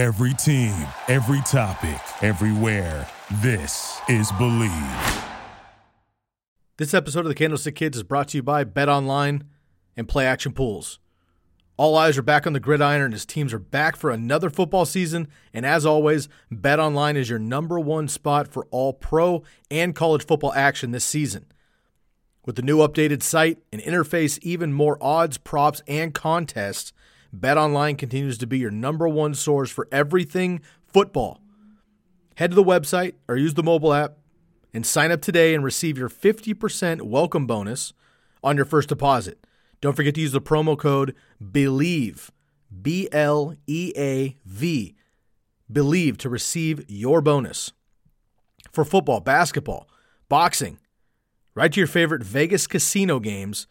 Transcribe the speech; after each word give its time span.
Every 0.00 0.32
team, 0.32 0.74
every 1.08 1.42
topic, 1.42 2.00
everywhere. 2.22 3.06
This 3.42 4.00
is 4.08 4.32
Bleav. 4.32 5.24
This 6.78 6.94
episode 6.94 7.26
of 7.26 7.28
the 7.28 7.34
Candlestick 7.34 7.74
Kids 7.74 7.98
is 7.98 8.02
brought 8.02 8.28
to 8.28 8.38
you 8.38 8.42
by 8.42 8.64
BetOnline 8.64 9.42
and 9.98 10.08
Play 10.08 10.24
Action 10.24 10.54
Pools. 10.54 11.00
All 11.76 11.96
eyes 11.96 12.16
are 12.16 12.22
back 12.22 12.46
on 12.46 12.54
the 12.54 12.60
gridiron 12.60 13.02
and 13.02 13.12
his 13.12 13.26
teams 13.26 13.52
are 13.52 13.58
back 13.58 13.94
for 13.94 14.10
another 14.10 14.48
football 14.48 14.86
season. 14.86 15.28
And 15.52 15.66
as 15.66 15.84
always, 15.84 16.30
BetOnline 16.50 17.16
is 17.16 17.28
your 17.28 17.38
number 17.38 17.78
one 17.78 18.08
spot 18.08 18.48
for 18.48 18.66
all 18.70 18.94
pro 18.94 19.42
and 19.70 19.94
college 19.94 20.24
football 20.24 20.54
action 20.54 20.92
this 20.92 21.04
season. 21.04 21.44
With 22.46 22.56
the 22.56 22.62
new 22.62 22.78
updated 22.78 23.22
site 23.22 23.58
and 23.70 23.82
interface, 23.82 24.38
even 24.40 24.72
more 24.72 24.96
odds, 25.02 25.36
props, 25.36 25.82
and 25.86 26.14
contests, 26.14 26.94
BetOnline 27.36 27.96
continues 27.96 28.38
to 28.38 28.46
be 28.46 28.58
your 28.58 28.70
number 28.70 29.08
one 29.08 29.34
source 29.34 29.70
for 29.70 29.86
everything 29.92 30.60
football. 30.86 31.40
Head 32.36 32.50
to 32.50 32.54
the 32.54 32.64
website 32.64 33.14
or 33.28 33.36
use 33.36 33.54
the 33.54 33.62
mobile 33.62 33.92
app 33.92 34.18
and 34.72 34.86
sign 34.86 35.12
up 35.12 35.20
today 35.20 35.54
and 35.54 35.62
receive 35.62 35.98
your 35.98 36.08
50% 36.08 37.02
welcome 37.02 37.46
bonus 37.46 37.92
on 38.42 38.56
your 38.56 38.64
first 38.64 38.88
deposit. 38.88 39.44
Don't 39.80 39.94
forget 39.94 40.14
to 40.14 40.20
use 40.20 40.32
the 40.32 40.40
promo 40.40 40.76
code 40.78 41.14
BLEAV, 41.42 42.30
B 42.82 43.08
L 43.12 43.54
E 43.66 43.92
A 43.96 44.36
V, 44.44 44.94
BLEAV 45.72 46.16
to 46.18 46.28
receive 46.28 46.84
your 46.88 47.20
bonus. 47.20 47.72
For 48.72 48.84
football, 48.84 49.20
basketball, 49.20 49.88
boxing, 50.28 50.78
right 51.54 51.72
to 51.72 51.80
your 51.80 51.86
favorite 51.86 52.22
Vegas 52.22 52.66
casino 52.66 53.18
games. 53.20 53.66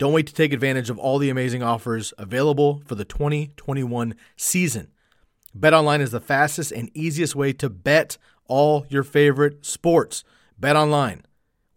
Don't 0.00 0.14
wait 0.14 0.26
to 0.28 0.32
take 0.32 0.54
advantage 0.54 0.88
of 0.88 0.98
all 0.98 1.18
the 1.18 1.28
amazing 1.28 1.62
offers 1.62 2.14
available 2.16 2.80
for 2.86 2.94
the 2.94 3.04
2021 3.04 4.14
season. 4.34 4.88
BetOnline 5.54 6.00
is 6.00 6.10
the 6.10 6.22
fastest 6.22 6.72
and 6.72 6.90
easiest 6.94 7.36
way 7.36 7.52
to 7.52 7.68
bet 7.68 8.16
all 8.46 8.86
your 8.88 9.02
favorite 9.02 9.66
sports. 9.66 10.24
BetOnline, 10.58 11.24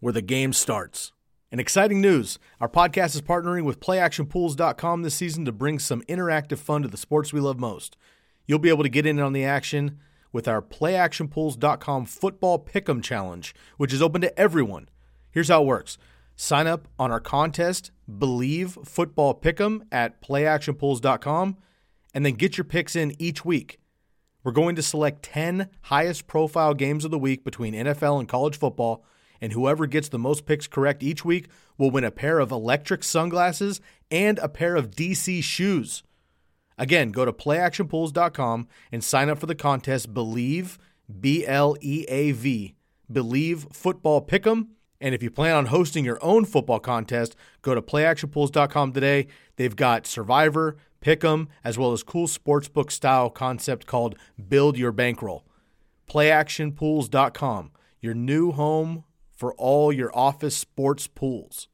where 0.00 0.14
the 0.14 0.22
game 0.22 0.54
starts. 0.54 1.12
And 1.52 1.60
exciting 1.60 2.00
news 2.00 2.38
our 2.62 2.68
podcast 2.68 3.14
is 3.14 3.20
partnering 3.20 3.64
with 3.64 3.78
PlayActionPools.com 3.80 5.02
this 5.02 5.14
season 5.14 5.44
to 5.44 5.52
bring 5.52 5.78
some 5.78 6.00
interactive 6.08 6.56
fun 6.56 6.80
to 6.80 6.88
the 6.88 6.96
sports 6.96 7.30
we 7.30 7.40
love 7.40 7.58
most. 7.60 7.94
You'll 8.46 8.58
be 8.58 8.70
able 8.70 8.84
to 8.84 8.88
get 8.88 9.04
in 9.04 9.20
on 9.20 9.34
the 9.34 9.44
action 9.44 9.98
with 10.32 10.48
our 10.48 10.62
PlayActionPools.com 10.62 12.06
Football 12.06 12.64
Pick'em 12.64 13.02
Challenge, 13.02 13.54
which 13.76 13.92
is 13.92 14.00
open 14.00 14.22
to 14.22 14.40
everyone. 14.40 14.88
Here's 15.30 15.48
how 15.48 15.60
it 15.60 15.66
works 15.66 15.98
sign 16.36 16.66
up 16.66 16.88
on 16.98 17.10
our 17.10 17.20
contest, 17.20 17.90
Bleav 18.10 18.86
Football 18.86 19.40
Pick'em 19.40 19.82
at 19.90 20.20
PlayActionPools.com, 20.22 21.56
and 22.12 22.26
then 22.26 22.34
get 22.34 22.56
your 22.56 22.64
picks 22.64 22.96
in 22.96 23.14
each 23.18 23.44
week. 23.44 23.78
We're 24.42 24.52
going 24.52 24.76
to 24.76 24.82
select 24.82 25.22
10 25.22 25.70
highest 25.82 26.26
profile 26.26 26.74
games 26.74 27.04
of 27.04 27.10
the 27.10 27.18
week 27.18 27.44
between 27.44 27.74
NFL 27.74 28.20
and 28.20 28.28
college 28.28 28.58
football, 28.58 29.04
and 29.40 29.52
whoever 29.52 29.86
gets 29.86 30.08
the 30.08 30.18
most 30.18 30.44
picks 30.46 30.66
correct 30.66 31.02
each 31.02 31.24
week 31.24 31.48
will 31.78 31.90
win 31.90 32.04
a 32.04 32.10
pair 32.10 32.38
of 32.38 32.50
electric 32.50 33.02
sunglasses 33.02 33.80
and 34.10 34.38
a 34.38 34.48
pair 34.48 34.76
of 34.76 34.90
DC 34.90 35.42
shoes. 35.42 36.02
Again, 36.76 37.10
go 37.10 37.24
to 37.24 37.32
playactionpools.com 37.32 38.68
and 38.92 39.02
sign 39.02 39.30
up 39.30 39.38
for 39.38 39.46
the 39.46 39.54
contest 39.54 40.12
Bleav, 40.12 40.76
B 41.20 41.46
L 41.46 41.76
E 41.80 42.04
A 42.08 42.32
V, 42.32 42.74
Bleav 43.10 43.74
Football 43.74 44.26
Pick'em. 44.26 44.68
And 45.04 45.14
if 45.14 45.22
you 45.22 45.30
plan 45.30 45.54
on 45.54 45.66
hosting 45.66 46.02
your 46.02 46.18
own 46.24 46.46
football 46.46 46.80
contest, 46.80 47.36
go 47.60 47.74
to 47.74 47.82
playactionpools.com 47.82 48.94
today. 48.94 49.26
They've 49.56 49.76
got 49.76 50.06
Survivor, 50.06 50.78
Pick'em, 51.02 51.48
as 51.62 51.76
well 51.76 51.92
as 51.92 52.02
cool 52.02 52.26
sportsbook 52.26 52.90
style 52.90 53.28
concept 53.28 53.84
called 53.84 54.16
Build 54.48 54.78
Your 54.78 54.92
Bankroll. 54.92 55.44
PlayActionPools.com, 56.08 57.72
your 58.00 58.14
new 58.14 58.52
home 58.52 59.04
for 59.30 59.52
all 59.56 59.92
your 59.92 60.10
office 60.16 60.56
sports 60.56 61.06
pools. 61.06 61.68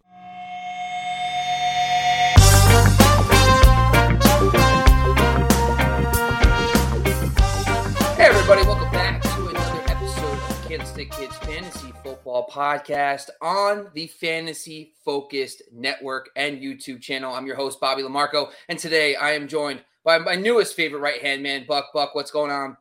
Hey, 8.17 8.27
everybody, 8.27 8.63
welcome 8.65 8.91
back 8.91 9.23
to 9.23 9.47
another 9.47 9.83
episode 9.87 10.39
of 10.51 10.65
Candlestick 10.67 11.13
Kids 11.13 11.37
Fantasy 11.37 11.90
Football 12.11 12.49
Podcast 12.51 13.31
on 13.41 13.87
the 13.95 14.09
Fantasy 14.09 14.95
Focused 15.05 15.63
Network 15.73 16.31
and 16.35 16.61
YouTube 16.61 17.01
channel. 17.01 17.33
I'm 17.33 17.47
your 17.47 17.55
host, 17.55 17.79
Bobby 17.79 18.03
LaMarco, 18.03 18.51
and 18.69 18.77
today 18.77 19.15
I 19.15 19.31
am 19.31 19.47
joined 19.47 19.85
by 20.03 20.19
my 20.19 20.35
newest 20.35 20.75
favorite 20.75 20.99
right 20.99 21.23
hand 21.23 21.41
man, 21.41 21.67
Buck. 21.69 21.93
Buck, 21.95 22.17
what's 22.17 22.33
going 22.33 22.51
on? 22.51 22.77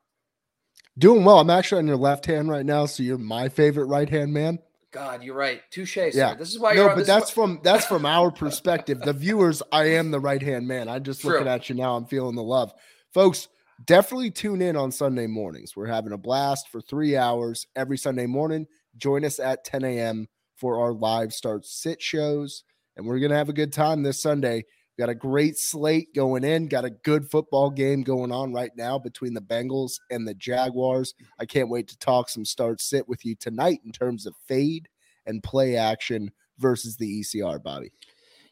Doing 0.98 1.24
well. 1.24 1.40
I'm 1.40 1.52
actually 1.52 1.78
on 1.78 1.86
your 1.86 1.96
left 1.96 2.26
hand 2.26 2.50
right 2.50 2.66
now, 2.66 2.88
so 2.88 3.04
you're 3.04 3.20
my 3.20 3.50
favorite 3.50 3.86
right 3.86 4.10
hand 4.10 4.34
man. 4.34 4.58
God, 4.90 5.22
you're 5.22 5.36
right. 5.36 5.62
Touche. 5.70 5.98
Yeah, 6.16 6.34
This 6.34 6.50
is 6.50 6.58
why 6.58 6.74
no, 6.74 6.86
you're 6.86 6.96
but 6.96 7.06
that's 7.06 7.30
from 7.30 7.60
that's 7.62 7.86
from 7.86 8.08
our 8.08 8.32
perspective. 8.32 9.00
The 9.00 9.14
viewers, 9.14 9.62
I 9.72 9.90
am 9.92 10.10
the 10.10 10.20
right 10.20 10.42
hand 10.42 10.68
man. 10.68 10.90
I'm 10.90 11.04
just 11.04 11.22
True. 11.22 11.34
looking 11.34 11.48
at 11.48 11.70
you 11.70 11.76
now. 11.76 11.96
I'm 11.96 12.08
feeling 12.08 12.36
the 12.36 12.42
love, 12.42 12.74
folks. 13.14 13.48
Definitely 13.86 14.32
tune 14.32 14.62
in 14.64 14.76
on 14.76 14.92
Sunday 14.92 15.28
mornings. 15.28 15.76
We're 15.76 15.86
having 15.86 16.14
a 16.14 16.18
blast 16.18 16.68
for 16.70 16.82
three 16.82 17.16
hours 17.16 17.68
every 17.76 17.98
Sunday 17.98 18.26
morning. 18.26 18.66
Join 19.00 19.26
us 19.26 19.40
at 19.40 19.64
10 19.64 19.84
a.m. 19.84 20.28
for 20.56 20.80
our 20.80 20.94
live 20.94 21.34
start 21.34 21.66
sit 21.66 22.02
shows, 22.02 22.64
and 22.98 23.06
we're 23.06 23.20
gonna 23.20 23.36
have 23.36 23.50
a 23.50 23.54
good 23.54 23.74
time 23.74 24.04
this 24.04 24.22
Sunday. 24.22 24.66
Got 25.00 25.08
a 25.08 25.16
great 25.16 25.58
slate 25.58 26.14
going 26.14 26.44
in. 26.44 26.68
Got 26.68 26.84
a 26.84 26.90
good 26.90 27.32
football 27.32 27.70
game 27.70 28.04
going 28.04 28.34
on 28.34 28.52
right 28.52 28.72
now 28.76 29.00
between 29.00 29.34
the 29.34 29.40
Bengals 29.40 29.94
and 30.12 30.28
the 30.28 30.34
Jaguars. 30.34 31.14
I 31.40 31.46
can't 31.46 31.70
wait 31.70 31.88
to 31.88 31.98
talk 32.00 32.28
some 32.28 32.44
start 32.44 32.82
sit 32.82 33.08
with 33.08 33.24
you 33.24 33.36
tonight 33.36 33.80
in 33.86 33.94
terms 33.94 34.26
of 34.26 34.36
fade 34.46 34.90
and 35.26 35.42
play 35.42 35.78
action 35.78 36.32
versus 36.58 36.98
the 36.98 37.22
ECR 37.22 37.64
body. 37.64 37.94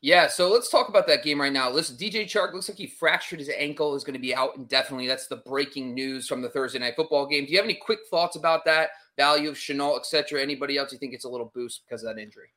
Yeah, 0.01 0.27
so 0.27 0.49
let's 0.49 0.69
talk 0.69 0.87
about 0.87 1.07
that 1.07 1.23
game 1.23 1.41
right 1.41 1.51
now. 1.51 1.69
Listen, 1.69 1.97
DJ 1.97 2.23
Chark 2.23 2.53
looks 2.53 2.69
like 2.69 2.77
he 2.77 2.87
fractured 2.87 3.39
his 3.39 3.49
ankle, 3.49 3.95
is 3.95 4.05
going 4.05 4.13
to 4.13 4.19
be 4.19 4.33
out 4.33 4.55
indefinitely. 4.55 5.07
That's 5.07 5.27
the 5.27 5.37
breaking 5.37 5.93
news 5.95 6.27
from 6.27 6.41
the 6.41 6.49
Thursday 6.49 6.79
night 6.79 6.95
football 6.95 7.27
game. 7.27 7.45
Do 7.45 7.51
you 7.51 7.57
have 7.57 7.65
any 7.65 7.73
quick 7.73 7.99
thoughts 8.09 8.37
about 8.37 8.63
that? 8.65 8.91
Value 9.17 9.49
of 9.49 9.55
Shenault, 9.55 9.97
etc. 9.97 10.41
Anybody 10.41 10.77
else 10.77 10.91
you 10.91 10.97
think 10.97 11.13
it's 11.13 11.25
a 11.25 11.29
little 11.29 11.51
boost 11.53 11.83
because 11.85 12.03
of 12.03 12.15
that 12.15 12.21
injury? 12.21 12.49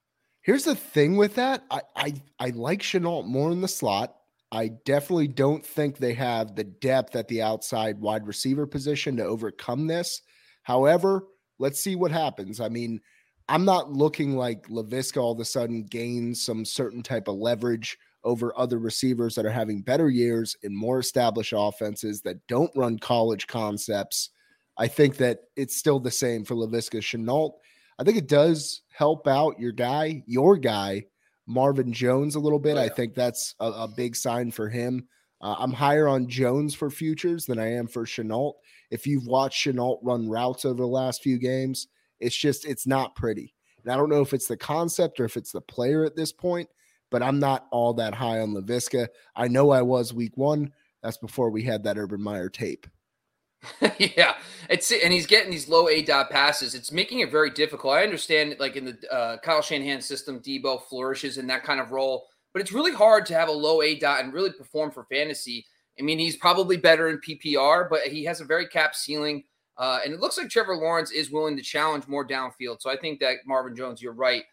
Here's 0.43 0.65
the 0.65 0.75
thing 0.75 1.17
with 1.17 1.35
that. 1.35 1.65
I 1.71 1.81
I, 1.97 2.15
I 2.39 2.51
like 2.51 2.81
Shenault 2.81 3.27
more 3.27 3.51
in 3.51 3.61
the 3.61 3.69
slot. 3.69 4.17
I 4.53 4.69
definitely 4.85 5.29
don't 5.29 5.65
think 5.65 5.97
they 5.97 6.15
have 6.15 6.57
the 6.57 6.65
depth 6.65 7.15
at 7.15 7.29
the 7.29 7.43
outside 7.43 8.01
wide 8.01 8.27
receiver 8.27 8.67
position 8.67 9.17
to 9.17 9.25
overcome 9.25 9.87
this. 9.87 10.23
However, 10.65 11.27
let's 11.59 11.81
see 11.81 11.95
what 11.95 12.11
happens. 12.11 12.61
I 12.61 12.69
mean, 12.69 13.01
I'm 13.49 13.65
not 13.65 13.93
looking 13.93 14.37
like 14.37 14.69
Laviska 14.69 15.19
all 15.19 15.33
of 15.33 15.41
a 15.41 15.45
sudden 15.45 15.85
gains 15.85 16.45
some 16.45 16.65
certain 16.65 17.03
type 17.03 17.29
of 17.29 17.37
leverage 17.37 17.99
over 18.25 18.53
other 18.59 18.79
receivers 18.79 19.35
that 19.35 19.47
are 19.47 19.51
having 19.51 19.83
better 19.83 20.09
years 20.09 20.57
in 20.63 20.77
more 20.77 20.99
established 20.99 21.55
offenses 21.57 22.21
that 22.23 22.47
don't 22.49 22.71
run 22.77 22.99
college 22.99 23.47
concepts. 23.47 24.31
I 24.81 24.89
think 24.89 25.19
that 25.19 25.41
it's 25.57 25.77
still 25.77 26.01
the 26.01 26.11
same 26.11 26.43
for 26.43 26.55
Laviska 26.55 27.01
Shenault. 27.01 27.53
I 27.99 28.03
think 28.03 28.17
it 28.17 28.29
does 28.29 28.81
help 28.89 29.29
out 29.29 29.61
your 29.61 29.73
guy, 29.73 30.23
your 30.27 30.57
guy, 30.57 31.05
Marvin 31.47 31.93
Jones 31.93 32.35
a 32.35 32.41
little 32.41 32.59
bit. 32.59 32.79
Oh, 32.79 32.81
I 32.81 32.89
think 32.89 33.15
that's 33.15 33.55
a, 33.61 33.67
a 33.67 33.89
big 33.89 34.17
sign 34.17 34.51
for 34.51 34.71
him. 34.71 35.07
Uh, 35.43 35.55
I'm 35.59 35.75
higher 35.75 36.09
on 36.09 36.29
Jones 36.29 36.75
for 36.75 36.89
futures 36.89 37.45
than 37.45 37.59
I 37.59 37.73
am 37.73 37.89
for 37.89 38.07
Shenault. 38.07 38.55
If 38.91 39.07
you've 39.07 39.27
watched 39.27 39.67
Shenault 39.67 39.99
run 40.03 40.31
routes 40.31 40.65
over 40.65 40.81
the 40.81 40.87
last 40.87 41.23
few 41.23 41.39
games, 41.39 41.89
it's 42.19 42.37
just 42.37 42.65
it's 42.65 42.87
not 42.87 43.15
pretty. 43.15 43.55
And 43.85 43.93
I 43.93 43.99
don't 43.99 44.09
know 44.09 44.23
if 44.23 44.33
it's 44.33 44.49
the 44.49 44.57
concept 44.57 45.21
or 45.21 45.27
if 45.27 45.37
it's 45.37 45.53
the 45.53 45.61
player 45.61 46.07
at 46.07 46.17
this 46.17 46.33
point, 46.33 46.71
but 47.11 47.23
I'm 47.23 47.39
not 47.39 47.67
all 47.71 47.93
that 47.95 48.15
high 48.15 48.41
on 48.41 48.55
Laviska. 48.55 49.09
I 49.37 49.49
know 49.49 49.71
I 49.73 49.83
was 49.83 50.15
week 50.15 50.39
one. 50.39 50.73
That's 51.03 51.19
before 51.19 51.51
we 51.51 51.65
had 51.65 51.85
that 51.85 51.99
Urban 51.99 52.23
Meyer 52.23 52.49
tape. 52.49 52.87
yeah, 53.99 54.37
it's 54.69 54.91
and 54.91 55.13
he's 55.13 55.27
getting 55.27 55.51
these 55.51 55.69
low 55.69 55.89
A 55.89 56.03
dot 56.03 56.31
passes. 56.31 56.75
It's 56.75 56.93
making 56.93 57.21
it 57.21 57.31
very 57.31 57.51
difficult. 57.51 57.95
I 57.95 58.03
understand, 58.03 58.57
like 58.59 58.77
in 58.77 58.85
the 58.87 59.13
uh, 59.13 59.37
Kyle 59.39 59.61
Shanahan 59.61 60.01
system, 60.01 60.41
Deebo 60.41 60.83
flourishes 60.85 61.37
in 61.39 61.47
that 61.49 61.63
kind 61.63 61.81
of 61.81 61.93
role, 61.93 62.27
but 62.53 62.63
it's 62.63 62.73
really 62.73 62.93
hard 62.93 63.27
to 63.27 63.35
have 63.35 63.49
a 63.49 63.53
low 63.53 63.83
A 63.83 63.99
dot 63.99 64.25
and 64.25 64.33
really 64.33 64.53
perform 64.53 64.91
for 64.91 65.05
fantasy. 65.05 65.67
I 65.99 66.03
mean, 66.03 66.19
he's 66.19 66.37
probably 66.37 66.79
better 66.79 67.09
in 67.09 67.19
PPR, 67.19 67.89
but 67.91 68.07
he 68.07 68.25
has 68.25 68.41
a 68.41 68.45
very 68.45 68.67
cap 68.67 68.95
ceiling. 68.95 69.45
Uh, 69.77 70.01
and 70.05 70.13
it 70.13 70.21
looks 70.21 70.39
like 70.39 70.49
Trevor 70.49 70.77
Lawrence 70.77 71.11
is 71.11 71.31
willing 71.31 71.57
to 71.57 71.63
challenge 71.63 72.07
more 72.07 72.27
downfield. 72.27 72.81
So 72.81 72.91
I 72.91 72.97
think 72.97 73.21
that 73.21 73.39
Marvin 73.47 73.75
Jones, 73.75 74.03
you're 74.03 74.13
right 74.13 74.45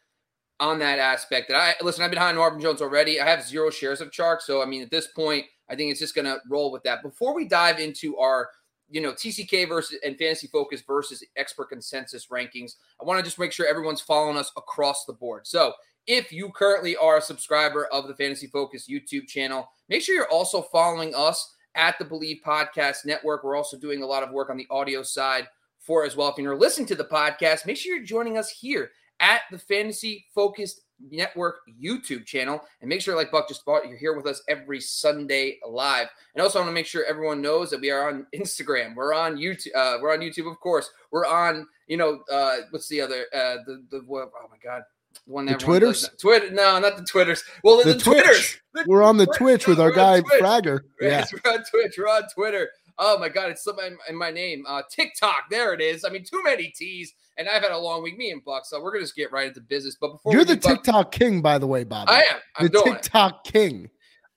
on 0.60 0.80
that 0.80 1.00
aspect. 1.00 1.50
That 1.50 1.58
I 1.58 1.84
listen, 1.84 2.04
I've 2.04 2.12
been 2.12 2.20
high 2.20 2.30
on 2.30 2.36
Marvin 2.36 2.62
Jones 2.62 2.82
already. 2.82 3.20
I 3.20 3.30
have 3.30 3.44
zero 3.44 3.70
shares 3.70 4.02
of 4.02 4.12
Chark. 4.12 4.42
So 4.42 4.62
I 4.62 4.66
mean, 4.66 4.82
at 4.82 4.92
this 4.92 5.08
point, 5.08 5.46
I 5.70 5.76
think 5.76 5.92
it's 5.92 6.00
just 6.00 6.16
gonna 6.16 6.38
roll 6.50 6.72
with 6.72 6.84
that. 6.84 7.04
Before 7.04 7.36
we 7.36 7.48
dive 7.48 7.80
into 7.80 8.18
our 8.18 8.50
you 8.90 9.02
know, 9.02 9.12
TCK 9.12 9.68
versus 9.68 10.00
and 10.04 10.18
fantasy 10.18 10.48
focus 10.48 10.82
versus 10.82 11.24
expert 11.36 11.70
consensus 11.70 12.28
rankings. 12.28 12.76
I 13.02 13.06
want 13.06 13.20
to 13.20 13.24
just 13.24 13.40
make 13.40 13.52
sure 13.52 13.68
everyone's 13.68 14.02
following 14.02 14.38
us 14.38 14.52
across 14.58 15.06
the 15.06 15.14
board. 15.14 15.46
So 15.46 15.74
if 16.08 16.32
you 16.32 16.50
currently 16.52 16.96
are 16.96 17.18
a 17.18 17.22
subscriber 17.22 17.86
of 17.88 18.08
the 18.08 18.16
Fantasy 18.16 18.48
Focus 18.48 18.88
YouTube 18.90 19.28
channel, 19.28 19.70
make 19.90 20.02
sure 20.02 20.16
you're 20.16 20.32
also 20.32 20.62
following 20.62 21.14
us 21.14 21.54
at 21.76 22.00
the 22.00 22.06
Bleav 22.06 22.42
Podcast 22.42 23.06
Network. 23.06 23.44
We're 23.44 23.58
also 23.58 23.78
doing 23.78 24.02
a 24.02 24.08
lot 24.08 24.24
of 24.24 24.32
work 24.32 24.50
on 24.50 24.58
the 24.58 24.68
audio 24.70 25.04
side 25.04 25.48
for 25.80 26.06
as 26.06 26.16
well. 26.16 26.30
If 26.30 26.38
you're 26.38 26.58
listening 26.58 26.88
to 26.88 26.96
the 26.96 27.04
podcast, 27.06 27.66
make 27.66 27.78
sure 27.78 27.96
you're 27.96 28.06
joining 28.06 28.38
us 28.38 28.50
here 28.50 28.92
at 29.20 29.42
the 29.52 29.60
Fantasy 29.60 30.26
Focused 30.34 30.82
Network 31.00 31.58
YouTube 31.82 32.26
channel. 32.26 32.62
And 32.82 32.90
make 32.90 33.02
sure, 33.02 33.16
like 33.16 33.32
Buck 33.32 33.48
just 33.48 33.66
bought, 33.66 33.88
you're 33.88 33.98
here 33.98 34.16
with 34.16 34.26
us 34.28 34.42
every 34.48 34.80
Sunday 34.82 35.60
live. 35.68 36.08
And 36.36 36.42
also, 36.42 36.60
I 36.60 36.62
want 36.62 36.70
to 36.70 36.74
make 36.74 36.86
sure 36.86 37.06
everyone 37.06 37.42
knows 37.42 37.70
that 37.70 37.82
we 37.82 37.92
are 37.92 38.10
on 38.10 38.26
Instagram. 38.36 38.96
We're 38.96 39.14
on 39.14 39.38
YouTube. 39.38 39.76
Uh, 39.76 39.98
we're 40.02 40.14
on 40.14 40.20
YouTube, 40.20 40.52
of 40.52 40.60
course. 40.60 40.90
We're 41.12 41.26
on, 41.26 41.68
you 41.88 41.98
know, 41.98 42.20
uh, 42.32 42.58
what's 42.72 42.88
the 42.88 43.02
other? 43.02 43.26
Uh, 43.34 43.58
the 43.66 43.84
the 43.92 44.02
oh 44.10 44.30
my 44.50 44.58
god, 44.64 44.84
one 45.26 45.46
the 45.46 45.56
Twitters. 45.56 46.10
Twitter? 46.20 46.52
No, 46.52 46.80
not 46.80 46.98
the 46.98 47.06
Twitters. 47.06 47.44
Well, 47.64 47.78
the, 47.84 47.94
the 47.94 48.00
Twitters. 48.00 48.58
The 48.74 48.86
we're 48.88 49.04
on 49.04 49.18
the 49.18 49.26
Twitch, 49.26 49.38
Twitch 49.38 49.68
with 49.68 49.80
our 49.80 49.92
guy 49.92 50.22
Fragger. 50.22 50.82
Yeah, 51.02 51.26
we're 51.32 51.52
on 51.52 51.64
Twitch. 51.72 51.96
We're 51.98 52.08
on 52.08 52.24
Twitter. 52.34 52.70
Oh 53.00 53.20
my 53.20 53.30
god, 53.30 53.52
it's 53.52 53.64
something 53.64 53.96
in 54.10 54.16
my 54.16 54.32
name. 54.32 54.66
Uh, 54.68 54.82
TikTok. 54.90 55.50
There 55.50 55.74
it 55.74 55.82
is. 55.82 56.04
I 56.04 56.10
mean, 56.10 56.24
too 56.24 56.42
many 56.44 56.74
T's 56.76 57.14
and 57.38 57.48
I've 57.48 57.62
had 57.62 57.72
a 57.72 57.78
long 57.78 58.04
week, 58.04 58.18
me 58.18 58.32
and 58.32 58.44
Buck. 58.44 58.66
So 58.66 58.82
we're 58.82 58.92
gonna 58.92 59.04
just 59.04 59.16
get 59.16 59.32
right 59.32 59.48
into 59.48 59.62
business. 59.62 59.98
But 60.00 60.14
before 60.14 60.34
you're 60.34 60.46
the 60.46 60.58
TikTok 60.58 60.86
Buck, 60.86 61.12
king, 61.12 61.42
by 61.42 61.58
the 61.58 61.68
way, 61.68 61.84
Bob. 61.84 62.10
I 62.10 62.24
am. 62.24 62.38
I'm 62.58 62.68
the 62.68 62.82
TikTok 62.82 63.48
it. 63.48 63.54
king. 63.54 63.90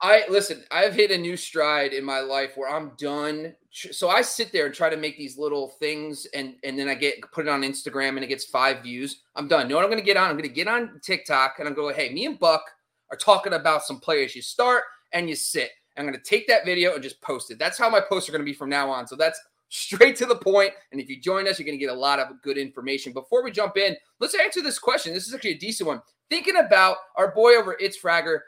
I 0.03 0.25
listen. 0.29 0.65
I've 0.71 0.95
hit 0.95 1.11
a 1.11 1.19
new 1.19 1.37
stride 1.37 1.93
in 1.93 2.05
my 2.05 2.21
life 2.21 2.57
where 2.57 2.71
I'm 2.71 2.93
done. 2.99 3.55
So 3.71 4.09
I 4.09 4.23
sit 4.23 4.51
there 4.51 4.67
and 4.67 4.75
try 4.75 4.89
to 4.89 4.97
make 4.97 5.19
these 5.19 5.37
little 5.37 5.69
things, 5.79 6.27
and 6.35 6.55
and 6.65 6.79
then 6.79 6.89
I 6.89 6.95
get 6.95 7.21
put 7.33 7.47
it 7.47 7.51
on 7.51 7.63
Instagram, 7.63 8.11
and 8.11 8.25
it 8.25 8.29
gets 8.29 8.45
five 8.47 8.83
views. 8.83 9.23
I'm 9.37 9.49
done. 9.49 9.63
You 9.63 9.71
know 9.71 9.77
what 9.77 9.85
I'm 9.85 9.91
going 9.91 10.03
to 10.03 10.07
get 10.07 10.17
on? 10.17 10.31
I'm 10.31 10.37
going 10.37 10.49
to 10.49 10.55
get 10.55 10.69
on 10.69 11.01
TikTok, 11.03 11.57
and 11.59 11.69
I'm 11.69 11.75
going. 11.75 11.95
Hey, 11.95 12.13
me 12.13 12.27
and 12.27 12.39
Buck 12.39 12.63
are 13.11 13.17
talking 13.17 13.53
about 13.53 13.83
some 13.83 14.01
players. 14.01 14.35
You 14.35 14.43
start 14.43 14.85
and 15.13 15.29
you 15.29 15.37
sit. 15.37 15.71
I'm 15.97 16.07
going 16.07 16.19
to 16.19 16.25
take 16.25 16.49
that 16.49 16.65
video 16.65 16.95
and 16.95 17.03
just 17.03 17.21
post 17.21 17.51
it. 17.51 17.59
That's 17.59 17.77
how 17.77 17.91
my 17.91 18.01
posts 18.01 18.29
are 18.29 18.33
going 18.33 18.41
to 18.41 18.51
be 18.51 18.55
from 18.55 18.71
now 18.71 18.89
on. 18.89 19.07
So 19.07 19.17
that's 19.17 19.39
straight 19.71 20.17
to 20.17 20.27
the 20.27 20.37
point. 20.37 20.73
And 20.93 21.01
if 21.01 21.09
you 21.09 21.19
join 21.19 21.49
us, 21.49 21.59
you're 21.59 21.67
going 21.67 21.79
to 21.79 21.85
get 21.85 21.93
a 21.93 21.99
lot 21.99 22.19
of 22.19 22.29
good 22.43 22.59
information. 22.59 23.13
Before 23.13 23.43
we 23.43 23.51
jump 23.51 23.79
in, 23.79 23.97
let's 24.19 24.35
answer 24.35 24.61
this 24.61 24.79
question. 24.79 25.15
This 25.15 25.27
is 25.27 25.35
actually 25.35 25.53
a 25.53 25.59
decent 25.59 25.89
one. 25.89 26.03
Thinking 26.29 26.57
about 26.57 26.99
our 27.17 27.33
boy 27.33 27.57
over 27.57 27.77
It's 27.81 27.99
Fragger, 27.99 28.41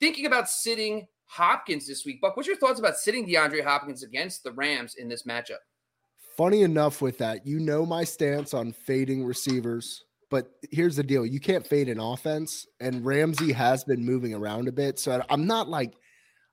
thinking 0.00 0.26
about 0.26 0.50
sitting 0.50 1.06
Hopkins 1.26 1.86
this 1.86 2.04
week. 2.04 2.20
Buck, 2.20 2.36
what's 2.36 2.48
your 2.48 2.56
thoughts 2.56 2.80
about 2.80 2.96
sitting 2.96 3.26
DeAndre 3.26 3.62
Hopkins 3.62 4.02
against 4.02 4.42
the 4.42 4.52
Rams 4.52 4.96
in 4.96 5.08
this 5.08 5.22
matchup? 5.22 5.60
Funny 6.36 6.62
enough, 6.62 7.00
with 7.00 7.18
that, 7.18 7.46
you 7.46 7.60
know 7.60 7.86
my 7.86 8.02
stance 8.02 8.54
on 8.54 8.72
fading 8.72 9.24
receivers. 9.24 10.04
But 10.30 10.50
here's 10.70 10.96
the 10.96 11.02
deal: 11.02 11.26
you 11.26 11.40
can't 11.40 11.66
fade 11.66 11.88
an 11.88 12.00
offense, 12.00 12.66
and 12.80 13.04
Ramsey 13.04 13.52
has 13.52 13.84
been 13.84 14.04
moving 14.04 14.32
around 14.32 14.68
a 14.68 14.72
bit. 14.72 14.98
So 14.98 15.22
I'm 15.28 15.46
not 15.46 15.68
like 15.68 15.94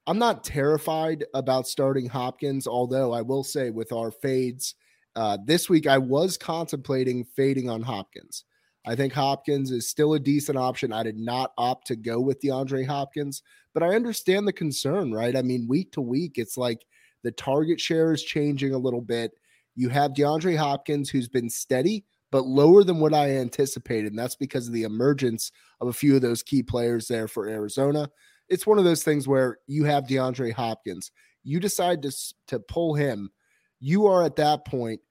I'm 0.08 0.18
not 0.18 0.46
terrified 0.46 1.26
about 1.34 1.68
starting 1.68 2.08
Hopkins, 2.08 2.66
although 2.66 3.12
I 3.12 3.22
will 3.22 3.44
say 3.44 3.72
with 3.72 3.92
our 3.92 4.10
fades 4.10 4.76
uh, 5.18 5.38
this 5.44 5.68
week, 5.68 5.86
I 5.86 5.98
was 5.98 6.38
contemplating 6.38 7.26
fading 7.26 7.70
on 7.70 7.82
Hopkins. 7.82 8.46
I 8.86 8.96
think 8.96 9.12
Hopkins 9.12 9.72
is 9.72 9.90
still 9.90 10.14
a 10.14 10.20
decent 10.20 10.58
option. 10.58 10.94
I 10.94 11.04
did 11.04 11.18
not 11.18 11.52
opt 11.58 11.88
to 11.88 11.98
go 11.98 12.22
with 12.22 12.40
DeAndre 12.40 12.86
Hopkins, 12.86 13.42
but 13.74 13.84
I 13.84 13.96
understand 13.96 14.48
the 14.48 14.54
concern, 14.54 15.12
right? 15.12 15.36
I 15.36 15.42
mean, 15.42 15.68
week 15.68 15.92
to 15.94 16.02
week, 16.02 16.38
it's 16.38 16.56
like 16.56 16.86
the 17.24 17.32
target 17.32 17.82
share 17.82 18.14
is 18.14 18.24
changing 18.24 18.74
a 18.74 18.78
little 18.78 19.02
bit. 19.02 19.32
You 19.76 19.90
have 19.90 20.14
DeAndre 20.14 20.56
Hopkins, 20.56 21.10
who's 21.10 21.28
been 21.28 21.50
steady, 21.50 22.06
but 22.32 22.46
lower 22.46 22.86
than 22.86 23.00
what 23.00 23.14
I 23.14 23.32
anticipated. 23.32 24.12
And 24.12 24.20
that's 24.20 24.38
because 24.38 24.68
of 24.68 24.74
the 24.74 24.84
emergence 24.84 25.52
of 25.82 25.90
a 25.90 25.94
few 25.94 26.16
of 26.16 26.22
those 26.22 26.44
key 26.44 26.64
players 26.64 27.08
there 27.08 27.28
for 27.28 27.50
Arizona 27.50 28.10
it's 28.50 28.68
one 28.68 28.78
of 28.78 28.86
those 28.86 29.04
things 29.04 29.28
where 29.28 29.60
you 29.68 29.84
have 29.86 30.06
DeAndre 30.06 30.54
Hopkins, 30.54 31.12
you 31.44 31.60
decide 31.60 32.02
to 32.04 32.12
to 32.48 32.60
pull 32.60 32.94
him, 32.94 33.30
you 33.80 34.08
are 34.08 34.24
at 34.24 34.36
that 34.38 34.66
point, 34.66 35.02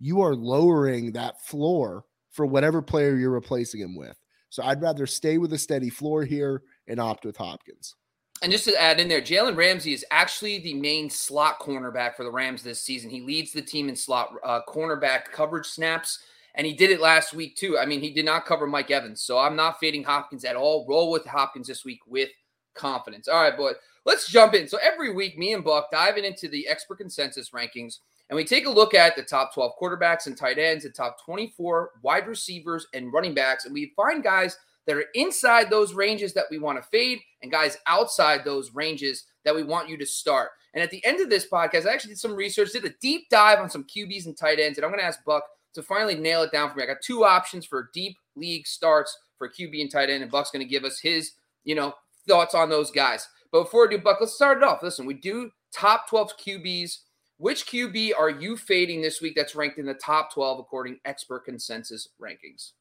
you 0.00 0.20
are 0.20 0.34
lowering 0.34 1.12
that 1.12 1.40
floor 1.42 2.04
for 2.30 2.46
whatever 2.46 2.82
player 2.82 3.16
you're 3.16 3.30
replacing 3.30 3.80
him 3.80 3.96
with. 3.96 4.18
So 4.50 4.62
I'd 4.62 4.82
rather 4.82 5.06
stay 5.06 5.38
with 5.38 5.52
a 5.52 5.58
steady 5.58 5.90
floor 5.90 6.24
here 6.24 6.62
and 6.86 7.00
opt 7.00 7.24
with 7.24 7.36
Hopkins. 7.36 7.96
And 8.42 8.52
just 8.52 8.64
to 8.64 8.80
add 8.80 9.00
in 9.00 9.08
there, 9.08 9.22
Jalen 9.22 9.56
Ramsey 9.56 9.92
is 9.92 10.04
actually 10.10 10.58
the 10.58 10.74
main 10.74 11.08
slot 11.08 11.60
cornerback 11.60 12.14
for 12.14 12.24
the 12.24 12.30
Rams 12.30 12.62
this 12.62 12.80
season. 12.80 13.08
He 13.08 13.20
leads 13.20 13.52
the 13.52 13.62
team 13.62 13.88
in 13.88 13.96
slot 13.96 14.34
uh, 14.44 14.60
cornerback 14.68 15.26
coverage 15.32 15.66
snaps, 15.66 16.18
and 16.54 16.66
he 16.66 16.74
did 16.74 16.90
it 16.90 17.00
last 17.00 17.32
week 17.32 17.56
too. 17.56 17.78
I 17.78 17.86
mean, 17.86 18.00
he 18.00 18.12
did 18.12 18.24
not 18.24 18.44
cover 18.44 18.66
Mike 18.66 18.90
Evans, 18.90 19.22
so 19.22 19.38
I'm 19.38 19.56
not 19.56 19.80
fading 19.80 20.04
Hopkins 20.04 20.44
at 20.44 20.56
all. 20.56 20.84
Roll 20.88 21.10
with 21.10 21.24
Hopkins 21.24 21.68
this 21.68 21.84
week 21.84 22.00
with 22.06 22.28
confidence. 22.74 23.28
All 23.28 23.40
right, 23.40 23.56
boy, 23.56 23.72
let's 24.04 24.28
jump 24.28 24.54
in. 24.54 24.68
So 24.68 24.78
every 24.82 25.12
week, 25.12 25.38
me 25.38 25.52
and 25.52 25.64
Buck 25.64 25.90
diving 25.90 26.24
into 26.24 26.48
the 26.48 26.68
expert 26.68 26.98
consensus 26.98 27.50
rankings, 27.50 27.98
and 28.28 28.36
we 28.36 28.44
take 28.44 28.66
a 28.66 28.70
look 28.70 28.94
at 28.94 29.16
the 29.16 29.22
top 29.22 29.54
12 29.54 29.72
quarterbacks 29.80 30.26
and 30.26 30.36
tight 30.36 30.58
ends, 30.58 30.84
the 30.84 30.90
top 30.90 31.22
24 31.24 31.90
wide 32.02 32.26
receivers 32.26 32.86
and 32.94 33.12
running 33.12 33.34
backs, 33.34 33.64
and 33.64 33.74
we 33.74 33.92
find 33.96 34.22
guys 34.22 34.56
that 34.86 34.96
are 34.96 35.06
inside 35.14 35.70
those 35.70 35.94
ranges 35.94 36.34
that 36.34 36.44
we 36.50 36.58
want 36.58 36.82
to 36.82 36.88
fade, 36.90 37.20
and 37.42 37.50
guys 37.50 37.78
outside 37.86 38.44
those 38.44 38.74
ranges 38.74 39.24
that 39.44 39.54
we 39.54 39.62
want 39.62 39.88
you 39.88 39.96
to 39.96 40.06
start. 40.06 40.50
And 40.74 40.82
at 40.82 40.90
the 40.90 41.04
end 41.04 41.20
of 41.20 41.30
this 41.30 41.46
podcast, 41.48 41.86
I 41.86 41.92
actually 41.92 42.10
did 42.10 42.18
some 42.18 42.34
research, 42.34 42.72
did 42.72 42.84
a 42.84 42.94
deep 43.00 43.28
dive 43.30 43.60
on 43.60 43.70
some 43.70 43.84
QBs 43.84 44.26
and 44.26 44.36
tight 44.36 44.58
ends, 44.58 44.76
and 44.76 44.84
I'm 44.84 44.90
going 44.90 45.00
to 45.00 45.06
ask 45.06 45.24
Buck 45.24 45.44
to 45.74 45.82
finally 45.82 46.14
nail 46.14 46.42
it 46.42 46.52
down 46.52 46.70
for 46.70 46.76
me. 46.76 46.82
I 46.82 46.86
got 46.86 47.02
two 47.02 47.24
options 47.24 47.64
for 47.64 47.90
deep 47.92 48.16
league 48.36 48.66
starts 48.66 49.16
for 49.38 49.48
QB 49.48 49.80
and 49.80 49.90
tight 49.90 50.10
end, 50.10 50.22
and 50.22 50.30
Buck's 50.30 50.50
going 50.50 50.64
to 50.64 50.70
give 50.70 50.84
us 50.84 51.00
his, 51.00 51.32
you 51.64 51.74
know, 51.74 51.94
thoughts 52.28 52.54
on 52.54 52.68
those 52.68 52.90
guys. 52.90 53.28
But 53.52 53.64
before 53.64 53.88
we 53.88 53.96
do, 53.96 54.02
Buck, 54.02 54.18
let's 54.20 54.34
start 54.34 54.58
it 54.58 54.64
off. 54.64 54.82
Listen, 54.82 55.06
we 55.06 55.14
do 55.14 55.50
top 55.72 56.08
12 56.08 56.32
QBs. 56.38 56.98
Which 57.36 57.66
QB 57.66 58.12
are 58.16 58.30
you 58.30 58.56
fading 58.56 59.02
this 59.02 59.20
week 59.20 59.34
that's 59.36 59.56
ranked 59.56 59.78
in 59.78 59.86
the 59.86 59.94
top 59.94 60.32
12 60.32 60.60
according 60.60 60.98
expert 61.04 61.44
consensus 61.44 62.08
rankings? 62.20 62.72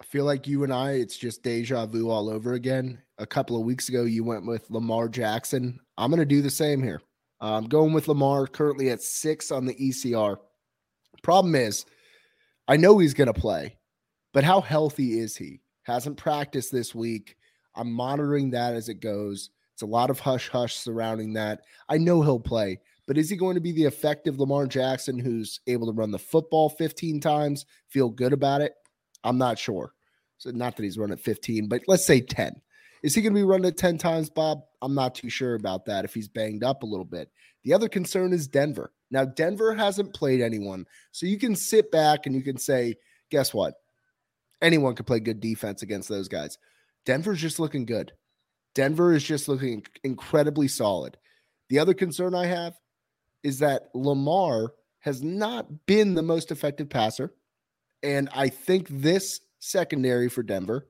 I 0.00 0.04
feel 0.04 0.24
like 0.24 0.46
you 0.46 0.62
and 0.62 0.72
I, 0.72 0.92
it's 0.92 1.16
just 1.16 1.42
deja 1.42 1.86
vu 1.86 2.08
all 2.08 2.30
over 2.30 2.52
again. 2.52 3.02
A 3.18 3.26
couple 3.26 3.56
of 3.56 3.64
weeks 3.64 3.88
ago, 3.88 4.04
you 4.04 4.22
went 4.22 4.46
with 4.46 4.70
Lamar 4.70 5.08
Jackson. 5.08 5.80
I'm 5.96 6.10
going 6.10 6.20
to 6.20 6.26
do 6.26 6.40
the 6.40 6.50
same 6.50 6.82
here. 6.82 7.02
I'm 7.40 7.64
going 7.64 7.92
with 7.92 8.06
Lamar 8.06 8.46
currently 8.46 8.90
at 8.90 9.02
six 9.02 9.50
on 9.50 9.66
the 9.66 9.74
ECR. 9.74 10.36
Problem 11.22 11.56
is, 11.56 11.84
I 12.68 12.76
know 12.76 12.98
he's 12.98 13.14
going 13.14 13.32
to 13.32 13.40
play, 13.40 13.76
but 14.32 14.44
how 14.44 14.60
healthy 14.60 15.18
is 15.18 15.36
he? 15.36 15.60
Hasn't 15.82 16.16
practiced 16.16 16.70
this 16.70 16.94
week. 16.94 17.36
I'm 17.78 17.92
monitoring 17.92 18.50
that 18.50 18.74
as 18.74 18.88
it 18.88 19.00
goes. 19.00 19.50
It's 19.72 19.82
a 19.82 19.86
lot 19.86 20.10
of 20.10 20.18
hush 20.18 20.48
hush 20.48 20.74
surrounding 20.74 21.32
that. 21.34 21.60
I 21.88 21.96
know 21.98 22.20
he'll 22.20 22.40
play, 22.40 22.80
but 23.06 23.16
is 23.16 23.30
he 23.30 23.36
going 23.36 23.54
to 23.54 23.60
be 23.60 23.72
the 23.72 23.84
effective 23.84 24.40
Lamar 24.40 24.66
Jackson 24.66 25.18
who's 25.18 25.60
able 25.68 25.86
to 25.86 25.92
run 25.92 26.10
the 26.10 26.18
football 26.18 26.68
15 26.68 27.20
times, 27.20 27.64
feel 27.88 28.10
good 28.10 28.32
about 28.32 28.60
it? 28.60 28.74
I'm 29.22 29.38
not 29.38 29.58
sure. 29.58 29.94
So, 30.38 30.50
not 30.50 30.76
that 30.76 30.82
he's 30.82 30.98
run 30.98 31.12
at 31.12 31.20
15, 31.20 31.68
but 31.68 31.82
let's 31.86 32.04
say 32.04 32.20
10. 32.20 32.60
Is 33.02 33.14
he 33.14 33.22
going 33.22 33.32
to 33.32 33.38
be 33.38 33.44
running 33.44 33.68
it 33.68 33.76
10 33.76 33.98
times, 33.98 34.28
Bob? 34.28 34.60
I'm 34.82 34.94
not 34.94 35.14
too 35.14 35.30
sure 35.30 35.54
about 35.54 35.86
that 35.86 36.04
if 36.04 36.12
he's 36.12 36.28
banged 36.28 36.64
up 36.64 36.82
a 36.82 36.86
little 36.86 37.04
bit. 37.04 37.30
The 37.64 37.72
other 37.72 37.88
concern 37.88 38.32
is 38.32 38.48
Denver. 38.48 38.92
Now, 39.10 39.24
Denver 39.24 39.74
hasn't 39.74 40.14
played 40.14 40.40
anyone. 40.40 40.86
So 41.12 41.26
you 41.26 41.38
can 41.38 41.54
sit 41.54 41.90
back 41.90 42.26
and 42.26 42.34
you 42.34 42.42
can 42.42 42.58
say, 42.58 42.96
guess 43.30 43.54
what? 43.54 43.74
Anyone 44.60 44.94
can 44.94 45.04
play 45.04 45.20
good 45.20 45.40
defense 45.40 45.82
against 45.82 46.08
those 46.08 46.28
guys. 46.28 46.58
Denver's 47.06 47.40
just 47.40 47.58
looking 47.60 47.86
good. 47.86 48.12
Denver 48.74 49.12
is 49.12 49.24
just 49.24 49.48
looking 49.48 49.84
incredibly 50.04 50.68
solid. 50.68 51.16
The 51.68 51.78
other 51.78 51.94
concern 51.94 52.34
I 52.34 52.46
have 52.46 52.74
is 53.42 53.58
that 53.60 53.88
Lamar 53.94 54.72
has 55.00 55.22
not 55.22 55.86
been 55.86 56.14
the 56.14 56.22
most 56.22 56.50
effective 56.50 56.88
passer. 56.88 57.34
And 58.02 58.28
I 58.34 58.48
think 58.48 58.88
this 58.88 59.40
secondary 59.58 60.28
for 60.28 60.42
Denver 60.42 60.86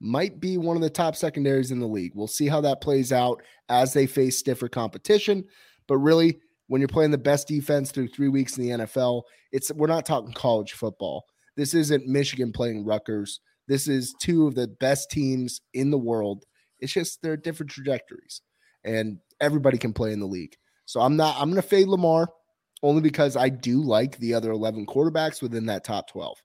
might 0.00 0.40
be 0.40 0.56
one 0.56 0.76
of 0.76 0.82
the 0.82 0.90
top 0.90 1.14
secondaries 1.14 1.70
in 1.70 1.78
the 1.78 1.86
league. 1.86 2.12
We'll 2.14 2.26
see 2.26 2.48
how 2.48 2.60
that 2.62 2.80
plays 2.80 3.12
out 3.12 3.42
as 3.68 3.92
they 3.92 4.06
face 4.06 4.38
stiffer 4.38 4.68
competition. 4.68 5.44
But 5.86 5.98
really, 5.98 6.40
when 6.68 6.80
you're 6.80 6.88
playing 6.88 7.10
the 7.10 7.18
best 7.18 7.48
defense 7.48 7.90
through 7.90 8.08
three 8.08 8.28
weeks 8.28 8.56
in 8.56 8.64
the 8.64 8.84
NFL, 8.84 9.22
it's 9.52 9.72
we're 9.72 9.88
not 9.88 10.06
talking 10.06 10.32
college 10.32 10.72
football. 10.72 11.24
This 11.56 11.74
isn't 11.74 12.06
Michigan 12.06 12.52
playing 12.52 12.86
Rutgers. 12.86 13.40
This 13.70 13.86
is 13.86 14.16
two 14.18 14.48
of 14.48 14.56
the 14.56 14.66
best 14.66 15.12
teams 15.12 15.60
in 15.74 15.92
the 15.92 15.98
world. 15.98 16.44
It's 16.80 16.92
just 16.92 17.22
they're 17.22 17.36
different 17.36 17.70
trajectories, 17.70 18.42
and 18.82 19.18
everybody 19.40 19.78
can 19.78 19.92
play 19.92 20.12
in 20.12 20.18
the 20.18 20.26
league. 20.26 20.56
So 20.86 21.00
I'm 21.00 21.16
not. 21.16 21.36
I'm 21.38 21.50
going 21.50 21.62
to 21.62 21.68
fade 21.68 21.86
Lamar 21.86 22.28
only 22.82 23.00
because 23.00 23.36
I 23.36 23.48
do 23.48 23.80
like 23.80 24.18
the 24.18 24.34
other 24.34 24.50
11 24.50 24.86
quarterbacks 24.86 25.40
within 25.40 25.66
that 25.66 25.84
top 25.84 26.10
12. 26.10 26.42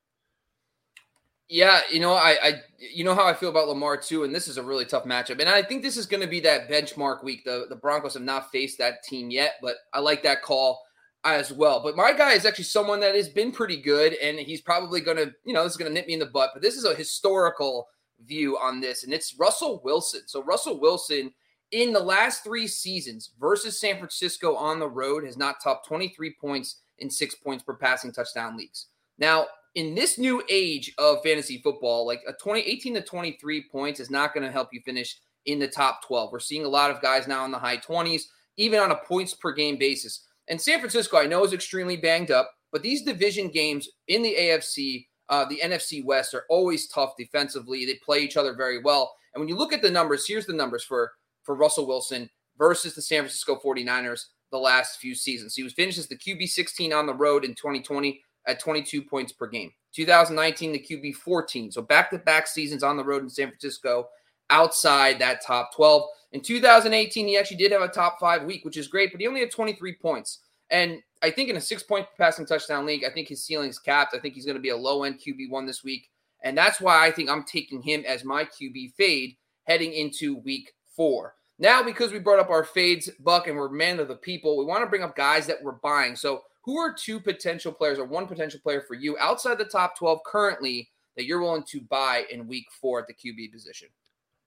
Yeah, 1.50 1.82
you 1.92 2.00
know, 2.00 2.14
I, 2.14 2.38
I, 2.44 2.62
you 2.78 3.04
know 3.04 3.16
how 3.16 3.26
I 3.26 3.34
feel 3.34 3.50
about 3.50 3.70
Lamar 3.70 3.98
too, 3.98 4.24
and 4.24 4.34
this 4.34 4.48
is 4.48 4.58
a 4.58 4.64
really 4.64 4.86
tough 4.86 5.06
matchup. 5.06 5.40
And 5.40 5.50
I 5.50 5.64
think 5.64 5.82
this 5.82 5.98
is 5.98 6.06
going 6.06 6.22
to 6.22 6.30
be 6.30 6.42
that 6.42 6.70
benchmark 6.70 7.24
week. 7.24 7.44
The 7.44 7.66
the 7.70 7.76
Broncos 7.76 8.14
have 8.14 8.22
not 8.22 8.52
faced 8.52 8.78
that 8.78 9.02
team 9.02 9.32
yet, 9.32 9.54
but 9.64 9.78
I 9.96 10.00
like 10.00 10.22
that 10.24 10.44
call 10.44 10.80
as 11.26 11.52
well. 11.52 11.82
But 11.84 11.96
my 11.96 12.14
guy 12.14 12.34
is 12.34 12.46
actually 12.46 12.66
someone 12.66 13.00
that 13.02 13.16
has 13.16 13.28
been 13.28 13.52
pretty 13.52 13.78
good, 13.78 14.14
and 14.14 14.40
he's 14.40 14.62
probably 14.62 15.02
going 15.02 15.18
to, 15.18 15.34
you 15.44 15.54
know, 15.54 15.64
this 15.64 15.74
is 15.74 15.78
going 15.78 15.90
to 15.90 15.94
nip 15.94 16.08
me 16.08 16.14
in 16.14 16.20
the 16.20 16.28
butt. 16.28 16.52
But 16.54 16.62
this 16.62 16.76
is 16.76 16.86
a 16.86 16.96
historical 16.96 17.88
view 18.26 18.58
on 18.58 18.80
this, 18.80 19.04
and 19.04 19.14
it's 19.14 19.38
Russell 19.38 19.82
Wilson. 19.84 20.22
So 20.28 20.44
Russell 20.44 20.80
Wilson 20.80 21.34
in 21.72 21.92
the 21.92 22.00
last 22.00 22.44
three 22.44 22.68
seasons 22.68 23.32
versus 23.40 23.80
San 23.80 23.98
Francisco 23.98 24.56
on 24.56 24.80
the 24.80 24.88
road 24.88 25.26
has 25.26 25.36
not 25.36 25.62
topped 25.62 25.88
23 25.88 26.36
points 26.40 26.82
in 27.00 27.10
six 27.10 27.36
points 27.36 27.64
per 27.64 27.74
passing 27.74 28.12
touchdown 28.12 28.56
leagues. 28.56 28.88
Now, 29.18 29.48
in 29.74 29.94
this 29.94 30.18
new 30.18 30.42
age 30.50 30.94
of 30.98 31.22
fantasy 31.24 31.60
football, 31.62 32.06
like 32.06 32.22
a 32.28 32.34
20, 32.34 32.62
18 32.62 32.94
to 32.96 33.02
23 33.02 33.66
points 33.70 34.00
is 34.00 34.10
not 34.10 34.34
going 34.34 34.46
to 34.46 34.52
help 34.52 34.70
you 34.72 34.80
finish 34.86 35.18
in 35.46 35.60
the 35.60 35.68
top 35.68 36.06
12. 36.06 36.32
We're 36.32 36.40
seeing 36.40 36.66
a 36.66 36.70
lot 36.70 36.92
of 36.92 37.02
guys 37.02 37.28
now 37.28 37.44
in 37.46 37.52
the 37.52 37.60
high 37.60 37.78
20s, 37.78 38.24
even 38.58 38.80
on 38.80 38.92
a 38.92 38.96
points 38.96 39.34
per 39.34 39.52
game 39.52 39.78
basis. 39.78 40.26
And 40.48 40.62
San 40.62 40.80
Francisco, 40.80 41.18
I 41.18 41.26
know, 41.26 41.44
is 41.44 41.54
extremely 41.54 41.98
banged 41.98 42.32
up, 42.32 42.52
but 42.72 42.84
these 42.84 43.04
division 43.04 43.50
games 43.50 43.90
in 44.08 44.22
the 44.22 44.36
AFC, 44.38 45.08
uh, 45.30 45.46
the 45.46 45.60
NFC 45.64 46.04
West, 46.04 46.34
are 46.34 46.46
always 46.50 46.88
tough 46.88 47.14
defensively. 47.18 47.86
They 47.86 48.00
play 48.06 48.20
each 48.20 48.38
other 48.38 48.56
very 48.56 48.82
well. 48.82 49.16
And 49.34 49.42
when 49.42 49.50
you 49.50 49.56
look 49.56 49.74
at 49.74 49.82
the 49.82 49.90
numbers, 49.90 50.28
here's 50.28 50.46
the 50.46 50.54
numbers 50.54 50.84
for, 50.84 51.12
for 51.44 51.56
Russell 51.56 51.88
Wilson 51.88 52.30
versus 52.58 52.96
the 52.96 53.02
San 53.02 53.22
Francisco 53.22 53.60
49ers 53.64 54.26
the 54.52 54.58
last 54.58 55.00
few 55.00 55.16
seasons. 55.16 55.56
He 55.56 55.64
was 55.64 55.74
finished 55.74 55.98
as 55.98 56.08
the 56.08 56.18
QB 56.18 56.48
16 56.48 56.94
on 56.94 57.06
the 57.06 57.14
road 57.14 57.44
in 57.44 57.56
2020 57.56 58.22
at 58.48 58.60
22 58.60 59.02
points 59.02 59.34
per 59.34 59.48
game. 59.48 59.72
2019, 59.94 60.72
the 60.72 60.80
QB 60.80 61.16
14. 61.16 61.72
So 61.72 61.82
back 61.82 62.10
to 62.12 62.18
back 62.20 62.48
seasons 62.48 62.84
on 62.84 62.98
the 62.98 63.04
road 63.04 63.24
in 63.24 63.30
San 63.30 63.48
Francisco 63.48 64.08
outside 64.50 65.20
that 65.20 65.44
top 65.46 65.74
12. 65.76 66.04
In 66.32 66.42
2018, 66.42 67.28
he 67.28 67.38
actually 67.38 67.58
did 67.58 67.72
have 67.72 67.82
a 67.82 67.88
top 67.88 68.20
five 68.20 68.44
week, 68.44 68.66
which 68.66 68.78
is 68.78 68.88
great, 68.88 69.12
but 69.12 69.22
he 69.22 69.28
only 69.28 69.40
had 69.40 69.52
23 69.52 69.94
points. 69.96 70.40
And 70.70 71.02
I 71.22 71.32
think 71.32 71.50
in 71.50 71.56
a 71.56 71.62
six 71.62 71.84
point 71.84 72.08
passing 72.18 72.46
touchdown 72.46 72.86
league, 72.86 73.04
I 73.06 73.10
think 73.10 73.28
his 73.28 73.44
ceiling 73.44 73.70
is 73.70 73.80
capped. 73.80 74.16
I 74.16 74.20
think 74.20 74.34
he's 74.34 74.46
going 74.46 74.58
to 74.58 74.62
be 74.62 74.70
a 74.70 74.78
low 74.78 75.04
end 75.04 75.20
QB1 75.20 75.66
this 75.66 75.84
week. 75.84 76.10
And 76.44 76.58
that's 76.58 76.82
why 76.82 77.06
I 77.06 77.12
think 77.12 77.30
I'm 77.30 77.44
taking 77.44 77.82
him 77.82 78.04
as 78.08 78.24
my 78.24 78.46
QB 78.46 78.94
fade 78.96 79.36
heading 79.64 79.94
into 79.94 80.38
week 80.38 80.74
four. 80.96 81.36
Now, 81.58 81.82
because 81.82 82.12
we 82.12 82.20
brought 82.20 82.40
up 82.40 82.50
our 82.50 82.66
fades, 82.66 83.10
Buck, 83.20 83.48
and 83.48 83.58
we're 83.58 83.70
man 83.70 84.00
of 84.00 84.10
the 84.10 84.16
people, 84.16 84.58
we 84.58 84.66
want 84.66 84.84
to 84.84 84.90
bring 84.90 85.04
up 85.04 85.16
guys 85.16 85.48
that 85.48 85.64
we're 85.64 85.74
buying. 85.74 86.16
So, 86.16 86.44
who 86.64 86.78
are 86.78 86.94
two 86.94 87.20
potential 87.20 87.72
players 87.72 88.00
or 88.00 88.06
one 88.06 88.28
potential 88.28 88.60
player 88.62 88.82
for 88.82 88.96
you 88.96 89.18
outside 89.20 89.58
the 89.58 89.66
top 89.66 89.98
12 89.98 90.20
currently 90.26 90.90
that 91.16 91.26
you're 91.26 91.40
willing 91.40 91.64
to 91.70 91.80
buy 91.82 92.26
in 92.32 92.48
week 92.48 92.66
four 92.82 93.00
at 93.00 93.08
the 93.08 93.14
QB 93.14 93.54
position? 93.54 93.88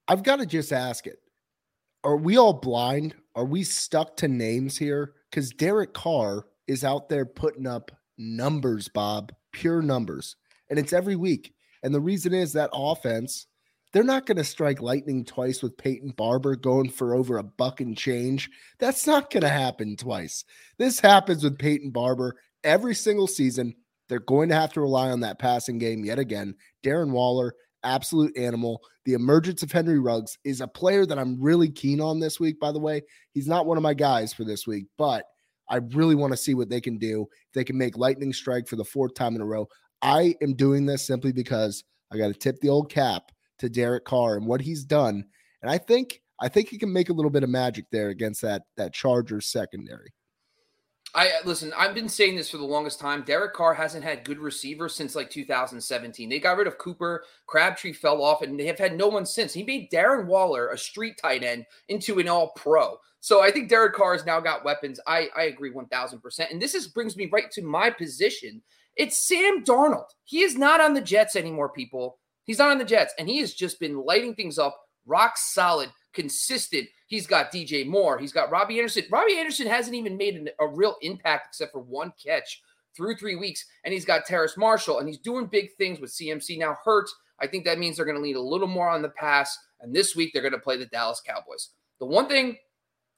I've 0.08 0.22
got 0.22 0.36
to 0.36 0.46
just 0.46 0.72
ask 0.72 1.06
it. 1.06 1.18
Are 2.02 2.16
we 2.16 2.38
all 2.38 2.54
blind? 2.54 3.14
Are 3.34 3.44
we 3.44 3.62
stuck 3.62 4.16
to 4.18 4.28
names 4.28 4.78
here? 4.78 5.12
Because 5.30 5.50
Derek 5.50 5.92
Carr 5.92 6.46
is 6.66 6.82
out 6.82 7.08
there 7.08 7.26
putting 7.26 7.66
up 7.66 7.90
numbers, 8.16 8.88
Bob, 8.88 9.32
pure 9.52 9.82
numbers. 9.82 10.36
And 10.70 10.78
it's 10.78 10.92
every 10.94 11.16
week. 11.16 11.54
And 11.82 11.94
the 11.94 12.00
reason 12.00 12.32
is 12.32 12.52
that 12.54 12.70
offense, 12.72 13.46
they're 13.92 14.02
not 14.02 14.26
going 14.26 14.36
to 14.36 14.44
strike 14.44 14.80
lightning 14.80 15.24
twice 15.24 15.62
with 15.62 15.76
Peyton 15.76 16.10
Barber 16.10 16.56
going 16.56 16.90
for 16.90 17.14
over 17.14 17.38
a 17.38 17.42
buck 17.42 17.80
and 17.80 17.96
change. 17.96 18.50
That's 18.78 19.06
not 19.06 19.30
going 19.30 19.42
to 19.42 19.48
happen 19.48 19.96
twice. 19.96 20.44
This 20.78 21.00
happens 21.00 21.44
with 21.44 21.58
Peyton 21.58 21.90
Barber 21.90 22.36
every 22.64 22.94
single 22.94 23.26
season. 23.26 23.74
They're 24.08 24.20
going 24.20 24.48
to 24.48 24.54
have 24.54 24.72
to 24.72 24.80
rely 24.80 25.10
on 25.10 25.20
that 25.20 25.38
passing 25.38 25.78
game 25.78 26.04
yet 26.04 26.18
again. 26.18 26.54
Darren 26.82 27.10
Waller 27.10 27.54
absolute 27.84 28.36
animal. 28.36 28.82
The 29.04 29.14
emergence 29.14 29.62
of 29.62 29.72
Henry 29.72 29.98
Ruggs 29.98 30.38
is 30.44 30.60
a 30.60 30.68
player 30.68 31.06
that 31.06 31.18
I'm 31.18 31.40
really 31.40 31.70
keen 31.70 32.00
on 32.00 32.20
this 32.20 32.38
week, 32.38 32.60
by 32.60 32.72
the 32.72 32.78
way. 32.78 33.02
He's 33.32 33.48
not 33.48 33.66
one 33.66 33.76
of 33.76 33.82
my 33.82 33.94
guys 33.94 34.32
for 34.32 34.44
this 34.44 34.66
week, 34.66 34.86
but 34.96 35.24
I 35.68 35.76
really 35.76 36.14
want 36.14 36.32
to 36.32 36.36
see 36.36 36.54
what 36.54 36.68
they 36.68 36.80
can 36.80 36.98
do. 36.98 37.22
If 37.22 37.52
they 37.54 37.64
can 37.64 37.78
make 37.78 37.96
lightning 37.96 38.32
strike 38.32 38.68
for 38.68 38.76
the 38.76 38.84
fourth 38.84 39.14
time 39.14 39.34
in 39.34 39.40
a 39.40 39.46
row. 39.46 39.68
I 40.02 40.34
am 40.42 40.54
doing 40.54 40.86
this 40.86 41.06
simply 41.06 41.32
because 41.32 41.84
I 42.12 42.18
got 42.18 42.28
to 42.28 42.34
tip 42.34 42.60
the 42.60 42.68
old 42.68 42.90
cap 42.90 43.32
to 43.58 43.68
Derek 43.68 44.04
Carr 44.04 44.36
and 44.36 44.46
what 44.46 44.60
he's 44.60 44.84
done. 44.84 45.24
And 45.62 45.70
I 45.70 45.78
think 45.78 46.20
I 46.40 46.48
think 46.48 46.68
he 46.68 46.78
can 46.78 46.92
make 46.92 47.08
a 47.08 47.12
little 47.12 47.30
bit 47.30 47.42
of 47.42 47.50
magic 47.50 47.86
there 47.90 48.10
against 48.10 48.42
that 48.42 48.62
that 48.76 48.94
Chargers 48.94 49.46
secondary. 49.46 50.12
I 51.14 51.32
listen. 51.44 51.72
I've 51.76 51.94
been 51.94 52.08
saying 52.08 52.36
this 52.36 52.50
for 52.50 52.58
the 52.58 52.64
longest 52.64 53.00
time. 53.00 53.22
Derek 53.22 53.54
Carr 53.54 53.74
hasn't 53.74 54.04
had 54.04 54.24
good 54.24 54.38
receivers 54.38 54.94
since 54.94 55.14
like 55.14 55.30
2017. 55.30 56.28
They 56.28 56.38
got 56.38 56.58
rid 56.58 56.66
of 56.66 56.78
Cooper. 56.78 57.24
Crabtree 57.46 57.94
fell 57.94 58.22
off, 58.22 58.42
and 58.42 58.58
they 58.60 58.66
have 58.66 58.78
had 58.78 58.96
no 58.96 59.08
one 59.08 59.24
since. 59.24 59.52
He 59.52 59.62
made 59.62 59.90
Darren 59.90 60.26
Waller, 60.26 60.68
a 60.68 60.78
street 60.78 61.18
tight 61.20 61.42
end, 61.42 61.64
into 61.88 62.18
an 62.18 62.28
All 62.28 62.52
Pro. 62.56 62.98
So 63.20 63.42
I 63.42 63.50
think 63.50 63.68
Derek 63.68 63.94
Carr 63.94 64.12
has 64.12 64.26
now 64.26 64.38
got 64.38 64.64
weapons. 64.64 65.00
I 65.06 65.28
I 65.36 65.44
agree 65.44 65.70
1,000. 65.70 66.20
percent 66.20 66.52
And 66.52 66.60
this 66.60 66.74
is 66.74 66.88
brings 66.88 67.16
me 67.16 67.28
right 67.32 67.50
to 67.52 67.62
my 67.62 67.90
position. 67.90 68.62
It's 68.96 69.16
Sam 69.16 69.64
Darnold. 69.64 70.08
He 70.24 70.42
is 70.42 70.56
not 70.58 70.80
on 70.80 70.92
the 70.92 71.00
Jets 71.00 71.36
anymore, 71.36 71.70
people. 71.70 72.18
He's 72.44 72.58
not 72.58 72.70
on 72.70 72.78
the 72.78 72.84
Jets, 72.84 73.14
and 73.18 73.28
he 73.28 73.38
has 73.38 73.54
just 73.54 73.80
been 73.80 74.04
lighting 74.04 74.34
things 74.34 74.58
up, 74.58 74.78
rock 75.06 75.36
solid, 75.36 75.90
consistent 76.12 76.88
He's 77.08 77.26
got 77.26 77.50
DJ 77.50 77.86
Moore. 77.86 78.18
He's 78.18 78.32
got 78.32 78.50
Robbie 78.50 78.78
Anderson. 78.78 79.04
Robbie 79.10 79.38
Anderson 79.38 79.66
hasn't 79.66 79.96
even 79.96 80.16
made 80.18 80.36
an, 80.36 80.50
a 80.60 80.66
real 80.66 80.96
impact 81.00 81.48
except 81.48 81.72
for 81.72 81.80
one 81.80 82.12
catch 82.22 82.62
through 82.94 83.16
three 83.16 83.34
weeks. 83.34 83.64
And 83.82 83.94
he's 83.94 84.04
got 84.04 84.26
Terrace 84.26 84.58
Marshall, 84.58 84.98
and 84.98 85.08
he's 85.08 85.18
doing 85.18 85.46
big 85.46 85.74
things 85.78 86.00
with 86.00 86.10
CMC 86.10 86.58
now 86.58 86.76
hurt. 86.84 87.08
I 87.40 87.46
think 87.46 87.64
that 87.64 87.78
means 87.78 87.96
they're 87.96 88.04
going 88.04 88.18
to 88.18 88.22
lean 88.22 88.36
a 88.36 88.40
little 88.40 88.68
more 88.68 88.90
on 88.90 89.00
the 89.00 89.08
pass. 89.08 89.58
And 89.80 89.94
this 89.94 90.14
week, 90.14 90.32
they're 90.32 90.42
going 90.42 90.52
to 90.52 90.58
play 90.58 90.76
the 90.76 90.84
Dallas 90.86 91.22
Cowboys. 91.26 91.70
The 91.98 92.04
one 92.04 92.28
thing 92.28 92.58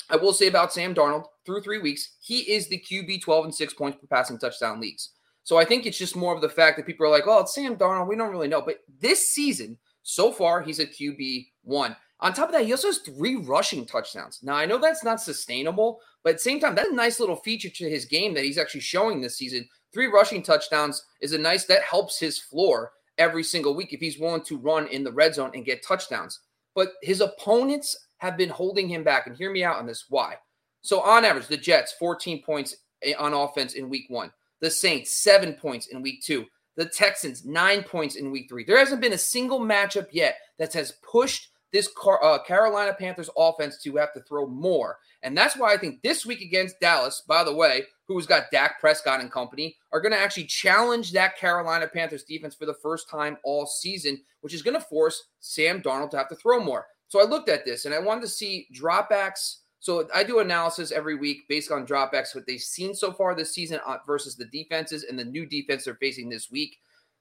I 0.09 0.15
will 0.15 0.33
say 0.33 0.47
about 0.47 0.73
Sam 0.73 0.95
Darnold 0.95 1.25
through 1.45 1.63
three 1.63 1.81
weeks, 1.81 2.17
he 2.21 2.41
is 2.53 2.69
the 2.69 2.79
QB 2.79 3.23
12 3.23 3.47
and 3.47 3.55
six 3.55 3.75
points 3.75 3.99
per 4.01 4.07
passing 4.07 4.39
touchdown 4.39 4.81
leagues. 4.81 5.11
So 5.43 5.59
I 5.59 5.65
think 5.65 5.85
it's 5.85 5.99
just 5.99 6.15
more 6.15 6.35
of 6.35 6.43
the 6.43 6.49
fact 6.49 6.77
that 6.77 6.87
people 6.87 7.07
are 7.07 7.11
like, 7.11 7.27
oh, 7.27 7.41
it's 7.41 7.57
Sam 7.57 7.75
Darnold. 7.75 8.07
We 8.07 8.15
don't 8.15 8.31
really 8.31 8.47
know. 8.47 8.63
But 8.63 8.85
this 9.01 9.33
season, 9.33 9.79
so 10.05 10.31
far, 10.31 10.63
he's 10.63 10.79
a 10.79 10.87
QB 10.87 11.49
one. 11.65 11.97
On 12.23 12.33
top 12.35 12.49
of 12.49 12.53
that, 12.53 12.65
he 12.65 12.73
also 12.73 12.89
has 12.89 12.99
three 12.99 13.37
rushing 13.37 13.87
touchdowns. 13.87 14.41
Now, 14.43 14.55
I 14.55 14.67
know 14.67 14.79
that's 14.79 15.05
not 15.05 15.21
sustainable, 15.21 16.01
but 16.23 16.31
at 16.31 16.37
the 16.37 16.43
same 16.43 16.61
time, 16.61 16.75
that's 16.75 16.91
a 16.91 16.95
nice 16.95 17.19
little 17.19 17.37
feature 17.37 17.71
to 17.71 17.91
his 17.91 18.05
game 18.05 18.35
that 18.35 18.45
he's 18.45 18.59
actually 18.59 18.83
showing 18.83 19.21
this 19.21 19.39
season. 19.39 19.67
Three 19.93 20.07
rushing 20.07 20.43
touchdowns 20.43 21.03
is 21.21 21.33
a 21.33 21.39
nice, 21.39 21.65
that 21.65 21.83
helps 21.83 22.19
his 22.19 22.39
floor 22.39 22.93
every 23.17 23.43
single 23.43 23.75
week 23.75 23.93
if 23.93 24.01
he's 24.01 24.19
willing 24.19 24.45
to 24.45 24.59
run 24.59 24.87
in 24.89 25.03
the 25.03 25.13
red 25.13 25.35
zone 25.35 25.51
and 25.55 25.65
get 25.65 25.83
touchdowns. 25.83 26.41
But 26.75 26.93
his 27.03 27.21
opponents 27.21 27.97
have 28.19 28.37
been 28.37 28.51
holding 28.51 28.89
him 28.89 29.03
back. 29.03 29.27
And 29.27 29.37
hear 29.37 29.51
me 29.51 29.65
out 29.65 29.77
on 29.77 29.87
this. 29.87 30.05
Why? 30.09 30.37
So, 30.83 31.01
on 31.01 31.25
average, 31.25 31.49
the 31.49 31.57
Jets, 31.57 31.95
14 31.99 32.43
points 32.43 32.77
on 33.19 33.35
offense 33.35 33.75
in 33.75 33.89
week 33.89 34.07
one. 34.09 34.31
The 34.61 34.71
Saints, 34.71 35.23
seven 35.23 35.55
points 35.55 35.87
in 35.87 36.03
week 36.03 36.23
two. 36.23 36.47
The 36.77 36.87
Texans, 36.87 37.45
nine 37.45 37.83
points 37.83 38.15
in 38.15 38.31
week 38.31 38.47
three. 38.49 38.65
There 38.65 38.79
hasn't 38.79 39.01
been 39.01 39.15
a 39.15 39.19
single 39.19 39.61
matchup 39.61 40.09
yet 40.13 40.37
that 40.59 40.73
has 40.75 40.93
pushed 41.11 41.49
this 41.73 41.89
uh, 42.23 42.39
Carolina 42.47 42.95
Panthers 42.99 43.31
offense 43.37 43.81
to 43.83 43.97
have 43.97 44.13
to 44.15 44.21
throw 44.21 44.47
more. 44.47 44.99
And 45.23 45.37
that's 45.37 45.57
why 45.57 45.73
I 45.73 45.77
think 45.77 46.03
this 46.03 46.27
week 46.27 46.41
against 46.41 46.81
Dallas, 46.81 47.23
by 47.27 47.45
the 47.45 47.55
way, 47.55 47.85
who's 48.07 48.27
got 48.27 48.51
Dak 48.51 48.81
Prescott 48.81 49.21
and 49.21 49.31
company, 49.31 49.77
are 49.93 50.01
going 50.01 50.13
to 50.13 50.19
actually 50.19 50.45
challenge 50.45 51.13
that 51.13 51.37
Carolina 51.37 51.87
Panthers 51.87 52.25
defense 52.25 52.55
for 52.55 52.67
the 52.67 52.75
first 52.75 53.09
time 53.09 53.37
all 53.45 53.67
season, 53.67 54.21
which 54.41 54.55
is 54.55 54.63
going 54.63 54.75
to 54.75 54.85
force 54.85 55.29
Sam 55.41 55.81
Darnold 55.81 56.11
to 56.11 56.19
have 56.19 56.29
to 56.29 56.37
throw 56.37 56.63
more. 56.63 56.87
So 57.09 57.21
I 57.21 57.25
looked 57.25 57.49
at 57.49 57.65
this 57.65 57.85
and 57.85 57.95
I 57.95 57.99
wanted 57.99 58.23
to 58.23 58.29
see 58.29 58.67
dropbacks. 58.75 59.57
So 59.79 60.09
I 60.15 60.25
do 60.25 60.41
analysis 60.41 60.93
every 60.93 61.15
week 61.15 61.49
based 61.49 61.73
on 61.73 61.87
dropbacks, 61.87 62.35
what 62.35 62.47
they've 62.47 62.61
seen 62.61 62.95
so 62.95 63.13
far 63.13 63.35
this 63.35 63.55
season 63.55 63.81
uh, 63.87 63.99
versus 64.07 64.37
the 64.37 64.45
defenses 64.47 65.05
and 65.05 65.19
the 65.19 65.25
new 65.25 65.47
defense 65.47 65.85
they're 65.85 65.95
facing 65.95 66.29
this 66.29 66.51
week. 66.51 66.79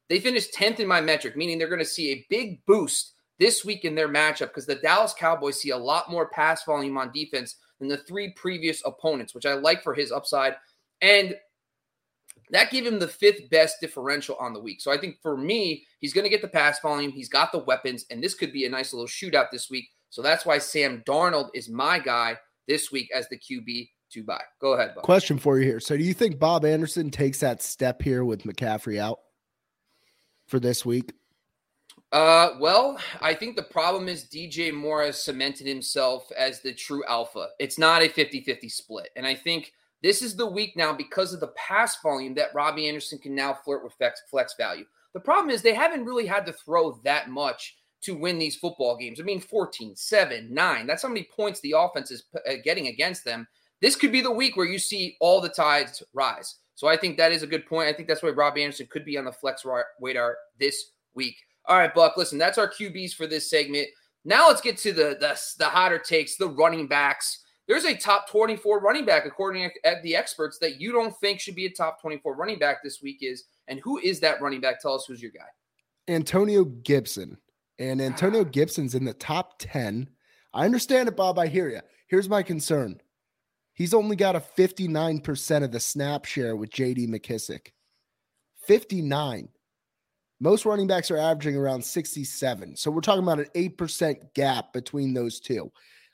They 0.10 0.20
finished 0.20 0.54
10th 0.54 0.80
in 0.80 0.88
my 0.88 1.02
metric, 1.02 1.38
meaning 1.38 1.58
they're 1.58 1.68
going 1.68 1.80
to 1.80 1.86
see 1.86 2.12
a 2.12 2.26
big 2.30 2.66
boost 2.66 3.14
this 3.40 3.64
week 3.64 3.86
in 3.86 3.96
their 3.96 4.10
matchup 4.10 4.48
because 4.48 4.66
the 4.66 4.76
Dallas 4.76 5.14
Cowboys 5.18 5.60
see 5.60 5.72
a 5.72 5.78
lot 5.78 6.12
more 6.12 6.30
pass 6.30 6.64
volume 6.64 6.98
on 6.98 7.12
defense 7.12 7.56
than 7.80 7.88
the 7.88 7.98
three 7.98 8.32
previous 8.34 8.82
opponents, 8.86 9.34
which 9.34 9.46
I 9.46 9.54
like 9.54 9.82
for 9.82 9.94
his 9.94 10.12
upside. 10.12 10.56
And 11.02 11.36
that 12.52 12.72
gave 12.72 12.86
him 12.86 13.00
the 13.00 13.08
fifth 13.08 13.50
best 13.50 13.78
differential 13.80 14.36
on 14.40 14.54
the 14.54 14.60
week. 14.60 14.82
So 14.82 14.92
I 14.92 14.98
think 14.98 15.18
for 15.22 15.38
me, 15.38 15.86
he's 16.00 16.14
going 16.14 16.24
to 16.24 16.30
get 16.30 16.42
the 16.42 16.48
pass 16.48 16.80
volume. 16.80 17.12
He's 17.12 17.30
got 17.30 17.52
the 17.52 17.60
weapons, 17.60 18.06
and 18.10 18.24
this 18.24 18.34
could 18.34 18.52
be 18.52 18.66
a 18.66 18.70
nice 18.70 18.94
little 18.94 19.08
shootout 19.08 19.52
this 19.52 19.70
week. 19.70 19.90
So 20.10 20.22
that's 20.22 20.46
why 20.46 20.58
Sam 20.58 21.04
Darnold 21.06 21.50
is 21.54 21.70
my 21.70 22.00
guy 22.00 22.38
this 22.68 22.92
week 22.92 23.10
as 23.16 23.30
the 23.30 23.38
QB 23.38 23.90
to 24.12 24.24
buy. 24.24 24.42
Go 24.60 24.74
ahead. 24.74 24.96
Bob. 24.96 25.04
Question 25.04 25.38
for 25.38 25.60
you 25.60 25.66
here. 25.66 25.80
So 25.80 25.96
do 25.96 26.04
you 26.04 26.14
think 26.14 26.40
Bob 26.40 26.66
Anderson 26.66 27.12
takes 27.12 27.40
that 27.40 27.62
step 27.62 28.02
here 28.02 28.26
with 28.26 28.44
McCaffrey 28.44 29.00
out 29.00 29.20
for 30.48 30.60
this 30.60 30.86
week? 30.86 31.14
Uh, 32.12 32.56
well, 32.60 33.00
I 33.22 33.36
think 33.36 33.56
the 33.56 33.64
problem 33.64 34.08
is 34.08 34.26
DJ 34.26 34.74
Moore 34.74 35.04
has 35.04 35.24
cemented 35.24 35.68
himself 35.68 36.32
as 36.36 36.60
the 36.60 36.74
true 36.74 37.04
alpha. 37.08 37.50
It's 37.60 37.78
not 37.78 38.02
a 38.02 38.10
50 38.10 38.42
50 38.42 38.68
split. 38.68 39.10
And 39.16 39.28
I 39.28 39.36
think 39.36 39.74
this 40.02 40.22
is 40.22 40.36
the 40.36 40.48
week 40.48 40.76
now 40.76 40.92
because 40.92 41.34
of 41.34 41.40
the 41.40 41.50
pass 41.50 42.02
volume 42.02 42.34
that 42.36 42.54
Robbie 42.56 42.88
Anderson 42.88 43.20
can 43.20 43.36
now 43.36 43.54
flirt 43.54 43.84
with 43.84 43.94
flex, 43.94 44.22
flex 44.30 44.56
value. 44.58 44.86
The 45.14 45.20
problem 45.20 45.50
is 45.50 45.62
they 45.62 45.74
haven't 45.74 46.06
really 46.06 46.26
had 46.26 46.46
to 46.48 46.54
throw 46.54 47.00
that 47.04 47.30
much 47.30 47.78
to 48.02 48.16
win 48.16 48.40
these 48.40 48.56
football 48.56 48.96
games. 48.96 49.20
I 49.20 49.24
mean, 49.24 49.42
14, 49.42 49.96
7, 49.96 50.54
9. 50.54 50.88
That's 50.88 51.04
how 51.04 51.10
many 51.10 51.28
points 51.36 51.60
the 51.60 51.76
offense 51.78 52.12
is 52.12 52.24
uh, 52.48 52.54
getting 52.64 52.88
against 52.88 53.26
them. 53.26 53.48
This 53.82 53.96
could 53.96 54.12
be 54.12 54.22
the 54.22 54.32
week 54.32 54.56
where 54.58 54.66
you 54.66 54.80
see 54.80 55.18
all 55.20 55.42
the 55.42 55.50
tides 55.50 56.02
rise. 56.14 56.56
So 56.76 56.88
I 56.88 56.96
think 56.96 57.18
that 57.18 57.34
is 57.34 57.44
a 57.44 57.48
good 57.48 57.66
point. 57.66 57.90
I 57.90 57.94
think 57.94 58.08
that's 58.08 58.24
why 58.24 58.30
Robbie 58.30 58.64
Anderson 58.64 58.88
could 58.90 59.04
be 59.04 59.18
on 59.18 59.26
the 59.26 59.32
flex 59.32 59.66
radar 60.00 60.38
this 60.60 60.92
week. 61.14 61.36
All 61.70 61.78
right, 61.78 61.94
Buck, 61.94 62.18
listen, 62.18 62.40
that's 62.40 62.58
our 62.58 62.68
QBs 62.68 63.14
for 63.14 63.28
this 63.28 63.50
segment. 63.50 63.88
Now 64.26 64.48
let's 64.48 64.60
get 64.60 64.78
to 64.80 64.92
the 64.92 65.18
the, 65.20 65.40
the 65.60 65.66
hotter 65.66 66.00
takes, 66.00 66.36
the 66.36 66.50
running 66.50 66.88
backs. 66.88 67.44
There's 67.68 67.86
a 67.86 67.96
top 67.96 68.28
24 68.28 68.80
running 68.80 69.06
back, 69.06 69.28
according 69.28 69.70
to 69.70 69.96
the 70.02 70.16
experts, 70.16 70.58
that 70.58 70.82
you 70.82 70.92
don't 70.92 71.16
think 71.18 71.40
should 71.40 71.54
be 71.54 71.68
a 71.68 71.72
top 71.72 72.02
24 72.02 72.36
running 72.36 72.58
back 72.58 72.84
this 72.84 73.00
week 73.00 73.20
is. 73.22 73.44
And 73.68 73.80
who 73.82 74.00
is 74.00 74.20
that 74.22 74.42
running 74.42 74.60
back? 74.60 74.82
Tell 74.82 74.96
us 74.96 75.06
who's 75.08 75.22
your 75.22 75.30
guy. 75.30 75.46
Antonio 76.08 76.64
Gibson. 76.64 77.38
And 77.78 78.02
Antonio 78.02 78.42
ah. 78.42 78.50
Gibson's 78.52 78.96
in 78.96 79.06
the 79.06 79.14
top 79.14 79.60
10. 79.60 80.10
I 80.52 80.66
understand 80.66 81.08
it, 81.08 81.16
Bob. 81.16 81.38
I 81.38 81.46
hear 81.46 81.70
you. 81.70 81.82
Here's 82.08 82.28
my 82.28 82.42
concern. 82.42 83.00
He's 83.76 83.94
only 83.94 84.16
got 84.16 84.36
a 84.36 84.40
59% 84.40 85.64
of 85.64 85.72
the 85.72 85.80
snap 85.80 86.26
share 86.26 86.56
with 86.56 86.72
JD 86.72 87.08
McKissic. 87.08 87.68
59. 88.66 89.48
Most 90.42 90.66
running 90.66 90.88
backs 90.88 91.12
are 91.12 91.18
averaging 91.18 91.58
around 91.58 91.84
67. 91.84 92.78
So 92.78 92.90
we're 92.90 93.02
talking 93.02 93.24
about 93.24 93.40
an 93.40 93.48
8% 93.56 94.34
gap 94.34 94.72
between 94.72 95.14
those 95.14 95.42
two. 95.42 95.70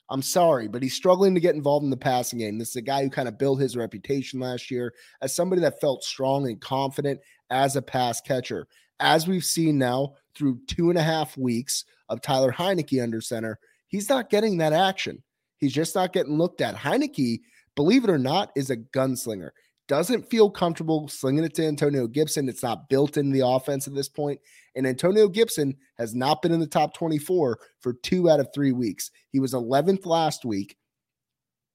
I'm 0.10 0.24
sorry, 0.24 0.67
but 0.67 0.82
he's 0.82 0.96
struggling 0.96 1.36
to 1.36 1.39
get 1.39 1.55
involved 1.55 1.84
in 1.84 1.91
the 1.91 1.98
passing 1.98 2.39
game. 2.39 2.58
This 2.58 2.70
is 2.70 2.75
a 2.77 2.82
guy 2.82 3.03
who 3.03 3.10
kind 3.10 3.27
of 3.27 3.38
built 3.38 3.60
his 3.60 3.77
reputation 3.77 4.39
last 4.39 4.72
year 4.72 4.94
as 5.22 5.36
somebody 5.36 5.62
that 5.62 5.79
felt 5.79 6.03
strong 6.03 6.48
and 6.48 6.60
confident 6.60 7.20
as 7.51 7.75
a 7.75 7.82
pass 7.82 8.20
catcher. 8.22 8.67
As 9.00 9.27
we've 9.27 9.46
seen 9.46 9.77
now 9.77 10.13
through 10.36 10.60
two 10.67 10.89
and 10.89 10.98
a 10.98 11.03
half 11.03 11.38
weeks 11.38 11.86
of 12.10 12.22
Taylor 12.22 12.51
Heinicke 12.51 13.01
under 13.01 13.22
center, 13.22 13.60
he's 13.88 14.10
not 14.10 14.29
getting 14.29 14.58
that 14.58 14.74
action. 14.74 15.22
He's 15.58 15.74
just 15.74 15.96
not 15.96 16.13
getting 16.13 16.38
looked 16.38 16.62
at. 16.62 16.75
Heinicke, 16.75 17.41
believe 17.75 18.03
it 18.03 18.10
or 18.10 18.20
not, 18.20 18.51
is 18.55 18.70
a 18.70 18.77
gunslinger 18.77 19.51
doesn't 19.87 20.29
feel 20.29 20.49
comfortable 20.49 21.07
slinging 21.07 21.43
it 21.43 21.53
to 21.55 21.65
Antonio 21.65 22.07
Gibson. 22.07 22.49
It's 22.49 22.63
not 22.63 22.89
built 22.89 23.17
in 23.17 23.31
the 23.31 23.45
offense 23.45 23.87
at 23.87 23.93
this 23.93 24.09
point. 24.09 24.39
And 24.75 24.87
Antonio 24.87 25.27
Gibson 25.27 25.75
has 25.97 26.15
not 26.15 26.41
been 26.41 26.51
in 26.51 26.59
the 26.59 26.67
top 26.67 26.93
24 26.93 27.59
for 27.79 27.93
two 27.93 28.29
out 28.29 28.39
of 28.39 28.49
three 28.53 28.71
weeks. 28.71 29.11
He 29.29 29.39
was 29.39 29.53
11th 29.53 30.05
last 30.05 30.43
week, 30.43 30.75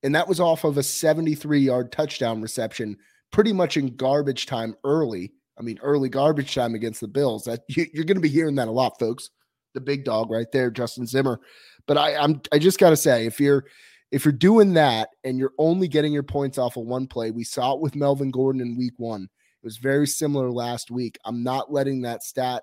and 0.02 0.14
that 0.14 0.28
was 0.28 0.40
off 0.40 0.64
of 0.64 0.76
a 0.76 0.82
73 0.82 1.60
yard 1.60 1.92
touchdown 1.92 2.42
reception, 2.42 2.96
pretty 3.30 3.52
much 3.52 3.76
in 3.76 3.96
garbage 3.96 4.46
time 4.46 4.74
early. 4.84 5.32
I 5.58 5.62
mean, 5.62 5.78
early 5.82 6.08
garbage 6.08 6.54
time 6.54 6.74
against 6.74 7.00
the 7.00 7.08
Bills. 7.08 7.44
That 7.44 7.60
you, 7.68 7.84
are 7.98 8.04
going 8.04 8.16
to 8.16 8.20
be 8.20 8.28
hearing 8.28 8.56
that 8.56 8.68
a 8.68 8.72
lot, 8.72 8.98
folks. 8.98 9.30
The 9.74 9.80
big 9.80 10.04
dog 10.04 10.30
right 10.30 10.50
there, 10.52 10.70
Justin 10.70 11.06
Zimmer. 11.06 11.40
But 11.86 11.96
I, 11.96 12.16
I'm 12.16 12.40
I 12.50 12.58
just 12.58 12.80
got 12.80 12.90
to 12.90 12.96
say, 12.96 13.26
if 13.26 13.38
you're 13.40 13.66
if 14.10 14.24
you're 14.24 14.32
doing 14.32 14.74
that 14.74 15.10
and 15.24 15.38
you're 15.38 15.52
only 15.58 15.88
getting 15.88 16.12
your 16.12 16.22
points 16.22 16.58
off 16.58 16.76
of 16.76 16.84
one 16.84 17.06
play, 17.06 17.30
we 17.30 17.44
saw 17.44 17.74
it 17.74 17.80
with 17.80 17.96
Melvin 17.96 18.30
Gordon 18.30 18.60
in 18.60 18.76
week 18.76 18.94
one. 18.98 19.24
It 19.24 19.66
was 19.66 19.76
very 19.76 20.06
similar 20.06 20.50
last 20.50 20.90
week. 20.90 21.18
I'm 21.24 21.42
not 21.42 21.72
letting 21.72 22.02
that 22.02 22.22
stat 22.22 22.62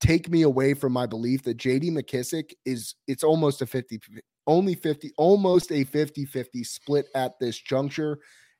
take 0.00 0.28
me 0.28 0.42
away 0.42 0.74
from 0.74 0.92
my 0.92 1.06
belief 1.06 1.42
that 1.44 1.58
JD 1.58 1.90
McKissic 1.90 2.52
is 2.64 2.94
it's 3.06 3.22
almost 3.22 3.60
a 3.60 3.66
50 3.66 4.00
only 4.46 4.74
50 4.74 5.12
almost 5.18 5.70
a 5.70 5.84
50-50 5.84 6.66
split 6.66 7.06
at 7.14 7.38
this 7.38 7.58
juncture 7.58 8.18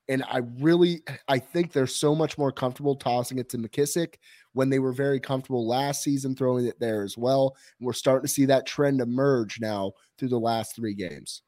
and 0.09 0.23
I 0.29 0.41
really 0.59 1.01
I 1.27 1.39
think 1.39 1.71
they're 1.71 1.87
so 1.87 2.15
much 2.15 2.37
more 2.37 2.51
comfortable 2.51 2.95
tossing 2.95 3.39
it 3.39 3.49
to 3.49 3.57
McKissic 3.57 4.15
when 4.53 4.69
they 4.69 4.79
were 4.79 4.93
very 4.93 5.19
comfortable 5.19 5.67
last 5.67 6.03
season 6.03 6.35
throwing 6.35 6.65
it 6.65 6.79
there 6.79 7.03
as 7.03 7.17
well. 7.17 7.55
And 7.79 7.85
we're 7.85 7.93
starting 7.93 8.25
to 8.25 8.31
see 8.31 8.45
that 8.45 8.65
trend 8.65 9.01
emerge 9.01 9.59
now 9.59 9.93
through 10.17 10.29
the 10.29 10.39
last 10.39 10.75
3 10.75 10.93
games. 10.93 11.41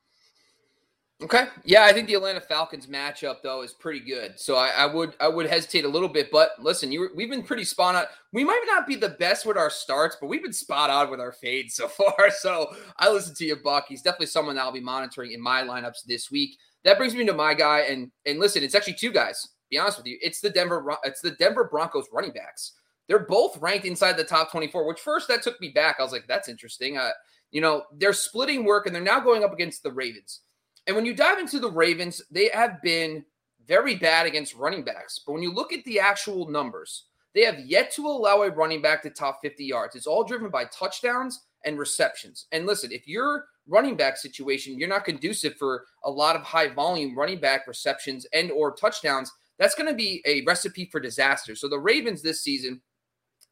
Okay. 1.21 1.47
Yeah, 1.65 1.83
I 1.83 1.91
think 1.91 2.07
the 2.07 2.13
Atlanta 2.13 2.39
Falcons 2.39 2.88
matchup 2.88 3.41
though 3.43 3.61
is 3.61 3.73
pretty 3.73 3.99
good. 3.99 4.39
So 4.39 4.55
I, 4.55 4.69
I 4.69 4.85
would 4.85 5.15
I 5.19 5.27
would 5.27 5.47
hesitate 5.47 5.83
a 5.83 5.89
little 5.89 6.07
bit, 6.07 6.31
but 6.31 6.51
listen, 6.59 6.93
you 6.93 7.09
we've 7.13 7.29
been 7.29 7.43
pretty 7.43 7.65
spot 7.65 7.95
on. 7.95 8.05
We 8.31 8.45
might 8.45 8.63
not 8.67 8.88
be 8.88 8.95
the 8.95 9.09
best 9.09 9.45
with 9.45 9.57
our 9.57 9.69
starts, 9.69 10.15
but 10.19 10.27
we've 10.27 10.41
been 10.41 10.53
spot 10.53 10.89
on 10.89 11.11
with 11.11 11.19
our 11.19 11.33
fades 11.33 11.75
so 11.75 11.88
far. 11.89 12.29
So 12.31 12.73
I 12.97 13.11
listen 13.11 13.35
to 13.35 13.45
you, 13.45 13.57
Buck. 13.57 13.85
He's 13.89 14.01
definitely 14.01 14.27
someone 14.27 14.55
that 14.55 14.61
I'll 14.61 14.71
be 14.71 14.79
monitoring 14.79 15.33
in 15.33 15.41
my 15.41 15.61
lineups 15.61 16.05
this 16.07 16.31
week. 16.31 16.57
That 16.85 16.97
brings 16.97 17.13
me 17.13 17.25
to 17.25 17.33
my 17.33 17.53
guy, 17.53 17.81
and 17.81 18.11
and 18.25 18.39
listen, 18.39 18.63
it's 18.63 18.75
actually 18.75 18.93
two 18.93 19.11
guys. 19.11 19.45
Be 19.69 19.77
honest 19.77 19.97
with 19.97 20.07
you, 20.07 20.17
it's 20.21 20.39
the 20.39 20.49
Denver 20.49 20.85
it's 21.03 21.21
the 21.21 21.31
Denver 21.31 21.67
Broncos 21.69 22.05
running 22.13 22.31
backs. 22.31 22.73
They're 23.09 23.19
both 23.19 23.57
ranked 23.57 23.85
inside 23.85 24.15
the 24.15 24.23
top 24.23 24.51
24, 24.51 24.87
which 24.87 25.00
first 25.00 25.27
that 25.27 25.41
took 25.41 25.59
me 25.59 25.70
back. 25.70 25.98
I 26.00 26.03
was 26.03 26.11
like, 26.11 26.27
that's 26.27 26.48
interesting. 26.48 26.98
Uh, 26.98 27.09
you 27.51 27.59
know, 27.59 27.83
they're 27.98 28.13
splitting 28.13 28.63
work 28.63 28.85
and 28.85 28.96
they're 28.96 29.01
now 29.01 29.20
going 29.20 29.44
up 29.44 29.51
against 29.51 29.81
the 29.81 29.91
Ravens. 29.91 30.41
And 30.89 30.95
when 30.95 31.05
you 31.05 31.13
dive 31.13 31.37
into 31.37 31.59
the 31.59 31.69
Ravens, 31.69 32.19
they 32.31 32.49
have 32.51 32.81
been 32.81 33.23
very 33.67 33.93
bad 33.93 34.25
against 34.25 34.55
running 34.55 34.83
backs. 34.83 35.19
But 35.23 35.33
when 35.33 35.43
you 35.43 35.53
look 35.53 35.71
at 35.71 35.85
the 35.85 35.99
actual 35.99 36.49
numbers, 36.49 37.03
they 37.35 37.43
have 37.43 37.59
yet 37.59 37.91
to 37.91 38.07
allow 38.07 38.41
a 38.41 38.49
running 38.49 38.81
back 38.81 39.03
to 39.03 39.11
top 39.11 39.37
50 39.43 39.63
yards. 39.63 39.95
It's 39.95 40.07
all 40.07 40.23
driven 40.23 40.49
by 40.49 40.65
touchdowns 40.65 41.45
and 41.63 41.77
receptions. 41.77 42.47
And 42.51 42.65
listen, 42.65 42.91
if 42.91 43.07
your 43.07 43.45
running 43.67 43.97
back 43.97 44.17
situation, 44.17 44.79
you're 44.79 44.89
not 44.89 45.05
conducive 45.05 45.57
for 45.57 45.85
a 46.05 46.09
lot 46.09 46.35
of 46.35 46.41
high 46.41 46.69
volume 46.69 47.15
running 47.15 47.39
back 47.39 47.67
receptions 47.67 48.25
and 48.33 48.49
or 48.49 48.71
touchdowns, 48.71 49.31
that's 49.59 49.75
going 49.75 49.89
to 49.89 49.95
be 49.95 50.23
a 50.25 50.41
recipe 50.41 50.85
for 50.85 50.99
disaster. 50.99 51.53
So 51.53 51.69
the 51.69 51.77
Ravens 51.77 52.23
this 52.23 52.41
season, 52.43 52.81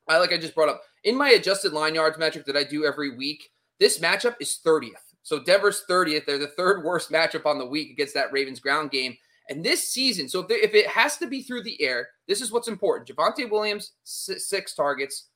I 0.07 0.17
like 0.17 0.33
I 0.33 0.39
just 0.39 0.55
brought 0.55 0.69
up 0.69 0.81
in 1.03 1.15
my 1.15 1.29
adjusted 1.29 1.71
line 1.71 1.93
yards 1.93 2.17
metric 2.17 2.47
that 2.47 2.57
I 2.57 2.63
do 2.63 2.83
every 2.83 3.15
week, 3.15 3.51
this 3.79 3.99
matchup 3.99 4.37
is 4.39 4.59
30th. 4.65 5.06
So 5.27 5.43
Denver's 5.43 5.83
30th. 5.89 6.25
They're 6.25 6.37
the 6.37 6.47
third 6.47 6.85
worst 6.85 7.11
matchup 7.11 7.45
on 7.45 7.57
the 7.57 7.65
week 7.65 7.91
against 7.91 8.13
that 8.13 8.31
Ravens 8.31 8.61
ground 8.61 8.91
game. 8.91 9.17
And 9.49 9.61
this 9.61 9.89
season, 9.89 10.29
so 10.29 10.39
if, 10.39 10.49
if 10.49 10.73
it 10.73 10.87
has 10.87 11.17
to 11.17 11.27
be 11.27 11.43
through 11.43 11.63
the 11.63 11.81
air, 11.81 12.07
this 12.29 12.39
is 12.39 12.49
what's 12.49 12.69
important. 12.69 13.09
Javonte 13.09 13.51
Williams, 13.51 13.91
six 14.05 14.73
targets. 14.73 15.27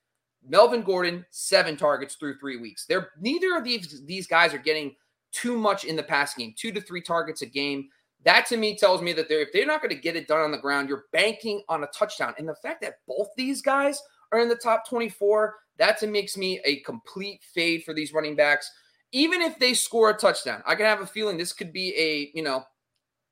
Melvin 0.47 0.83
Gordon, 0.83 1.25
seven 1.29 1.75
targets 1.75 2.15
through 2.15 2.37
three 2.37 2.55
weeks. 2.55 2.85
They're 2.85 3.09
neither 3.19 3.57
of 3.57 3.65
these 3.65 4.01
these 4.05 4.27
guys 4.27 4.53
are 4.53 4.59
getting 4.59 4.95
too 5.33 5.57
much 5.57 5.83
in 5.83 5.97
the 5.97 6.03
passing 6.03 6.45
game, 6.45 6.55
two 6.57 6.71
to 6.71 6.79
three 6.79 7.01
targets 7.01 7.41
a 7.41 7.45
game. 7.45 7.89
That 8.23 8.45
to 8.45 8.55
me 8.55 8.77
tells 8.77 9.01
me 9.01 9.11
that 9.11 9.27
they're 9.27 9.41
if 9.41 9.49
they're 9.51 9.65
not 9.65 9.81
going 9.81 9.93
to 9.93 10.01
get 10.01 10.15
it 10.15 10.29
done 10.29 10.39
on 10.39 10.53
the 10.53 10.57
ground, 10.57 10.87
you're 10.87 11.03
banking 11.11 11.63
on 11.67 11.83
a 11.83 11.87
touchdown. 11.87 12.33
And 12.37 12.47
the 12.47 12.55
fact 12.55 12.79
that 12.81 12.99
both 13.09 13.27
these 13.35 13.61
guys 13.61 14.01
are 14.31 14.39
in 14.39 14.47
the 14.47 14.55
top 14.55 14.87
24, 14.87 15.53
that 15.79 15.99
to 15.99 16.07
makes 16.07 16.37
me 16.37 16.61
a 16.63 16.77
complete 16.79 17.41
fade 17.53 17.83
for 17.83 17.93
these 17.93 18.13
running 18.13 18.37
backs 18.37 18.71
even 19.11 19.41
if 19.41 19.59
they 19.59 19.73
score 19.73 20.09
a 20.09 20.17
touchdown, 20.17 20.63
I 20.65 20.75
can 20.75 20.85
have 20.85 21.01
a 21.01 21.05
feeling 21.05 21.37
this 21.37 21.53
could 21.53 21.73
be 21.73 21.93
a, 21.97 22.31
you 22.37 22.43
know, 22.43 22.63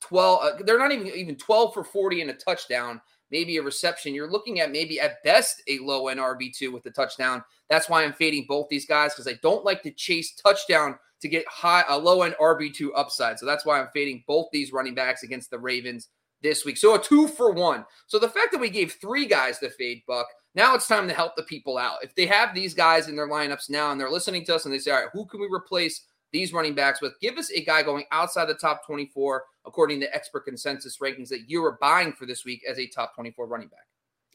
12 0.02 0.40
uh, 0.42 0.64
they're 0.66 0.80
not 0.80 0.92
even 0.92 1.08
even 1.08 1.36
12 1.36 1.74
for 1.74 1.84
40 1.84 2.22
and 2.22 2.32
a 2.32 2.34
touchdown, 2.34 3.02
maybe 3.32 3.58
a 3.58 3.62
reception. 3.62 4.14
You're 4.14 4.32
looking 4.32 4.60
at 4.60 4.72
maybe 4.72 5.00
at 5.00 5.24
best 5.24 5.62
a 5.68 5.80
low 5.80 6.08
end 6.08 6.20
RB2 6.20 6.72
with 6.72 6.84
the 6.84 6.92
touchdown. 6.92 7.44
That's 7.70 7.90
why 7.90 8.04
I'm 8.04 8.14
fading 8.14 8.46
both 8.48 8.70
these 8.70 8.86
guys 8.86 9.14
cuz 9.14 9.28
I 9.28 9.40
don't 9.42 9.66
like 9.66 9.84
to 9.84 9.92
chase 9.92 10.34
touchdown 10.36 10.98
to 11.22 11.28
get 11.28 11.46
high 11.48 11.84
a 11.88 11.98
low 11.98 12.22
end 12.22 12.36
RB2 12.40 12.92
upside. 12.96 13.40
So 13.40 13.46
that's 13.46 13.66
why 13.66 13.80
I'm 13.80 13.90
fading 13.94 14.24
both 14.26 14.48
these 14.52 14.72
running 14.72 14.96
backs 14.96 15.24
against 15.24 15.50
the 15.50 15.60
Ravens 15.60 16.10
this 16.42 16.64
week. 16.64 16.78
So 16.78 16.96
a 16.96 17.04
2 17.04 17.28
for 17.28 17.52
1. 17.52 17.86
So 18.08 18.20
the 18.20 18.30
fact 18.30 18.52
that 18.54 18.62
we 18.62 18.70
gave 18.70 18.94
3 18.94 19.26
guys 19.26 19.60
the 19.60 19.70
fade 19.70 20.04
buck 20.08 20.28
now 20.60 20.76
it's 20.76 20.88
time 20.88 21.08
to 21.08 21.14
help 21.14 21.38
the 21.38 21.44
people 21.44 21.78
out. 21.78 22.04
If 22.04 22.14
they 22.16 22.26
have 22.26 22.54
these 22.54 22.74
guys 22.74 23.08
in 23.08 23.16
their 23.16 23.30
lineups 23.30 23.70
now 23.70 23.92
and 23.92 24.00
they're 24.00 24.12
listening 24.12 24.44
to 24.46 24.56
us 24.56 24.66
and 24.66 24.74
they 24.74 24.80
say, 24.80 24.92
all 24.92 25.00
right, 25.00 25.10
who 25.14 25.26
can 25.26 25.40
we 25.40 25.48
replace 25.50 26.02
these 26.34 26.52
running 26.52 26.76
backs 26.76 27.02
with? 27.02 27.18
Give 27.22 27.38
us 27.38 27.50
a 27.52 27.64
guy 27.64 27.82
going 27.82 28.04
outside 28.12 28.50
the 28.50 28.56
top 28.56 28.86
24, 28.86 29.46
according 29.66 30.02
to 30.02 30.14
expert 30.14 30.42
consensus 30.42 30.98
rankings 30.98 31.30
that 31.30 31.50
you 31.50 31.64
are 31.64 31.78
buying 31.80 32.12
for 32.12 32.26
this 32.26 32.44
week 32.44 32.62
as 32.70 32.78
a 32.78 32.88
top 32.88 33.16
24 33.16 33.48
running 33.48 33.70
back. 33.70 33.88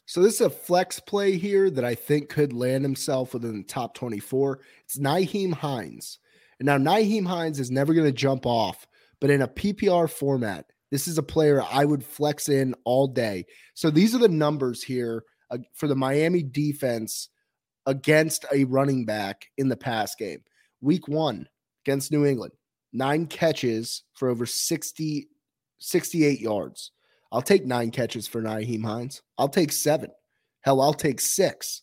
So 0.07 0.23
this 0.23 0.37
is 0.37 0.41
a 0.41 0.51
flex 0.51 0.99
play 0.99 1.37
here 1.37 1.69
that 1.69 1.85
I 1.85 1.95
think 1.95 2.31
could 2.31 2.55
land 2.55 2.85
himself 2.85 3.35
within 3.35 3.59
the 3.59 3.63
top 3.63 3.95
24. 3.95 4.61
It's 4.85 4.99
Nyheim 4.99 5.53
Hines. 5.53 6.21
And 6.59 6.65
now 6.65 6.79
Nyheim 6.79 7.27
Hines 7.27 7.61
is 7.61 7.71
never 7.71 7.93
going 7.93 8.07
to 8.07 8.13
jump 8.13 8.47
off, 8.47 8.87
but 9.21 9.29
in 9.29 9.43
a 9.43 9.49
PPR 9.49 10.09
format, 10.09 10.65
this 10.91 11.07
is 11.07 11.19
a 11.19 11.23
player 11.23 11.63
I 11.71 11.85
would 11.85 12.03
flex 12.03 12.49
in 12.49 12.75
all 12.85 13.09
day. 13.09 13.45
So 13.75 13.91
these 13.91 14.15
are 14.15 14.19
the 14.19 14.29
numbers 14.29 14.83
here 14.83 15.25
for 15.75 15.89
the 15.89 15.97
Miami 15.97 16.43
defense 16.43 17.29
against 17.87 18.45
a 18.53 18.65
running 18.65 19.05
back 19.05 19.47
in 19.59 19.69
the 19.69 19.77
pass 19.77 20.15
game. 20.15 20.43
Week 20.81 21.07
one 21.09 21.49
against 21.85 22.13
New 22.13 22.25
England, 22.25 22.53
nine 22.93 23.27
catches 23.27 24.05
for 24.15 24.29
over 24.29 24.47
60, 24.47 25.29
68 25.79 26.41
yards. 26.41 26.93
I'll 27.33 27.43
take 27.43 27.67
nine 27.67 27.91
catches 27.91 28.29
for 28.29 28.41
Nyheim 28.41 28.85
Hines. 28.85 29.23
I'll 29.39 29.49
take 29.49 29.73
seven. 29.73 30.11
Hell, 30.61 30.81
I'll 30.81 30.95
take 30.95 31.21
six. 31.21 31.83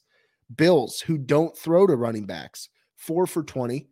Bills, 0.56 1.02
who 1.02 1.18
don't 1.18 1.58
throw 1.58 1.86
to 1.88 1.96
running 1.96 2.26
backs, 2.26 2.70
four 2.96 3.28
for 3.28 3.44
20. 3.44 3.88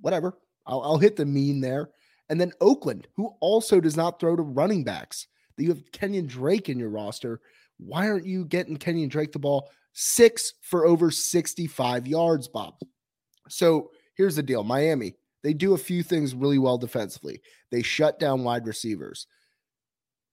Whatever. 0.00 0.38
I'll, 0.66 0.82
I'll 0.82 0.98
hit 0.98 1.16
the 1.16 1.26
mean 1.26 1.60
there. 1.60 1.90
And 2.28 2.40
then 2.40 2.52
Oakland, 2.60 3.08
who 3.16 3.34
also 3.40 3.80
does 3.80 3.96
not 3.96 4.20
throw 4.20 4.36
to 4.36 4.42
running 4.42 4.84
backs. 4.84 5.26
That 5.56 5.64
you 5.64 5.70
have 5.70 5.92
Kenyon 5.92 6.26
Drake 6.26 6.68
in 6.68 6.78
your 6.78 6.88
roster. 6.88 7.40
Why 7.84 8.08
aren't 8.08 8.26
you 8.26 8.44
getting 8.44 8.76
Kenyon 8.76 9.08
Drake 9.08 9.32
the 9.32 9.38
ball? 9.38 9.70
Six 9.92 10.54
for 10.60 10.86
over 10.86 11.10
65 11.10 12.06
yards, 12.06 12.48
Bob. 12.48 12.74
So 13.48 13.90
here's 14.16 14.36
the 14.36 14.42
deal 14.42 14.62
Miami, 14.62 15.14
they 15.42 15.54
do 15.54 15.74
a 15.74 15.78
few 15.78 16.02
things 16.02 16.34
really 16.34 16.58
well 16.58 16.78
defensively. 16.78 17.40
They 17.70 17.82
shut 17.82 18.18
down 18.18 18.44
wide 18.44 18.66
receivers. 18.66 19.26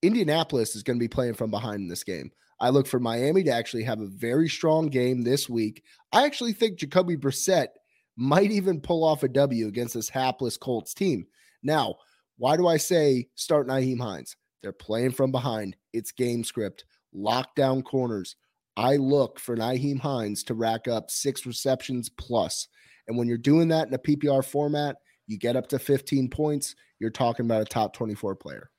Indianapolis 0.01 0.75
is 0.75 0.83
going 0.83 0.99
to 0.99 1.03
be 1.03 1.07
playing 1.07 1.33
from 1.33 1.49
behind 1.49 1.81
in 1.81 1.87
this 1.87 2.03
game. 2.03 2.31
I 2.59 2.69
look 2.69 2.87
for 2.87 2.99
Miami 2.99 3.43
to 3.43 3.51
actually 3.51 3.83
have 3.83 4.01
a 4.01 4.07
very 4.07 4.49
strong 4.49 4.87
game 4.87 5.23
this 5.23 5.47
week. 5.47 5.83
I 6.11 6.25
actually 6.25 6.53
think 6.53 6.79
Jacoby 6.79 7.15
Brissett 7.15 7.67
might 8.15 8.51
even 8.51 8.81
pull 8.81 9.03
off 9.03 9.23
a 9.23 9.27
W 9.27 9.67
against 9.67 9.93
this 9.93 10.09
hapless 10.09 10.57
Colts 10.57 10.93
team. 10.93 11.27
Now, 11.61 11.95
why 12.37 12.57
do 12.57 12.67
I 12.67 12.77
say 12.77 13.27
start 13.35 13.67
Nyheim 13.67 13.99
Hines? 13.99 14.35
They're 14.61 14.71
playing 14.71 15.11
from 15.11 15.31
behind. 15.31 15.75
It's 15.93 16.11
game 16.11 16.43
script, 16.43 16.85
lockdown 17.17 17.83
corners. 17.83 18.35
I 18.75 18.97
look 18.97 19.39
for 19.39 19.57
Nyheim 19.57 19.99
Hines 19.99 20.43
to 20.43 20.53
rack 20.53 20.87
up 20.87 21.09
six 21.09 21.45
receptions 21.45 22.09
plus. 22.09 22.67
And 23.07 23.17
when 23.17 23.27
you're 23.27 23.37
doing 23.37 23.67
that 23.69 23.87
in 23.87 23.93
a 23.93 23.97
PPR 23.97 24.45
format, 24.45 24.97
you 25.25 25.37
get 25.37 25.55
up 25.55 25.67
to 25.67 25.79
15 25.79 26.29
points. 26.29 26.75
You're 26.99 27.09
talking 27.09 27.45
about 27.45 27.61
a 27.61 27.65
top 27.65 27.93
24 27.93 28.35
player. 28.35 28.69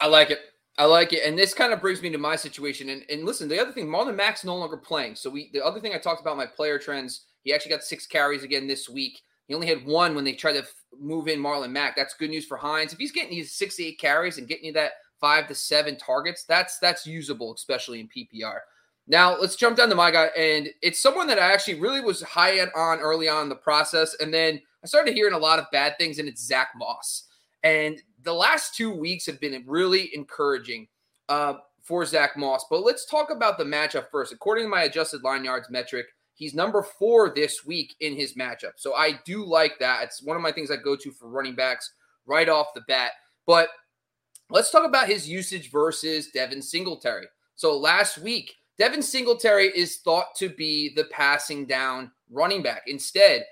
I 0.00 0.06
like 0.06 0.30
it. 0.30 0.40
I 0.78 0.84
like 0.84 1.12
it. 1.12 1.24
And 1.24 1.38
this 1.38 1.52
kind 1.52 1.72
of 1.72 1.80
brings 1.80 2.00
me 2.00 2.10
to 2.10 2.18
my 2.18 2.36
situation. 2.36 2.88
And, 2.88 3.04
and 3.10 3.24
listen, 3.24 3.48
the 3.48 3.60
other 3.60 3.72
thing, 3.72 3.86
Marlon 3.86 4.16
Mack's 4.16 4.44
no 4.44 4.56
longer 4.56 4.76
playing. 4.76 5.16
So 5.16 5.28
we 5.28 5.50
the 5.52 5.64
other 5.64 5.80
thing 5.80 5.94
I 5.94 5.98
talked 5.98 6.20
about 6.20 6.36
my 6.36 6.46
player 6.46 6.78
trends, 6.78 7.26
he 7.42 7.52
actually 7.52 7.72
got 7.72 7.82
six 7.82 8.06
carries 8.06 8.44
again 8.44 8.66
this 8.66 8.88
week. 8.88 9.20
He 9.46 9.54
only 9.54 9.66
had 9.66 9.84
one 9.84 10.14
when 10.14 10.24
they 10.24 10.32
tried 10.32 10.52
to 10.54 10.60
f- 10.60 10.74
move 10.98 11.26
in 11.26 11.40
Marlon 11.40 11.72
Mack. 11.72 11.96
That's 11.96 12.14
good 12.14 12.30
news 12.30 12.46
for 12.46 12.56
Hines. 12.56 12.92
If 12.92 12.98
he's 12.98 13.12
getting 13.12 13.32
you 13.32 13.44
six 13.44 13.78
eight 13.80 13.98
carries 13.98 14.38
and 14.38 14.46
getting 14.46 14.66
you 14.66 14.72
that 14.74 14.92
five 15.20 15.48
to 15.48 15.54
seven 15.54 15.96
targets, 15.96 16.44
that's 16.44 16.78
that's 16.78 17.06
usable, 17.06 17.54
especially 17.54 18.00
in 18.00 18.08
PPR. 18.08 18.60
Now 19.06 19.38
let's 19.38 19.56
jump 19.56 19.76
down 19.76 19.88
to 19.88 19.94
my 19.94 20.10
guy, 20.10 20.26
and 20.36 20.68
it's 20.82 21.02
someone 21.02 21.26
that 21.28 21.38
I 21.38 21.52
actually 21.52 21.80
really 21.80 22.00
was 22.00 22.22
high 22.22 22.60
on 22.60 23.00
early 23.00 23.28
on 23.28 23.44
in 23.44 23.48
the 23.48 23.56
process, 23.56 24.14
and 24.20 24.32
then 24.32 24.60
I 24.82 24.86
started 24.86 25.14
hearing 25.14 25.34
a 25.34 25.38
lot 25.38 25.58
of 25.58 25.66
bad 25.72 25.96
things, 25.98 26.18
and 26.18 26.28
it's 26.28 26.46
Zach 26.46 26.68
Moss. 26.76 27.24
And 27.62 28.00
the 28.22 28.32
last 28.32 28.74
two 28.74 28.90
weeks 28.90 29.26
have 29.26 29.40
been 29.40 29.62
really 29.66 30.10
encouraging 30.14 30.88
uh, 31.28 31.54
for 31.82 32.04
Zach 32.04 32.36
Moss. 32.36 32.64
But 32.70 32.84
let's 32.84 33.04
talk 33.04 33.30
about 33.30 33.58
the 33.58 33.64
matchup 33.64 34.10
first. 34.10 34.32
According 34.32 34.64
to 34.64 34.70
my 34.70 34.84
adjusted 34.84 35.22
line 35.22 35.44
yards 35.44 35.70
metric, 35.70 36.06
he's 36.34 36.54
number 36.54 36.82
four 36.82 37.32
this 37.34 37.64
week 37.64 37.94
in 38.00 38.14
his 38.14 38.34
matchup. 38.34 38.72
So 38.76 38.94
I 38.94 39.18
do 39.24 39.44
like 39.44 39.78
that. 39.80 40.04
It's 40.04 40.22
one 40.22 40.36
of 40.36 40.42
my 40.42 40.52
things 40.52 40.70
I 40.70 40.76
go 40.76 40.96
to 40.96 41.10
for 41.12 41.28
running 41.28 41.54
backs 41.54 41.92
right 42.26 42.48
off 42.48 42.68
the 42.74 42.82
bat. 42.88 43.12
But 43.46 43.68
let's 44.50 44.70
talk 44.70 44.84
about 44.84 45.08
his 45.08 45.28
usage 45.28 45.70
versus 45.70 46.28
Devin 46.28 46.62
Singletary. 46.62 47.26
So 47.54 47.76
last 47.76 48.18
week, 48.18 48.56
Devin 48.78 49.02
Singletary 49.02 49.66
is 49.76 49.98
thought 49.98 50.34
to 50.36 50.48
be 50.48 50.94
the 50.94 51.04
passing 51.04 51.66
down 51.66 52.10
running 52.30 52.62
back. 52.62 52.82
Instead, 52.86 53.44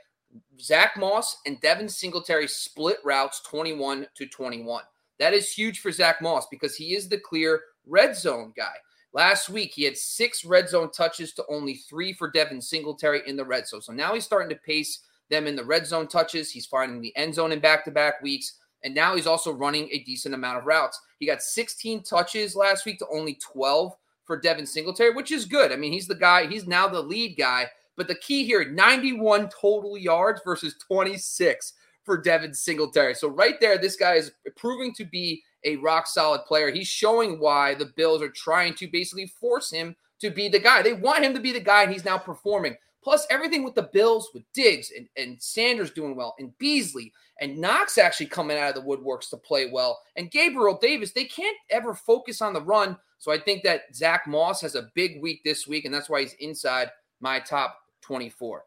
Zach 0.61 0.97
Moss 0.97 1.37
and 1.47 1.61
Devin 1.61 1.89
Singletary 1.89 2.49
split 2.49 2.99
routes 3.05 3.41
21 3.43 4.07
to 4.15 4.27
21. 4.27 4.83
That 5.19 5.35
is 5.35 5.53
huge 5.53 5.81
for 5.81 5.93
Zach 5.93 6.23
Moss 6.23 6.47
because 6.51 6.77
he 6.77 6.95
is 6.95 7.09
the 7.09 7.19
clear 7.19 7.61
red 7.87 8.17
zone 8.17 8.53
guy. 8.57 8.75
Last 9.13 9.49
week, 9.49 9.73
he 9.75 9.85
had 9.85 9.97
six 9.97 10.45
red 10.45 10.69
zone 10.69 10.91
touches 10.91 11.33
to 11.35 11.45
only 11.49 11.75
three 11.75 12.13
for 12.13 12.31
Devin 12.31 12.61
Singletary 12.61 13.23
in 13.27 13.37
the 13.37 13.45
red 13.45 13.67
zone. 13.67 13.83
So 13.83 13.93
now 13.93 14.15
he's 14.15 14.25
starting 14.25 14.51
to 14.51 14.63
pace 14.65 15.01
them 15.31 15.47
in 15.47 15.57
the 15.57 15.65
red 15.65 15.87
zone 15.87 16.09
touches. 16.09 16.51
He's 16.51 16.67
finding 16.67 17.01
the 17.01 17.17
end 17.17 17.35
zone 17.35 17.53
in 17.53 17.61
back 17.61 17.85
to 17.85 17.91
back 17.91 18.23
weeks. 18.23 18.55
And 18.85 18.95
now 18.95 19.17
he's 19.17 19.27
also 19.27 19.53
running 19.53 19.89
a 19.91 20.05
decent 20.05 20.35
amount 20.35 20.59
of 20.59 20.65
routes. 20.65 21.01
He 21.19 21.27
got 21.27 21.43
16 21.43 22.03
touches 22.03 22.55
last 22.55 22.87
week 22.87 22.99
to 23.01 23.07
only 23.13 23.35
12 23.35 23.95
for 24.25 24.41
Devin 24.41 24.67
Singletary, 24.67 25.15
which 25.15 25.33
is 25.33 25.45
good. 25.45 25.73
I 25.73 25.77
mean, 25.77 25.93
he's 25.93 26.07
the 26.07 26.15
guy, 26.15 26.47
he's 26.47 26.67
now 26.67 26.87
the 26.87 27.03
lead 27.03 27.37
guy 27.37 27.69
but 27.99 28.09
the 28.09 28.15
key 28.15 28.45
here 28.45 28.65
91 28.65 29.51
total 29.51 29.99
yards 29.99 30.41
versus 30.45 30.77
26 30.87 31.75
for 32.05 32.17
Devin 32.17 32.55
Singletary. 32.55 33.15
So, 33.15 33.29
right 33.29 33.61
there, 33.61 33.77
this 33.77 33.97
guy 33.97 34.15
is 34.15 34.31
proving 34.57 34.95
to 34.95 35.05
be 35.05 35.43
a 35.65 35.77
rock 35.77 36.07
solid 36.07 36.45
player. 36.47 36.71
He's 36.71 36.87
showing 36.87 37.41
why 37.41 37.75
the 37.75 37.93
Bills 37.97 38.23
are 38.23 38.31
trying 38.31 38.75
to 38.75 38.87
basically 38.87 39.27
force 39.27 39.71
him 39.71 39.97
to 40.21 40.31
be 40.31 40.49
the 40.49 40.61
guy. 40.61 40.81
They 40.81 40.93
want 40.95 41.25
him 41.25 41.35
to 41.35 41.41
be 41.41 41.53
the 41.53 41.61
guy, 41.61 41.83
and 41.83 41.93
he's 41.93 42.05
now 42.05 42.17
performing. 42.17 42.77
Plus, 43.03 43.27
everything 43.31 43.65
with 43.65 43.75
the 43.75 43.91
Bills, 43.93 44.31
with 44.33 44.45
Diggs 44.55 44.93
and, 44.97 45.09
and 45.17 45.43
Sanders 45.43 45.91
doing 45.91 46.15
well, 46.15 46.37
and 46.39 46.57
Beasley 46.59 47.13
and 47.41 47.59
Knox 47.59 47.99
actually 47.99 48.27
coming 48.27 48.59
out 48.59 48.77
of 48.77 48.83
the 48.83 48.89
woodworks 48.89 49.31
to 49.31 49.37
play 49.37 49.71
well, 49.71 50.01
and 50.17 50.31
Gabriel 50.31 50.79
Davis, 50.81 51.13
they 51.13 51.25
can't 51.25 51.57
ever 51.71 51.95
focus 51.95 52.43
on 52.43 52.53
the 52.53 52.63
run. 52.63 52.97
So 53.19 53.33
I 53.33 53.39
think 53.39 53.65
that 53.65 53.95
Zach 53.95 54.27
Moss 54.27 54.61
has 54.61 54.75
a 54.75 54.89
big 54.95 55.21
week 55.21 55.43
this 55.45 55.67
week, 55.67 55.85
and 55.85 55.93
that's 55.93 56.09
why 56.09 56.21
he's 56.21 56.35
inside 56.35 56.91
my 57.21 57.41
top 57.41 57.79
24. 58.03 58.65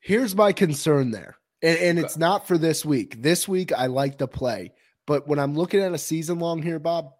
Here's 0.00 0.36
my 0.36 0.52
concern 0.52 1.10
there. 1.10 1.36
And, 1.62 1.78
and 1.78 1.98
it's 1.98 2.18
not 2.18 2.46
for 2.46 2.58
this 2.58 2.84
week. 2.84 3.22
This 3.22 3.48
week, 3.48 3.72
I 3.72 3.86
like 3.86 4.18
to 4.18 4.26
play. 4.26 4.72
But 5.06 5.26
when 5.26 5.38
I'm 5.38 5.54
looking 5.54 5.80
at 5.80 5.92
a 5.92 5.98
season 5.98 6.38
long 6.38 6.62
here, 6.62 6.78
Bob, 6.78 7.12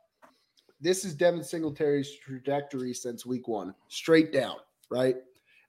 this 0.80 1.04
is 1.04 1.14
Devin 1.14 1.42
Singletary's 1.42 2.12
trajectory 2.16 2.92
since 2.92 3.24
week 3.24 3.48
one, 3.48 3.74
straight 3.88 4.32
down, 4.32 4.56
right? 4.90 5.16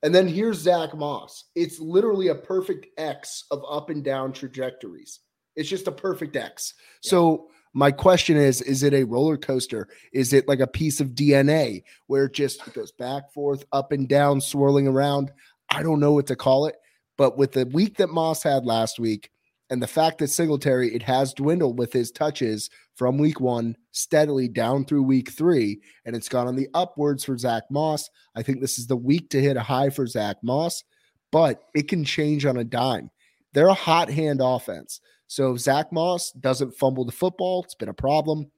And 0.08 0.16
then 0.16 0.30
here's 0.30 0.60
Zach 0.60 0.96
Moss. 0.96 1.44
It's 1.54 1.82
literally 1.82 2.30
a 2.30 2.36
perfect 2.36 2.88
X 2.98 3.44
of 3.52 3.62
up 3.70 3.90
and 3.90 4.06
down 4.06 4.32
trajectories. 4.32 5.20
It's 5.58 5.68
just 5.68 5.86
a 5.86 5.92
perfect 5.92 6.38
X. 6.38 6.74
Yeah. 7.04 7.10
So 7.10 7.48
my 7.74 7.92
question 7.92 8.38
is 8.38 8.62
is 8.62 8.84
it 8.84 8.94
a 8.94 9.04
roller 9.04 9.36
coaster 9.36 9.90
is 10.14 10.32
it 10.32 10.48
like 10.48 10.62
a 10.62 10.66
piece 10.66 11.02
of 11.02 11.10
dna 11.10 11.84
where 12.08 12.24
it 12.24 12.34
just 12.34 12.74
goes 12.74 12.94
back 12.94 13.32
forth 13.34 13.66
up 13.74 13.92
and 13.92 14.08
down 14.08 14.40
swirling 14.40 14.88
around 14.88 15.30
I 15.70 15.84
don't 15.84 16.00
know 16.00 16.14
what 16.14 16.28
to 16.28 16.38
call 16.38 16.68
it. 16.68 16.78
But 17.18 17.38
with 17.38 17.52
the 17.52 17.66
week 17.66 17.98
that 17.98 18.08
Moss 18.10 18.44
had 18.44 18.66
last 18.66 19.00
week 19.00 19.30
and 19.70 19.84
the 19.84 19.88
fact 19.88 20.20
that 20.20 20.30
Singletary, 20.30 20.96
it 20.96 21.04
has 21.04 21.34
dwindled 21.34 21.78
with 21.78 21.92
his 21.92 22.12
touches 22.12 22.70
from 22.98 23.20
week 23.20 23.40
one 23.40 23.78
steadily 23.92 24.48
down 24.48 24.84
through 24.84 25.04
week 25.04 25.32
three, 25.32 25.80
and 26.04 26.16
it's 26.16 26.28
gone 26.28 26.48
on 26.48 26.56
the 26.56 26.68
upwards 26.74 27.24
for 27.24 27.38
Zach 27.38 27.64
Moss. 27.70 28.10
I 28.36 28.42
think 28.42 28.60
this 28.60 28.80
is 28.80 28.88
the 28.88 28.98
week 28.98 29.30
to 29.30 29.42
hit 29.42 29.56
a 29.56 29.62
high 29.62 29.92
for 29.92 30.08
Zach 30.08 30.38
Moss, 30.44 30.84
but 31.32 31.62
it 31.76 31.88
can 31.88 32.04
change 32.04 32.44
on 32.46 32.58
a 32.58 32.64
dime. 32.64 33.12
They're 33.54 33.68
a 33.68 33.74
hot 33.76 34.10
hand 34.10 34.42
offense. 34.44 35.00
So 35.28 35.54
if 35.54 35.60
Zach 35.60 35.92
Moss 35.92 36.32
doesn't 36.32 36.76
fumble 36.76 37.06
the 37.06 37.12
football, 37.12 37.64
it's 37.64 37.76
been 37.76 37.88
a 37.88 37.94
problem. 37.94 38.50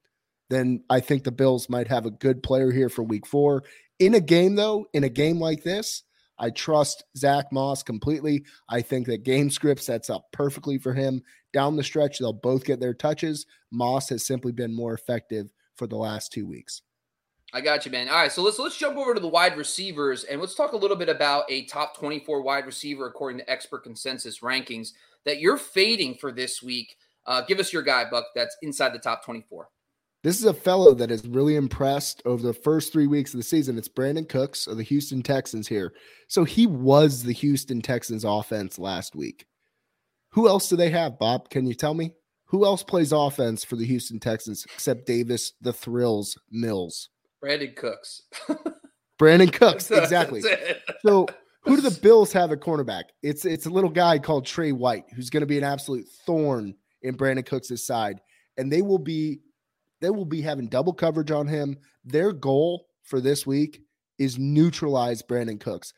Then 0.50 0.84
I 0.90 1.02
think 1.02 1.24
the 1.24 1.32
Bills 1.32 1.70
might 1.70 1.88
have 1.90 2.06
a 2.06 2.12
good 2.12 2.42
player 2.42 2.72
here 2.72 2.90
for 2.90 3.04
week 3.04 3.28
four. 3.28 3.64
In 4.00 4.16
a 4.16 4.22
game, 4.22 4.56
though, 4.56 4.86
in 4.94 5.04
a 5.04 5.10
game 5.10 5.40
like 5.40 5.64
this, 5.64 6.04
I 6.40 6.52
trust 6.52 7.04
Zach 7.18 7.52
Moss 7.52 7.84
completely. 7.84 8.46
I 8.70 8.82
think 8.82 9.08
that 9.08 9.24
game 9.24 9.50
script 9.50 9.84
sets 9.84 10.10
up 10.10 10.32
perfectly 10.32 10.78
for 10.78 10.94
him. 10.94 11.22
Down 11.54 11.76
the 11.76 11.84
stretch, 11.84 12.20
they'll 12.20 12.34
both 12.34 12.64
get 12.64 12.80
their 12.80 12.94
touches. 12.94 13.46
Moss 13.72 14.10
has 14.10 14.26
simply 14.26 14.52
been 14.52 14.76
more 14.76 14.94
effective 14.94 15.50
for 15.76 15.88
the 15.88 15.96
last 15.96 16.32
two 16.32 16.46
weeks. 16.46 16.82
I 17.52 17.62
got 17.62 17.86
you, 17.86 17.92
man. 17.92 18.10
All 18.10 18.16
right, 18.16 18.32
so 18.32 18.44
let's 18.44 18.60
let's 18.60 18.78
jump 18.78 18.96
over 18.96 19.16
to 19.16 19.20
the 19.20 19.28
wide 19.28 19.58
receivers 19.58 20.24
and 20.24 20.40
let's 20.40 20.54
talk 20.54 20.74
a 20.74 20.78
little 20.78 20.98
bit 20.98 21.10
about 21.10 21.46
a 21.50 21.66
top 21.66 21.98
24 21.98 22.42
wide 22.42 22.68
receiver 22.68 23.08
according 23.08 23.40
to 23.40 23.50
expert 23.50 23.84
consensus 23.84 24.40
rankings 24.40 24.94
that 25.26 25.40
you're 25.40 25.58
fading 25.58 26.14
for 26.16 26.32
this 26.32 26.62
week. 26.62 26.96
Uh, 27.26 27.42
give 27.42 27.60
us 27.60 27.74
your 27.74 27.82
guy, 27.82 28.06
Buck. 28.10 28.26
That's 28.36 28.56
inside 28.62 28.94
the 28.94 29.00
top 29.00 29.26
24. 29.26 29.68
This 30.22 30.38
is 30.38 30.46
a 30.46 30.54
fellow 30.54 30.94
that 30.96 31.10
has 31.10 31.26
really 31.26 31.56
impressed 31.56 32.22
over 32.26 32.44
the 32.44 32.54
first 32.54 32.92
three 32.92 33.08
weeks 33.08 33.34
of 33.34 33.40
the 33.40 33.44
season. 33.44 33.78
It's 33.78 33.88
Brandin 33.88 34.28
Cooks 34.28 34.68
of 34.68 34.78
the 34.78 34.84
Houston 34.84 35.24
Texans 35.24 35.68
here. 35.68 35.94
So 36.28 36.44
he 36.44 36.68
was 36.68 37.24
the 37.24 37.34
Houston 37.34 37.82
Texans 37.82 38.26
offense 38.26 38.78
last 38.78 39.16
week. 39.16 39.46
Who 40.32 40.48
else 40.48 40.70
do 40.70 40.76
they 40.76 40.90
have, 40.90 41.18
Bob? 41.20 41.50
Can 41.50 41.66
you 41.66 41.74
tell 41.74 41.94
me? 41.94 42.12
Who 42.46 42.66
else 42.66 42.84
plays 42.84 43.12
offense 43.12 43.64
for 43.64 43.76
the 43.76 43.86
Houston 43.86 44.20
Texans 44.20 44.66
except 44.66 45.06
Davis, 45.06 45.54
the 45.62 45.74
Thrills, 45.74 46.38
Mills? 46.52 47.10
Brandin 47.44 47.76
Cooks. 47.76 48.24
Brandin 49.20 49.54
Cooks, 49.54 49.92
exactly. 49.92 50.42
so 51.02 51.28
who 51.62 51.76
do 51.76 51.82
the 51.82 52.00
Bills 52.02 52.34
have 52.34 52.52
at 52.52 52.60
cornerback? 52.60 53.04
It's 53.22 53.46
it's 53.46 53.66
a 53.66 53.70
little 53.70 53.90
guy 53.90 54.18
called 54.18 54.46
Tre 54.46 54.72
White, 54.72 55.06
who's 55.16 55.30
going 55.30 55.42
to 55.42 55.48
be 55.48 55.58
an 55.58 55.64
absolute 55.64 56.08
thorn 56.26 56.74
in 57.02 57.16
Brandin 57.16 57.46
Cooks' 57.46 57.86
side. 57.86 58.20
And 58.58 58.72
they 58.72 58.82
will 58.82 59.00
be 59.00 59.40
they 60.02 60.10
will 60.10 60.26
be 60.26 60.42
having 60.42 60.68
double 60.68 60.94
coverage 60.94 61.32
on 61.32 61.48
him. 61.48 61.78
Their 62.06 62.32
goal 62.32 62.88
for 63.04 63.22
this 63.22 63.46
week 63.46 63.82
is 64.18 64.38
neutralize 64.40 65.22
Brandin 65.22 65.60
Cooks. 65.60 65.94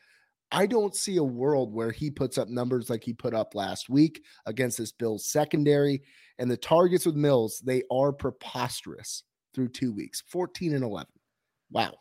I 0.52 0.66
don't 0.66 0.94
see 0.94 1.16
a 1.16 1.24
world 1.24 1.72
where 1.72 1.90
he 1.90 2.10
puts 2.10 2.36
up 2.36 2.48
numbers 2.48 2.90
like 2.90 3.02
he 3.02 3.14
put 3.14 3.32
up 3.32 3.54
last 3.54 3.88
week 3.88 4.22
against 4.44 4.76
this 4.76 4.92
Bills 4.92 5.24
secondary. 5.26 6.02
And 6.38 6.50
the 6.50 6.58
targets 6.58 7.06
with 7.06 7.16
Mills, 7.16 7.62
they 7.64 7.82
are 7.90 8.12
preposterous 8.12 9.24
through 9.54 9.68
two 9.68 9.92
weeks 9.92 10.22
14 10.28 10.74
and 10.74 10.84
11. 10.84 11.08
Wow. 11.70 11.94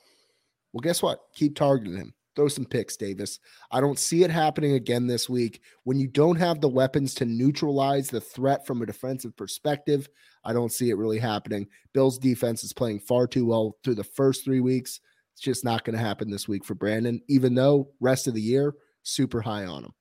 Well, 0.73 0.81
guess 0.81 1.01
what? 1.01 1.19
Keep 1.33 1.55
targeting 1.55 1.95
him. 1.95 2.13
Throw 2.35 2.47
some 2.47 2.65
picks, 2.65 2.95
Davis. 2.95 3.39
I 3.71 3.81
don't 3.81 3.99
see 3.99 4.23
it 4.23 4.31
happening 4.31 4.73
again 4.73 5.05
this 5.05 5.29
week. 5.29 5.61
When 5.83 5.99
you 5.99 6.07
don't 6.07 6.37
have 6.37 6.61
the 6.61 6.69
weapons 6.69 7.13
to 7.15 7.25
neutralize 7.25 8.09
the 8.09 8.21
threat 8.21 8.65
from 8.65 8.81
a 8.81 8.85
defensive 8.85 9.35
perspective, 9.35 10.07
I 10.45 10.53
don't 10.53 10.71
see 10.71 10.89
it 10.89 10.97
really 10.97 11.19
happening. 11.19 11.67
Bills 11.93 12.17
defense 12.17 12.63
is 12.63 12.71
playing 12.73 12.99
far 12.99 13.27
too 13.27 13.45
well 13.45 13.77
through 13.83 13.95
the 13.95 14.03
first 14.03 14.45
three 14.45 14.61
weeks. 14.61 15.01
Just 15.41 15.65
not 15.65 15.83
going 15.83 15.97
to 15.97 16.03
happen 16.03 16.29
this 16.29 16.47
week 16.47 16.63
for 16.63 16.75
Brandin, 16.75 17.21
even 17.27 17.55
though 17.55 17.89
rest 17.99 18.27
of 18.27 18.35
the 18.35 18.41
year, 18.41 18.75
super 19.01 19.41
high 19.41 19.65
on 19.65 19.85
him. 19.85 19.93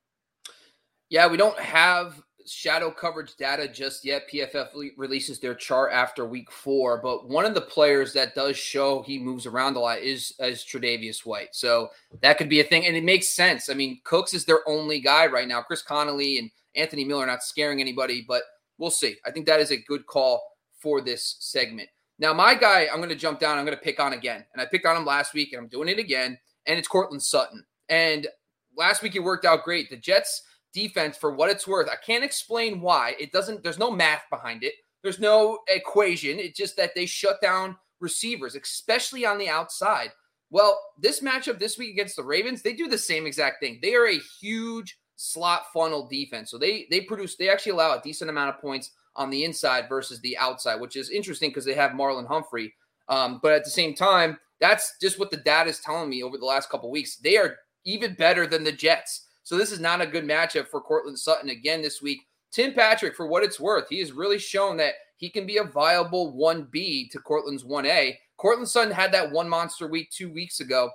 Yeah, 1.08 1.26
we 1.26 1.38
don't 1.38 1.58
have 1.58 2.22
shadow 2.46 2.90
coverage 2.90 3.36
data 3.36 3.66
just 3.66 4.04
yet. 4.04 4.28
PFF 4.30 4.68
releases 4.96 5.38
their 5.38 5.54
chart 5.54 5.92
after 5.92 6.26
week 6.26 6.50
four, 6.50 7.00
but 7.02 7.28
one 7.28 7.46
of 7.46 7.54
the 7.54 7.60
players 7.60 8.12
that 8.12 8.34
does 8.34 8.56
show 8.56 9.02
he 9.02 9.18
moves 9.18 9.46
around 9.46 9.76
a 9.76 9.80
lot 9.80 10.00
is 10.00 10.34
is 10.40 10.62
Tre'Davious 10.62 11.24
White. 11.24 11.54
So 11.54 11.88
that 12.20 12.36
could 12.36 12.48
be 12.48 12.60
a 12.60 12.64
thing, 12.64 12.86
and 12.86 12.96
it 12.96 13.04
makes 13.04 13.34
sense. 13.34 13.70
I 13.70 13.74
mean, 13.74 14.00
Cooks 14.04 14.34
is 14.34 14.44
their 14.44 14.68
only 14.68 15.00
guy 15.00 15.26
right 15.26 15.48
now. 15.48 15.62
Chris 15.62 15.82
Conley 15.82 16.38
and 16.38 16.50
Anthony 16.76 17.04
Miller 17.04 17.26
not 17.26 17.42
scaring 17.42 17.80
anybody, 17.80 18.24
but 18.26 18.42
we'll 18.78 18.90
see. 18.90 19.16
I 19.24 19.30
think 19.30 19.46
that 19.46 19.60
is 19.60 19.70
a 19.70 19.76
good 19.76 20.06
call 20.06 20.42
for 20.80 21.00
this 21.00 21.36
segment. 21.40 21.88
Now, 22.20 22.34
my 22.34 22.54
guy, 22.54 22.86
I'm 22.92 22.98
going 22.98 23.08
to 23.08 23.16
jump 23.16 23.40
down. 23.40 23.58
I'm 23.58 23.64
going 23.64 23.76
to 23.76 23.82
pick 23.82 23.98
on 23.98 24.12
again, 24.12 24.44
and 24.52 24.60
I 24.60 24.66
picked 24.66 24.84
on 24.86 24.96
him 24.96 25.06
last 25.06 25.32
week, 25.32 25.52
and 25.52 25.60
I'm 25.60 25.68
doing 25.68 25.88
it 25.88 25.98
again. 25.98 26.38
And 26.66 26.78
it's 26.78 26.86
Courtland 26.86 27.22
Sutton. 27.22 27.64
And 27.88 28.28
last 28.76 29.02
week 29.02 29.16
it 29.16 29.24
worked 29.24 29.46
out 29.46 29.64
great. 29.64 29.88
The 29.88 29.96
Jets 29.96 30.42
defense, 30.74 31.16
for 31.16 31.32
what 31.32 31.50
it's 31.50 31.66
worth, 31.66 31.88
I 31.88 31.96
can't 31.96 32.22
explain 32.22 32.82
why. 32.82 33.16
It 33.18 33.32
doesn't. 33.32 33.62
There's 33.62 33.78
no 33.78 33.90
math 33.90 34.22
behind 34.30 34.62
it. 34.62 34.74
There's 35.02 35.18
no 35.18 35.60
equation. 35.68 36.38
It's 36.38 36.58
just 36.58 36.76
that 36.76 36.94
they 36.94 37.06
shut 37.06 37.40
down 37.40 37.76
receivers, 38.00 38.54
especially 38.54 39.24
on 39.24 39.38
the 39.38 39.48
outside. 39.48 40.12
Well, 40.50 40.78
this 40.98 41.20
matchup 41.20 41.58
this 41.58 41.78
week 41.78 41.92
against 41.92 42.16
the 42.16 42.22
Ravens, 42.22 42.60
they 42.60 42.74
do 42.74 42.86
the 42.86 42.98
same 42.98 43.26
exact 43.26 43.60
thing. 43.60 43.78
They 43.80 43.94
are 43.94 44.08
a 44.08 44.20
huge 44.40 44.98
slot 45.16 45.64
funnel 45.72 46.06
defense. 46.06 46.50
So 46.50 46.58
they 46.58 46.86
they 46.90 47.00
produce 47.00 47.36
they 47.36 47.48
actually 47.48 47.72
allow 47.72 47.96
a 47.96 48.02
decent 48.02 48.30
amount 48.30 48.54
of 48.54 48.60
points 48.60 48.90
on 49.20 49.28
the 49.28 49.44
inside 49.44 49.86
versus 49.86 50.18
the 50.20 50.36
outside, 50.38 50.80
which 50.80 50.96
is 50.96 51.10
interesting 51.10 51.50
because 51.50 51.66
they 51.66 51.74
have 51.74 51.90
Marlon 51.90 52.26
Humphrey. 52.26 52.72
Um, 53.06 53.38
but 53.42 53.52
at 53.52 53.64
the 53.64 53.70
same 53.70 53.92
time, 53.92 54.38
that's 54.60 54.94
just 54.98 55.18
what 55.18 55.30
the 55.30 55.36
data 55.36 55.68
is 55.68 55.80
telling 55.80 56.08
me 56.08 56.22
over 56.22 56.38
the 56.38 56.46
last 56.46 56.70
couple 56.70 56.90
weeks. 56.90 57.16
They 57.16 57.36
are 57.36 57.58
even 57.84 58.14
better 58.14 58.46
than 58.46 58.64
the 58.64 58.72
Jets. 58.72 59.26
So 59.42 59.58
this 59.58 59.72
is 59.72 59.78
not 59.78 60.00
a 60.00 60.06
good 60.06 60.24
matchup 60.24 60.68
for 60.68 60.80
Courtland 60.80 61.18
Sutton 61.18 61.50
again 61.50 61.82
this 61.82 62.00
week. 62.00 62.20
Tim 62.50 62.72
Patrick, 62.72 63.14
for 63.14 63.26
what 63.26 63.44
it's 63.44 63.60
worth, 63.60 63.90
he 63.90 63.98
has 63.98 64.12
really 64.12 64.38
shown 64.38 64.78
that 64.78 64.94
he 65.18 65.28
can 65.28 65.46
be 65.46 65.58
a 65.58 65.64
viable 65.64 66.32
1B 66.32 67.10
to 67.10 67.18
Courtland's 67.18 67.64
1A. 67.64 68.16
Courtland 68.38 68.68
Sutton 68.68 68.92
had 68.92 69.12
that 69.12 69.30
one 69.30 69.50
monster 69.50 69.86
week 69.86 70.10
two 70.10 70.32
weeks 70.32 70.60
ago, 70.60 70.88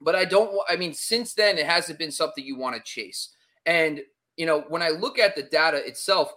but 0.00 0.14
I 0.14 0.24
don't, 0.24 0.56
I 0.68 0.76
mean, 0.76 0.94
since 0.94 1.34
then, 1.34 1.58
it 1.58 1.66
hasn't 1.66 1.98
been 1.98 2.12
something 2.12 2.44
you 2.44 2.56
want 2.56 2.76
to 2.76 2.82
chase. 2.82 3.30
And, 3.66 4.00
you 4.36 4.46
know, 4.46 4.64
when 4.68 4.80
I 4.80 4.90
look 4.90 5.18
at 5.18 5.34
the 5.34 5.42
data 5.42 5.84
itself, 5.84 6.32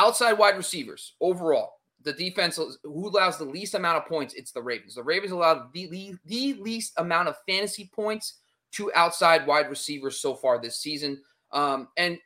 outside 0.00 0.32
wide 0.32 0.56
receivers 0.56 1.14
overall, 1.20 1.74
the 2.02 2.14
defense 2.14 2.58
who 2.82 3.08
allows 3.08 3.36
the 3.36 3.44
least 3.44 3.74
amount 3.74 3.98
of 3.98 4.06
points, 4.06 4.32
it's 4.32 4.52
the 4.52 4.62
Ravens. 4.62 4.94
The 4.94 5.02
Ravens 5.02 5.32
allowed 5.32 5.72
the, 5.74 5.86
the, 5.88 6.14
the 6.24 6.54
least 6.54 6.94
amount 6.96 7.28
of 7.28 7.36
fantasy 7.46 7.90
points 7.94 8.38
to 8.72 8.90
outside 8.94 9.46
wide 9.46 9.68
receivers 9.68 10.18
so 10.18 10.34
far 10.34 10.58
this 10.58 10.78
season. 10.78 11.20
Um, 11.52 11.88
and, 11.98 12.18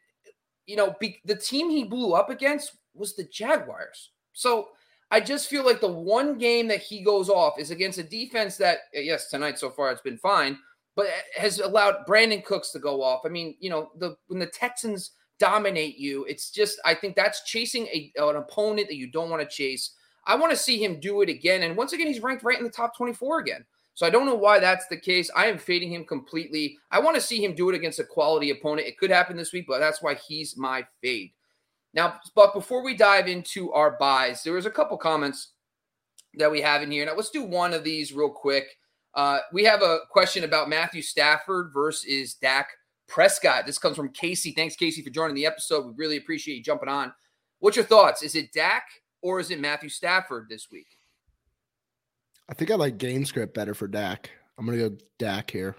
you 0.66 0.76
know, 0.76 0.94
be, 1.00 1.20
the 1.24 1.34
team 1.34 1.70
he 1.70 1.82
blew 1.82 2.12
up 2.12 2.30
against 2.30 2.76
was 2.94 3.16
the 3.16 3.24
Jaguars. 3.24 4.10
So 4.32 4.68
I 5.10 5.20
just 5.20 5.48
feel 5.48 5.64
like 5.64 5.80
the 5.80 5.88
one 5.88 6.38
game 6.38 6.68
that 6.68 6.80
he 6.80 7.02
goes 7.02 7.28
off 7.28 7.58
is 7.58 7.72
against 7.72 7.98
a 7.98 8.04
defense 8.04 8.56
that, 8.58 8.78
yes, 8.92 9.28
tonight 9.28 9.58
so 9.58 9.70
far 9.70 9.90
it's 9.90 10.00
been 10.02 10.18
fine, 10.18 10.56
but 10.94 11.06
has 11.36 11.58
allowed 11.58 12.06
Brandin 12.06 12.44
Cooks 12.44 12.70
to 12.70 12.78
go 12.78 13.02
off. 13.02 13.22
I 13.24 13.28
mean, 13.28 13.56
you 13.58 13.70
know, 13.70 13.90
the 13.98 14.16
when 14.28 14.38
the 14.38 14.46
Texans 14.46 15.10
dominate 15.38 15.96
you, 15.98 16.24
it's 16.24 16.50
just 16.50 16.80
I 16.84 16.94
think 16.94 17.16
that's 17.16 17.44
chasing 17.44 17.86
a, 17.86 18.12
an 18.18 18.36
opponent 18.36 18.88
that 18.88 18.96
you 18.96 19.10
don't 19.10 19.30
want 19.30 19.42
to 19.42 19.48
chase. 19.48 19.90
I 20.26 20.36
want 20.36 20.52
to 20.52 20.56
see 20.56 20.82
him 20.82 21.00
do 21.00 21.20
it 21.22 21.28
again, 21.28 21.62
and 21.62 21.76
once 21.76 21.92
again, 21.92 22.06
he's 22.06 22.22
ranked 22.22 22.44
right 22.44 22.58
in 22.58 22.64
the 22.64 22.70
top 22.70 22.96
24 22.96 23.40
again. 23.40 23.64
So 23.94 24.06
I 24.06 24.10
don't 24.10 24.26
know 24.26 24.34
why 24.34 24.58
that's 24.58 24.88
the 24.88 24.96
case. 24.96 25.30
I 25.36 25.46
am 25.46 25.56
fading 25.56 25.92
him 25.92 26.04
completely. 26.04 26.76
I 26.90 26.98
want 26.98 27.14
to 27.14 27.20
see 27.20 27.42
him 27.42 27.54
do 27.54 27.70
it 27.70 27.76
against 27.76 28.00
a 28.00 28.04
quality 28.04 28.50
opponent. 28.50 28.88
It 28.88 28.98
could 28.98 29.10
happen 29.10 29.36
this 29.36 29.52
week, 29.52 29.66
but 29.68 29.78
that's 29.78 30.02
why 30.02 30.14
he's 30.14 30.56
my 30.56 30.84
fade. 31.00 31.30
Now, 31.92 32.18
but 32.34 32.52
before 32.52 32.82
we 32.82 32.96
dive 32.96 33.28
into 33.28 33.72
our 33.72 33.92
buys, 33.92 34.42
there 34.42 34.52
was 34.52 34.66
a 34.66 34.70
couple 34.70 34.96
comments 34.96 35.52
that 36.34 36.50
we 36.50 36.60
have 36.60 36.82
in 36.82 36.90
here. 36.90 37.06
Now, 37.06 37.14
let's 37.14 37.30
do 37.30 37.44
one 37.44 37.72
of 37.72 37.84
these 37.84 38.12
real 38.12 38.30
quick. 38.30 38.66
Uh, 39.14 39.38
we 39.52 39.62
have 39.62 39.80
a 39.80 39.98
question 40.10 40.42
about 40.42 40.68
Matthew 40.68 41.00
Stafford 41.00 41.70
versus 41.72 42.34
Dak 42.34 42.70
Prescott. 43.08 43.66
This 43.66 43.78
comes 43.78 43.96
from 43.96 44.10
Casey. 44.10 44.52
Thanks, 44.52 44.76
Casey, 44.76 45.02
for 45.02 45.10
joining 45.10 45.34
the 45.34 45.46
episode. 45.46 45.86
We 45.86 45.92
really 45.96 46.16
appreciate 46.16 46.56
you 46.56 46.62
jumping 46.62 46.88
on. 46.88 47.12
What's 47.58 47.76
your 47.76 47.84
thoughts? 47.84 48.22
Is 48.22 48.34
it 48.34 48.52
Dak 48.52 48.84
or 49.22 49.40
is 49.40 49.50
it 49.50 49.60
Matthew 49.60 49.88
Stafford 49.88 50.46
this 50.48 50.68
week? 50.70 50.86
I 52.48 52.54
think 52.54 52.70
I 52.70 52.74
like 52.74 52.98
game 52.98 53.24
script 53.24 53.54
better 53.54 53.74
for 53.74 53.88
Dak. 53.88 54.30
I'm 54.58 54.66
gonna 54.66 54.78
go 54.78 54.96
Dak 55.18 55.50
here. 55.50 55.76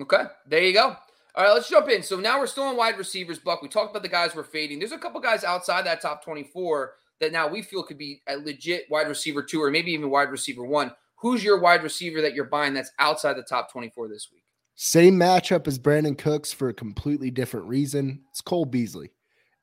Okay, 0.00 0.24
there 0.48 0.62
you 0.62 0.72
go. 0.72 0.96
All 1.36 1.44
right, 1.44 1.52
let's 1.52 1.68
jump 1.68 1.88
in. 1.88 2.02
So 2.02 2.16
now 2.16 2.38
we're 2.38 2.46
still 2.46 2.64
on 2.64 2.76
wide 2.76 2.98
receivers, 2.98 3.38
Buck. 3.38 3.62
We 3.62 3.68
talked 3.68 3.90
about 3.90 4.02
the 4.02 4.08
guys 4.08 4.34
we're 4.34 4.44
fading. 4.44 4.78
There's 4.78 4.92
a 4.92 4.98
couple 4.98 5.20
guys 5.20 5.44
outside 5.44 5.86
that 5.86 6.00
top 6.00 6.24
24 6.24 6.94
that 7.20 7.32
now 7.32 7.48
we 7.48 7.62
feel 7.62 7.82
could 7.82 7.98
be 7.98 8.22
a 8.28 8.36
legit 8.36 8.84
wide 8.90 9.08
receiver 9.08 9.42
two 9.42 9.62
or 9.62 9.70
maybe 9.70 9.92
even 9.92 10.10
wide 10.10 10.30
receiver 10.30 10.64
one. 10.64 10.92
Who's 11.16 11.42
your 11.42 11.58
wide 11.60 11.82
receiver 11.82 12.20
that 12.20 12.34
you're 12.34 12.44
buying 12.44 12.74
that's 12.74 12.92
outside 12.98 13.36
the 13.36 13.42
top 13.42 13.72
24 13.72 14.08
this 14.08 14.28
week? 14.32 14.43
Same 14.76 15.18
matchup 15.18 15.68
as 15.68 15.78
Brandin 15.78 16.18
Cooks 16.18 16.52
for 16.52 16.68
a 16.68 16.74
completely 16.74 17.30
different 17.30 17.66
reason. 17.66 18.22
It's 18.30 18.40
Cole 18.40 18.64
Beasley. 18.64 19.12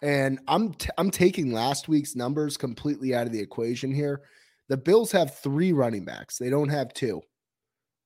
And 0.02 0.40
I'm 0.48 0.74
t- 0.74 0.90
I'm 0.98 1.12
taking 1.12 1.54
last 1.54 1.88
week's 1.88 2.16
numbers 2.16 2.58
completely 2.58 3.14
out 3.14 3.28
of 3.28 3.34
the 3.34 3.42
equation 3.42 3.94
here. 3.94 4.22
The 4.70 4.78
Bills 4.78 5.12
have 5.12 5.38
three 5.38 5.74
running 5.74 6.06
backs. 6.06 6.38
They 6.38 6.50
don't 6.50 6.70
have 6.70 6.94
two. 6.94 7.22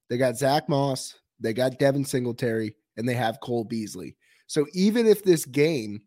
They 0.09 0.17
got 0.17 0.37
Zach 0.37 0.67
Moss, 0.67 1.15
they 1.39 1.53
got 1.53 1.79
Devin 1.79 2.05
Singletary, 2.05 2.75
and 2.97 3.07
they 3.07 3.13
have 3.13 3.39
Cole 3.39 3.63
Beasley. 3.63 4.15
So 4.47 4.65
even 4.73 5.07
if 5.07 5.23
this 5.23 5.45
game 5.45 6.01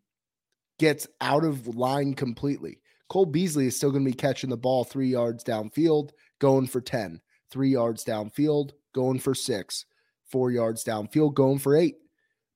gets 0.79 1.07
out 1.21 1.45
of 1.45 1.67
line 1.75 2.15
completely, 2.15 2.81
Cole 3.09 3.27
Beasley 3.27 3.67
is 3.67 3.77
still 3.77 3.91
going 3.91 4.05
to 4.05 4.11
be 4.11 4.17
catching 4.17 4.51
the 4.51 4.57
ball 4.57 4.85
three 4.85 5.09
yards 5.09 5.43
downfield, 5.43 6.11
going 6.39 6.67
for 6.67 6.81
10, 6.81 7.21
three 7.51 7.71
yards 7.71 8.05
downfield, 8.05 8.73
going 8.95 9.19
for 9.19 9.35
six, 9.35 9.87
four 10.31 10.51
yards 10.51 10.85
downfield, 10.85 11.35
going 11.35 11.59
for 11.59 11.77
eight. 11.77 11.97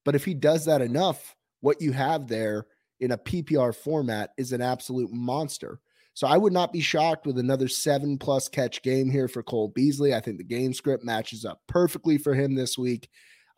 But 0.05 0.15
if 0.15 0.25
he 0.25 0.35
does 0.35 0.65
that 0.67 0.83
enough, 0.83 1.37
what 1.61 1.81
you 1.81 1.93
have 1.93 2.29
there 2.29 2.67
in 3.01 3.13
a 3.13 3.19
PPR 3.19 3.75
format 3.75 4.31
is 4.37 4.53
an 4.53 4.61
absolute 4.61 5.13
monster. 5.13 5.81
So 6.15 6.27
I 6.27 6.37
would 6.37 6.53
not 6.53 6.73
be 6.73 6.81
shocked 6.81 7.27
with 7.27 7.39
another 7.39 7.69
seven 7.69 8.19
plus 8.19 8.49
catch 8.49 8.83
game 8.83 9.11
here 9.11 9.29
for 9.29 9.43
Cole 9.43 9.69
Beasley. 9.69 10.15
I 10.15 10.21
think 10.21 10.39
the 10.39 10.45
game 10.45 10.75
script 10.75 11.05
matches 11.05 11.45
up 11.45 11.63
perfectly 11.69 12.19
for 12.19 12.35
him 12.35 12.55
this 12.55 12.77
week. 12.77 13.09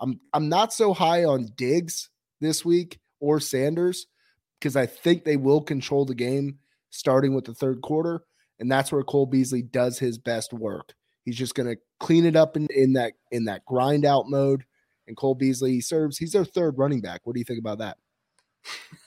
I'm 0.01 0.21
I'm 0.33 0.49
not 0.49 0.73
so 0.73 0.93
high 0.93 1.25
on 1.25 1.49
Diggs 1.57 2.11
this 2.41 2.65
week 2.65 3.01
or 3.21 3.41
Sanders 3.41 4.07
because 4.61 4.77
I 4.77 4.87
think 4.87 5.25
they 5.25 5.37
will 5.37 5.61
control 5.61 6.05
the 6.05 6.15
game 6.15 6.59
starting 6.91 7.35
with 7.35 7.45
the 7.45 7.55
third 7.55 7.83
quarter, 7.83 8.23
and 8.61 8.71
that's 8.71 8.93
where 8.93 9.03
Cole 9.03 9.27
Beasley 9.27 9.63
does 9.63 9.99
his 9.99 10.17
best 10.19 10.53
work. 10.53 10.95
He's 11.25 11.37
just 11.37 11.55
going 11.55 11.69
to 11.69 11.81
clean 12.05 12.27
it 12.27 12.37
up 12.37 12.55
in, 12.55 12.67
in 12.67 12.93
that 12.93 13.15
in 13.31 13.47
that 13.47 13.65
grind 13.65 14.05
out 14.05 14.29
mode. 14.29 14.65
And 15.07 15.17
Cole 15.17 15.35
Beasley 15.35 15.73
he 15.73 15.81
serves. 15.81 16.19
He's 16.19 16.33
their 16.33 16.45
third 16.45 16.79
running 16.79 17.01
back. 17.01 17.23
What 17.25 17.35
do 17.35 17.41
you 17.41 17.45
think 17.45 17.59
about 17.59 17.79
that? 17.79 17.97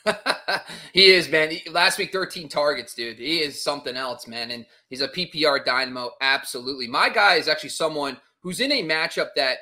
he 0.93 1.07
is, 1.07 1.29
man. 1.29 1.51
Last 1.71 1.97
week, 1.97 2.12
13 2.12 2.49
targets, 2.49 2.93
dude. 2.93 3.17
He 3.17 3.39
is 3.39 3.63
something 3.63 3.95
else, 3.95 4.27
man. 4.27 4.51
And 4.51 4.65
he's 4.89 5.01
a 5.01 5.07
PPR 5.07 5.65
dynamo. 5.65 6.12
Absolutely. 6.21 6.88
My 6.88 7.10
guy 7.10 7.36
is 7.36 7.47
actually 7.47 7.69
someone 7.69 8.17
who's 8.41 8.60
in 8.60 8.71
a 8.71 8.83
matchup 8.83 9.29
that 9.36 9.57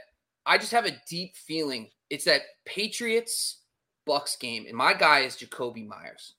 I 0.46 0.58
just 0.58 0.72
have 0.72 0.86
a 0.86 0.98
deep 1.08 1.36
feeling 1.36 1.90
it's 2.10 2.26
that 2.26 2.42
Patriots 2.66 3.62
Bucks 4.06 4.36
game. 4.36 4.66
And 4.68 4.76
my 4.76 4.94
guy 4.94 5.22
is 5.22 5.36
Jakobi 5.36 5.88
Meyers. 5.88 6.36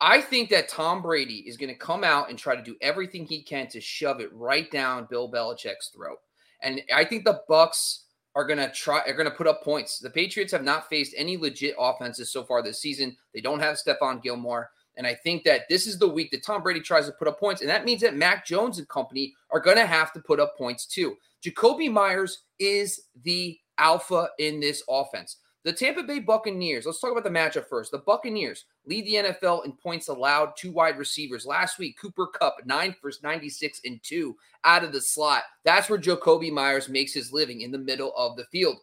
I 0.00 0.20
think 0.20 0.50
that 0.50 0.68
Tom 0.68 1.02
Brady 1.02 1.44
is 1.46 1.56
going 1.56 1.70
to 1.70 1.78
come 1.78 2.04
out 2.04 2.30
and 2.30 2.38
try 2.38 2.54
to 2.54 2.62
do 2.62 2.76
everything 2.80 3.24
he 3.24 3.42
can 3.42 3.66
to 3.68 3.80
shove 3.80 4.20
it 4.20 4.32
right 4.32 4.70
down 4.70 5.08
Bill 5.10 5.30
Belichick's 5.30 5.88
throat. 5.94 6.18
And 6.62 6.82
I 6.94 7.04
think 7.04 7.24
the 7.24 7.42
Bucks 7.48 8.04
are 8.34 8.46
to 8.46 8.70
try 8.72 9.00
are 9.00 9.24
to 9.24 9.30
put 9.30 9.46
up 9.46 9.62
points. 9.62 9.98
The 9.98 10.10
Patriots 10.10 10.52
have 10.52 10.62
not 10.62 10.88
faced 10.88 11.14
any 11.16 11.36
legit 11.36 11.74
offenses 11.78 12.30
so 12.30 12.44
far 12.44 12.62
this 12.62 12.80
season. 12.80 13.16
They 13.34 13.40
don't 13.40 13.60
have 13.60 13.76
Stephon 13.76 14.22
Gilmore. 14.22 14.70
And 14.96 15.06
I 15.06 15.14
think 15.14 15.44
that 15.44 15.62
this 15.68 15.86
is 15.86 15.98
the 15.98 16.08
week 16.08 16.30
that 16.32 16.44
Tom 16.44 16.62
Brady 16.62 16.80
tries 16.80 17.06
to 17.06 17.12
put 17.12 17.28
up 17.28 17.38
points. 17.38 17.60
And 17.60 17.70
that 17.70 17.84
means 17.84 18.00
that 18.00 18.16
Mac 18.16 18.44
Jones 18.44 18.78
and 18.78 18.88
company 18.88 19.34
are 19.50 19.60
going 19.60 19.76
to 19.76 19.86
have 19.86 20.12
to 20.12 20.20
put 20.20 20.40
up 20.40 20.56
points 20.56 20.86
too. 20.86 21.16
Jakobi 21.44 21.90
Meyers 21.90 22.42
is 22.58 23.02
the 23.22 23.58
alpha 23.78 24.28
in 24.38 24.58
this 24.58 24.82
offense. 24.88 25.36
The 25.64 25.72
Tampa 25.72 26.04
Bay 26.04 26.20
Buccaneers, 26.20 26.86
let's 26.86 27.00
talk 27.00 27.10
about 27.10 27.24
the 27.24 27.30
matchup 27.30 27.68
first. 27.68 27.90
The 27.90 27.98
Buccaneers 27.98 28.64
lead 28.86 29.04
the 29.04 29.32
NFL 29.32 29.64
in 29.64 29.72
points 29.72 30.08
allowed 30.08 30.56
to 30.58 30.70
wide 30.70 30.96
receivers. 30.98 31.44
Last 31.44 31.78
week, 31.78 31.98
Cooper 32.00 32.28
Kupp, 32.28 32.64
9 32.64 32.94
for 33.00 33.10
96 33.22 33.80
and 33.84 34.00
2 34.02 34.36
out 34.64 34.84
of 34.84 34.92
the 34.92 35.00
slot. 35.00 35.42
That's 35.64 35.90
where 35.90 35.98
Jakobi 35.98 36.52
Meyers 36.52 36.88
makes 36.88 37.12
his 37.12 37.32
living 37.32 37.62
in 37.62 37.72
the 37.72 37.78
middle 37.78 38.14
of 38.16 38.36
the 38.36 38.44
field. 38.44 38.76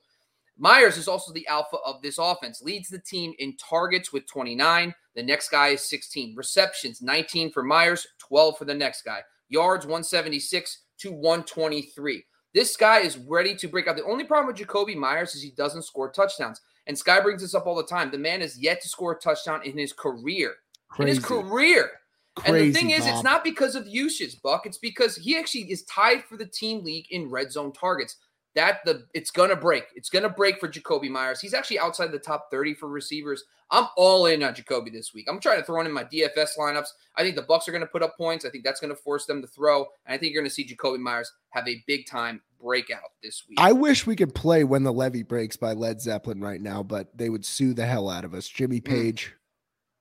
Meyers 0.57 0.97
is 0.97 1.07
also 1.07 1.33
the 1.33 1.47
alpha 1.47 1.77
of 1.85 2.01
this 2.01 2.17
offense, 2.17 2.61
leads 2.61 2.89
the 2.89 2.99
team 2.99 3.33
in 3.39 3.55
targets 3.57 4.11
with 4.13 4.27
29. 4.27 4.93
The 5.15 5.23
next 5.23 5.49
guy 5.49 5.69
is 5.69 5.89
16. 5.89 6.35
Receptions, 6.35 7.01
19 7.01 7.51
for 7.51 7.63
Meyers, 7.63 8.05
12 8.19 8.57
for 8.57 8.65
the 8.65 8.73
next 8.73 9.03
guy. 9.03 9.21
Yards, 9.49 9.85
176 9.85 10.79
to 10.99 11.11
123. 11.11 12.23
This 12.55 12.77
guy 12.77 13.01
is 13.01 13.17
ready 13.17 13.53
to 13.53 13.67
break 13.67 13.85
out. 13.85 13.97
The 13.97 14.05
only 14.05 14.23
problem 14.23 14.47
with 14.47 14.55
Jakobi 14.55 14.95
Meyers 14.95 15.35
is 15.35 15.41
he 15.41 15.51
doesn't 15.51 15.83
score 15.83 16.09
touchdowns. 16.09 16.61
And 16.87 16.97
Sky 16.97 17.19
brings 17.19 17.41
this 17.41 17.53
up 17.53 17.67
all 17.67 17.75
the 17.75 17.83
time. 17.83 18.11
The 18.11 18.17
man 18.17 18.39
has 18.39 18.57
yet 18.57 18.81
to 18.81 18.87
score 18.87 19.11
a 19.11 19.19
touchdown 19.19 19.61
in 19.65 19.77
his 19.77 19.91
career. 19.91 20.53
Crazy. 20.87 21.09
In 21.09 21.15
his 21.15 21.25
career. 21.25 21.91
Crazy, 22.37 22.65
and 22.65 22.73
the 22.73 22.79
thing 22.79 22.89
is, 22.91 23.01
Bob. 23.01 23.13
it's 23.13 23.23
not 23.23 23.43
because 23.43 23.75
of 23.75 23.85
usage, 23.87 24.41
Buck. 24.41 24.65
It's 24.65 24.77
because 24.77 25.17
he 25.17 25.37
actually 25.37 25.69
is 25.69 25.83
tied 25.83 26.23
for 26.23 26.37
the 26.37 26.45
team 26.45 26.81
league 26.81 27.07
in 27.09 27.29
red 27.29 27.51
zone 27.51 27.73
targets 27.73 28.15
that 28.55 28.83
the 28.85 29.05
it's 29.13 29.31
gonna 29.31 29.55
break. 29.55 29.85
It's 29.95 30.09
gonna 30.09 30.29
break 30.29 30.59
for 30.59 30.67
Jakobi 30.67 31.09
Meyers. 31.09 31.41
He's 31.41 31.53
actually 31.53 31.79
outside 31.79 32.11
the 32.11 32.19
top 32.19 32.49
30 32.49 32.73
for 32.73 32.87
receivers. 32.87 33.43
I'm 33.69 33.87
all 33.97 34.27
in 34.27 34.43
on 34.43 34.53
Jakobi 34.53 34.91
this 34.91 35.13
week. 35.13 35.27
I'm 35.29 35.39
trying 35.39 35.59
to 35.59 35.65
throw 35.65 35.81
in 35.81 35.91
my 35.91 36.03
DFS 36.03 36.57
lineups. 36.57 36.87
I 37.15 37.23
think 37.23 37.35
the 37.35 37.41
Bucks 37.41 37.67
are 37.67 37.71
gonna 37.71 37.85
put 37.85 38.01
up 38.01 38.17
points. 38.17 38.45
I 38.45 38.49
think 38.49 38.63
that's 38.63 38.79
gonna 38.79 38.95
force 38.95 39.25
them 39.25 39.41
to 39.41 39.47
throw. 39.47 39.87
And 40.05 40.15
I 40.15 40.17
think 40.17 40.33
you're 40.33 40.41
gonna 40.41 40.49
see 40.49 40.65
Jakobi 40.65 40.99
Meyers 40.99 41.31
have 41.49 41.67
a 41.67 41.83
big 41.85 42.07
time 42.07 42.41
breakout 42.61 43.11
this 43.21 43.43
week. 43.47 43.59
I 43.59 43.73
wish 43.73 44.07
we 44.07 44.15
could 44.15 44.33
play 44.33 44.63
when 44.63 44.83
the 44.83 44.93
levee 44.93 45.23
breaks 45.23 45.57
by 45.57 45.73
Led 45.73 46.01
Zeppelin 46.01 46.41
right 46.41 46.61
now, 46.61 46.81
but 46.81 47.15
they 47.17 47.29
would 47.29 47.45
sue 47.45 47.73
the 47.73 47.85
hell 47.85 48.09
out 48.09 48.25
of 48.25 48.33
us. 48.33 48.47
Jimmy 48.47 48.77
hmm. 48.77 48.89
Page, 48.91 49.33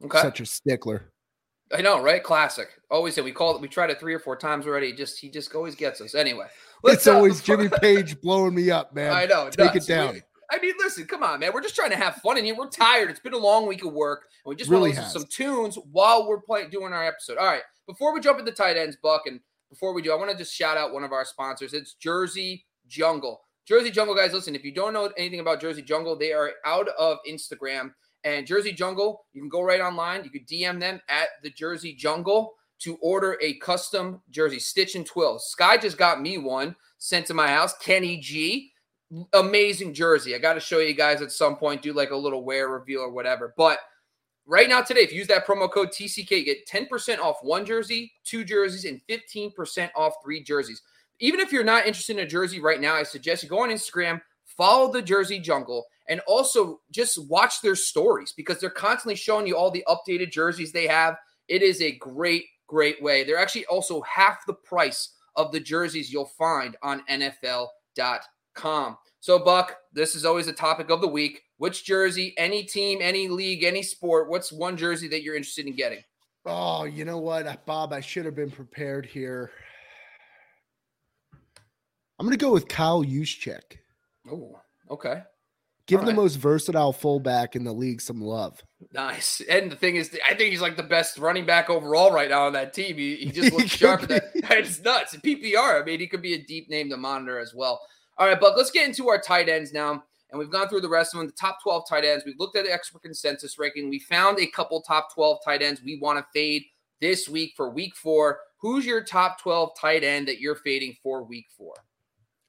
mm. 0.03 0.07
okay. 0.07 0.23
such 0.23 0.40
a 0.40 0.47
stickler. 0.47 1.12
I 1.72 1.81
know, 1.81 2.03
right? 2.03 2.22
Classic. 2.22 2.68
Always 2.90 3.14
say 3.14 3.22
we 3.22 3.33
called 3.33 3.57
it. 3.57 3.62
We 3.62 3.68
tried 3.68 3.90
it 3.90 3.98
three 3.98 4.14
or 4.14 4.18
four 4.18 4.37
times 4.37 4.66
already. 4.66 4.92
Just 4.92 5.18
he 5.18 5.31
just 5.31 5.55
always 5.55 5.74
gets 5.74 6.00
us. 6.00 6.14
Anyway, 6.14 6.46
it's 6.85 7.07
always 7.07 7.42
Jimmy 7.42 7.68
Page 7.81 8.20
blowing 8.20 8.55
me 8.55 8.70
up, 8.70 8.94
man. 8.94 9.12
I 9.12 9.27
know. 9.27 9.48
Take 9.50 9.74
nuts. 9.74 9.88
it 9.88 9.92
down. 9.92 10.22
I 10.50 10.59
mean, 10.59 10.74
listen, 10.79 11.07
come 11.07 11.22
on, 11.22 11.40
man. 11.40 11.53
We're 11.53 11.62
just 11.62 11.74
trying 11.74 11.90
to 11.90 11.96
have 11.96 12.16
fun 12.16 12.37
in 12.38 12.44
here. 12.44 12.55
We're 12.55 12.68
tired. 12.68 13.11
It's 13.11 13.20
been 13.20 13.33
a 13.33 13.38
long 13.38 13.66
week 13.66 13.85
of 13.85 13.92
work, 13.92 14.27
and 14.44 14.50
we 14.50 14.57
just 14.57 14.70
really 14.70 14.90
want 14.90 14.94
to 14.94 15.00
listen 15.03 15.14
to 15.14 15.20
some 15.20 15.29
tunes 15.29 15.79
while 15.90 16.29
we're 16.29 16.40
playing 16.40 16.70
doing 16.70 16.92
our 16.92 17.05
episode. 17.05 17.38
All 17.38 17.46
right. 17.46 17.62
Before 17.87 18.14
we 18.14 18.20
jump 18.20 18.38
into 18.38 18.53
tight 18.53 18.77
ends, 18.77 18.96
Buck, 19.03 19.22
and 19.27 19.40
before 19.68 19.92
we 19.92 20.03
do, 20.03 20.12
I 20.12 20.16
want 20.16 20.31
to 20.31 20.37
just 20.37 20.55
shout 20.55 20.77
out 20.77 20.92
one 20.92 21.05
of 21.05 21.12
our 21.12 21.24
sponsors. 21.24 21.74
It's 21.74 21.94
Jersey 21.94 22.66
Jungle. 22.87 23.40
Jersey 23.66 23.90
Jungle, 23.90 24.14
guys. 24.14 24.33
Listen, 24.33 24.55
if 24.55 24.64
you 24.64 24.72
don't 24.72 24.92
know 24.92 25.11
anything 25.16 25.40
about 25.40 25.61
Jersey 25.61 25.83
Jungle, 25.83 26.16
they 26.16 26.33
are 26.33 26.53
out 26.64 26.88
of 26.98 27.18
Instagram. 27.29 27.92
And 28.25 28.47
Jersey 28.47 28.73
Jungle, 28.73 29.27
you 29.33 29.43
can 29.43 29.51
go 29.51 29.63
right 29.63 29.81
online. 29.81 30.25
You 30.25 30.31
can 30.31 30.45
DM 30.45 30.81
them 30.81 31.01
at 31.09 31.29
the 31.43 31.51
Jersey 31.51 31.93
Jungle 31.93 32.55
to 32.81 32.97
order 32.97 33.39
a 33.41 33.55
custom 33.55 34.21
jersey, 34.31 34.59
stitch 34.59 34.95
and 34.95 35.07
twill. 35.07 35.39
Sky 35.39 35.77
just 35.77 35.99
got 35.99 36.21
me 36.21 36.39
one 36.39 36.75
sent 36.99 37.27
to 37.27 37.35
my 37.35 37.49
house. 37.49 37.77
Kenny 37.79 38.19
G, 38.19 38.73
amazing 39.33 39.95
jersey. 39.95 40.35
I 40.35 40.39
got 40.39 40.55
to 40.55 40.61
show 40.61 40.79
you 40.79 40.95
guys 40.95 41.23
at 41.23 41.33
some 41.33 41.57
point, 41.57 41.83
do 41.83 41.93
like 41.93 42.11
a 42.11 42.17
little 42.17 42.45
wear 42.45 42.69
reveal 42.69 43.01
or 43.01 43.11
whatever. 43.11 43.55
But 43.57 43.79
right 44.47 44.69
now, 44.69 44.81
today, 44.81 45.01
if 45.01 45.13
you 45.13 45.19
use 45.19 45.29
that 45.29 45.47
promo 45.47 45.71
code 45.71 45.91
TCK, 45.91 46.31
you 46.31 46.45
get 46.45 46.67
10% 46.67 47.19
off 47.19 47.37
one 47.43 47.65
jersey, 47.65 48.13
two 48.25 48.45
jerseys, 48.45 48.85
and 48.85 49.01
15% 49.09 49.91
off 49.95 50.15
three 50.23 50.43
jerseys. 50.43 50.83
Even 51.21 51.41
if 51.41 51.53
you're 51.53 51.65
not 51.65 51.87
interested 51.87 52.17
in 52.19 52.25
a 52.25 52.29
jersey 52.29 52.61
right 52.61 52.81
now, 52.81 52.95
I 52.95 53.03
suggest 53.03 53.43
you 53.43 53.49
go 53.49 53.63
on 53.63 53.71
Instagram, 53.71 54.21
follow 54.45 54.93
the 54.93 55.03
Jersey 55.03 55.39
Jungle, 55.39 55.87
and 56.09 56.21
also 56.27 56.81
just 56.90 57.19
watch 57.29 57.61
their 57.61 57.75
stories 57.75 58.33
because 58.37 58.61
they're 58.61 58.71
constantly 58.71 59.17
showing 59.17 59.47
you 59.47 59.57
all 59.57 59.71
the 59.71 59.85
updated 59.88 60.31
jerseys 60.31 60.73
they 60.73 60.87
have. 60.87 61.17
It 61.49 61.62
is 61.62 61.81
a 61.81 61.97
great, 61.99 62.45
great 62.67 63.03
way. 63.03 63.25
They're 63.25 63.38
actually 63.38 63.67
also 63.67 64.03
half 64.03 64.47
the 64.47 64.55
price 64.55 65.14
of 65.37 65.53
the 65.53 65.61
jerseys 65.61 66.12
you'll 66.12 66.31
find 66.38 66.77
on 66.83 67.03
NFL.com. 67.11 68.97
So, 69.21 69.38
Buck, 69.38 69.77
this 69.93 70.14
is 70.14 70.25
always 70.25 70.49
a 70.49 70.53
topic 70.53 70.90
of 70.90 71.01
the 71.01 71.09
week. 71.09 71.40
Which 71.57 71.85
jersey, 71.85 72.35
any 72.37 72.64
team, 72.64 72.99
any 73.01 73.29
league, 73.29 73.62
any 73.62 73.83
sport, 73.83 74.29
what's 74.29 74.53
one 74.53 74.77
jersey 74.77 75.09
that 75.09 75.23
you're 75.23 75.37
interested 75.37 75.67
in 75.67 75.75
getting? 75.75 76.01
Oh, 76.45 76.85
you 76.85 77.05
know 77.05 77.19
what, 77.19 77.64
Bob? 77.64 77.93
I 77.93 78.01
should 78.01 78.27
have 78.27 78.35
been 78.35 78.51
prepared 78.51 79.07
here. 79.07 79.51
I'm 82.19 82.27
going 82.27 82.37
to 82.37 82.45
go 82.45 82.53
with 82.53 82.69
Kyle 82.69 83.03
Juszczyk. 83.03 83.79
Oh, 84.31 84.61
okay. 84.90 85.23
Give 85.87 86.01
All 86.01 86.07
the 86.07 86.14
most 86.14 86.37
versatile 86.37 86.94
fullback 86.94 87.57
in 87.57 87.64
the 87.64 87.73
league 87.73 88.01
some 88.01 88.20
love. 88.20 88.62
Nice. 88.94 89.42
And 89.51 89.70
the 89.70 89.77
thing 89.77 89.97
is, 89.97 90.16
I 90.25 90.35
think 90.35 90.51
he's 90.51 90.62
like 90.62 90.79
the 90.79 90.83
best 90.83 91.18
running 91.18 91.44
back 91.44 91.68
overall 91.68 92.11
right 92.11 92.31
now 92.31 92.47
on 92.47 92.55
that 92.55 92.73
team. 92.73 92.97
He, 92.97 93.16
he 93.16 93.31
just 93.31 93.53
looks 93.53 93.70
sharp. 93.70 94.03
That 94.03 94.25
it's 94.35 94.81
nuts. 94.81 95.12
In 95.12 95.20
PPR, 95.20 95.83
I 95.83 95.85
mean, 95.85 96.01
he 96.01 96.07
could 96.07 96.23
be 96.23 96.35
a 96.35 96.42
deep 96.42 96.70
name 96.70 96.88
to 96.88 96.97
monitor 96.97 97.38
as 97.38 97.55
well. 97.55 97.83
All 98.16 98.27
right, 98.27 98.40
but 98.40 98.57
let's 98.57 98.70
get 98.70 98.88
into 98.88 99.09
our 99.11 99.20
tight 99.20 99.51
ends 99.51 99.75
now. 99.75 100.05
And 100.31 100.38
we've 100.38 100.51
gone 100.51 100.68
through 100.68 100.81
the 100.81 100.88
rest 100.88 101.14
of 101.14 101.18
them, 101.18 101.27
the 101.27 101.33
top 101.33 101.62
12 101.62 101.85
tight 101.88 102.05
ends. 102.05 102.25
We've 102.25 102.38
looked 102.38 102.57
at 102.57 102.64
the 102.64 102.73
expert 102.73 103.03
consensus 103.03 103.59
ranking. 103.59 103.90
We 103.90 103.99
found 103.99 104.38
a 104.38 104.47
couple 104.47 104.81
top 104.81 105.14
12 105.14 105.38
tight 105.44 105.62
ends 105.62 105.83
we 105.85 105.99
want 106.01 106.18
to 106.18 106.27
fade 106.33 106.64
this 107.01 107.29
week 107.29 107.53
for 107.57 107.68
week 107.68 107.94
four. 107.94 108.40
Who's 108.57 108.87
your 108.87 109.05
top 109.05 109.40
12 109.42 109.73
tight 109.79 110.03
end 110.03 110.27
that 110.29 110.40
you're 110.40 110.57
fading 110.57 110.97
for 111.03 111.23
week 111.23 111.47
four? 111.57 111.75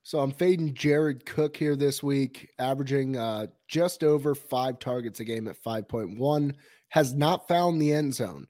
So 0.05 0.19
I'm 0.19 0.33
fading 0.33 0.75
Jared 0.75 1.25
Cook 1.25 1.57
here 1.57 1.75
this 1.75 2.03
week, 2.03 2.47
averaging 2.59 3.17
uh, 3.17 3.47
just 3.67 4.03
over 4.03 4.35
five 4.35 4.77
targets 4.77 5.19
a 5.19 5.23
game 5.23 5.47
at 5.47 5.59
5.1. 5.63 6.53
Has 6.89 7.15
not 7.15 7.47
found 7.47 7.81
the 7.81 7.91
end 7.91 8.13
zone. 8.13 8.45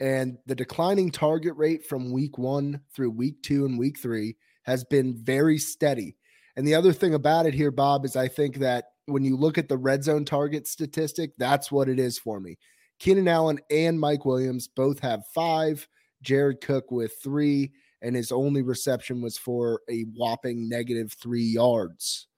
And 0.00 0.36
the 0.46 0.56
declining 0.56 1.12
target 1.12 1.54
rate 1.56 1.84
from 1.84 2.10
week 2.10 2.38
one 2.38 2.80
through 2.92 3.10
week 3.10 3.40
two 3.44 3.66
and 3.66 3.78
week 3.78 4.00
three 4.00 4.34
has 4.64 4.82
been 4.82 5.14
very 5.22 5.58
steady. 5.58 6.16
And 6.56 6.66
the 6.66 6.74
other 6.74 6.92
thing 6.92 7.14
about 7.14 7.46
it 7.46 7.54
here, 7.54 7.70
Bob, 7.70 8.04
is 8.04 8.16
I 8.16 8.26
think 8.26 8.56
that 8.56 8.86
when 9.04 9.22
you 9.22 9.36
look 9.36 9.58
at 9.58 9.68
the 9.68 9.78
red 9.78 10.02
zone 10.02 10.24
target 10.24 10.66
statistic, 10.66 11.34
that's 11.38 11.70
what 11.70 11.88
it 11.88 12.00
is 12.00 12.18
for 12.18 12.40
me. 12.40 12.58
Keenan 12.98 13.28
Allen 13.28 13.60
and 13.70 14.00
Mike 14.00 14.24
Williams 14.24 14.66
both 14.66 14.98
have 14.98 15.22
five, 15.32 15.86
Jared 16.20 16.60
Cook 16.60 16.90
with 16.90 17.12
three 17.22 17.70
and 18.06 18.14
his 18.14 18.30
only 18.30 18.62
reception 18.62 19.20
was 19.20 19.36
for 19.36 19.80
a 19.90 20.02
whopping 20.14 20.68
negative 20.68 21.12
three 21.12 21.42
yards 21.42 22.28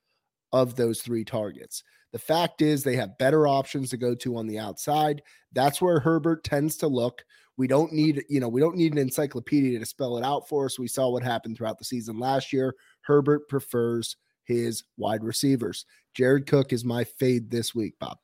of 0.51 0.77
those 0.77 1.03
three 1.03 1.25
targets. 1.25 1.83
The 2.13 2.19
fact 2.19 2.63
is, 2.63 2.83
they 2.83 2.97
have 2.97 3.19
better 3.19 3.47
options 3.47 3.91
to 3.91 3.99
go 3.99 4.15
to 4.15 4.39
on 4.39 4.47
the 4.47 4.59
outside. 4.59 5.21
That's 5.53 5.83
where 5.83 6.01
Herbert 6.01 6.43
tends 6.43 6.79
to 6.79 6.89
look. 6.89 7.23
We 7.59 7.67
don't 7.67 7.93
need, 7.93 8.25
you 8.31 8.41
know, 8.41 8.49
we 8.49 8.63
don't 8.63 8.77
need 8.77 8.93
an 8.93 8.99
encyclopedia 8.99 9.79
to 9.79 9.85
spell 9.85 10.17
it 10.17 10.25
out 10.25 10.49
for 10.49 10.65
us. 10.65 10.79
We 10.79 10.89
saw 10.89 11.11
what 11.11 11.23
happened 11.23 11.59
throughout 11.59 11.79
the 11.79 11.85
season 11.85 12.19
last 12.19 12.51
year. 12.51 12.75
Herbert 13.03 13.47
prefers 13.51 14.17
his 14.45 14.85
wide 14.97 15.23
receivers. 15.23 15.85
Jared 16.15 16.47
Cook 16.47 16.73
is 16.73 16.83
my 16.83 17.05
fade 17.05 17.51
this 17.51 17.75
week, 17.75 17.93
Bob 17.99 18.17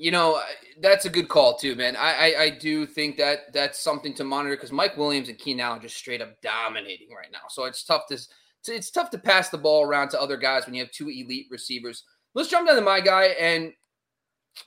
you 0.00 0.10
know, 0.10 0.40
that's 0.80 1.04
a 1.04 1.10
good 1.10 1.28
call 1.28 1.58
too, 1.58 1.76
man. 1.76 1.94
I 1.94 2.32
I, 2.32 2.42
I 2.44 2.50
do 2.50 2.86
think 2.86 3.18
that 3.18 3.52
that's 3.52 3.78
something 3.78 4.14
to 4.14 4.24
monitor 4.24 4.56
because 4.56 4.72
Mike 4.72 4.96
Williams 4.96 5.28
and 5.28 5.36
Keenan 5.36 5.60
Allen 5.60 5.82
just 5.82 5.96
straight 5.96 6.22
up 6.22 6.40
dominating 6.40 7.10
right 7.14 7.30
now. 7.30 7.40
So 7.50 7.64
it's 7.64 7.84
tough 7.84 8.06
to 8.08 8.18
it's 8.66 8.90
tough 8.90 9.10
to 9.10 9.18
pass 9.18 9.50
the 9.50 9.58
ball 9.58 9.84
around 9.84 10.08
to 10.10 10.20
other 10.20 10.38
guys 10.38 10.64
when 10.64 10.74
you 10.74 10.82
have 10.82 10.90
two 10.90 11.10
elite 11.10 11.48
receivers. 11.50 12.04
Let's 12.34 12.48
jump 12.48 12.66
down 12.66 12.76
to 12.76 12.82
my 12.82 13.00
guy, 13.00 13.26
and 13.38 13.72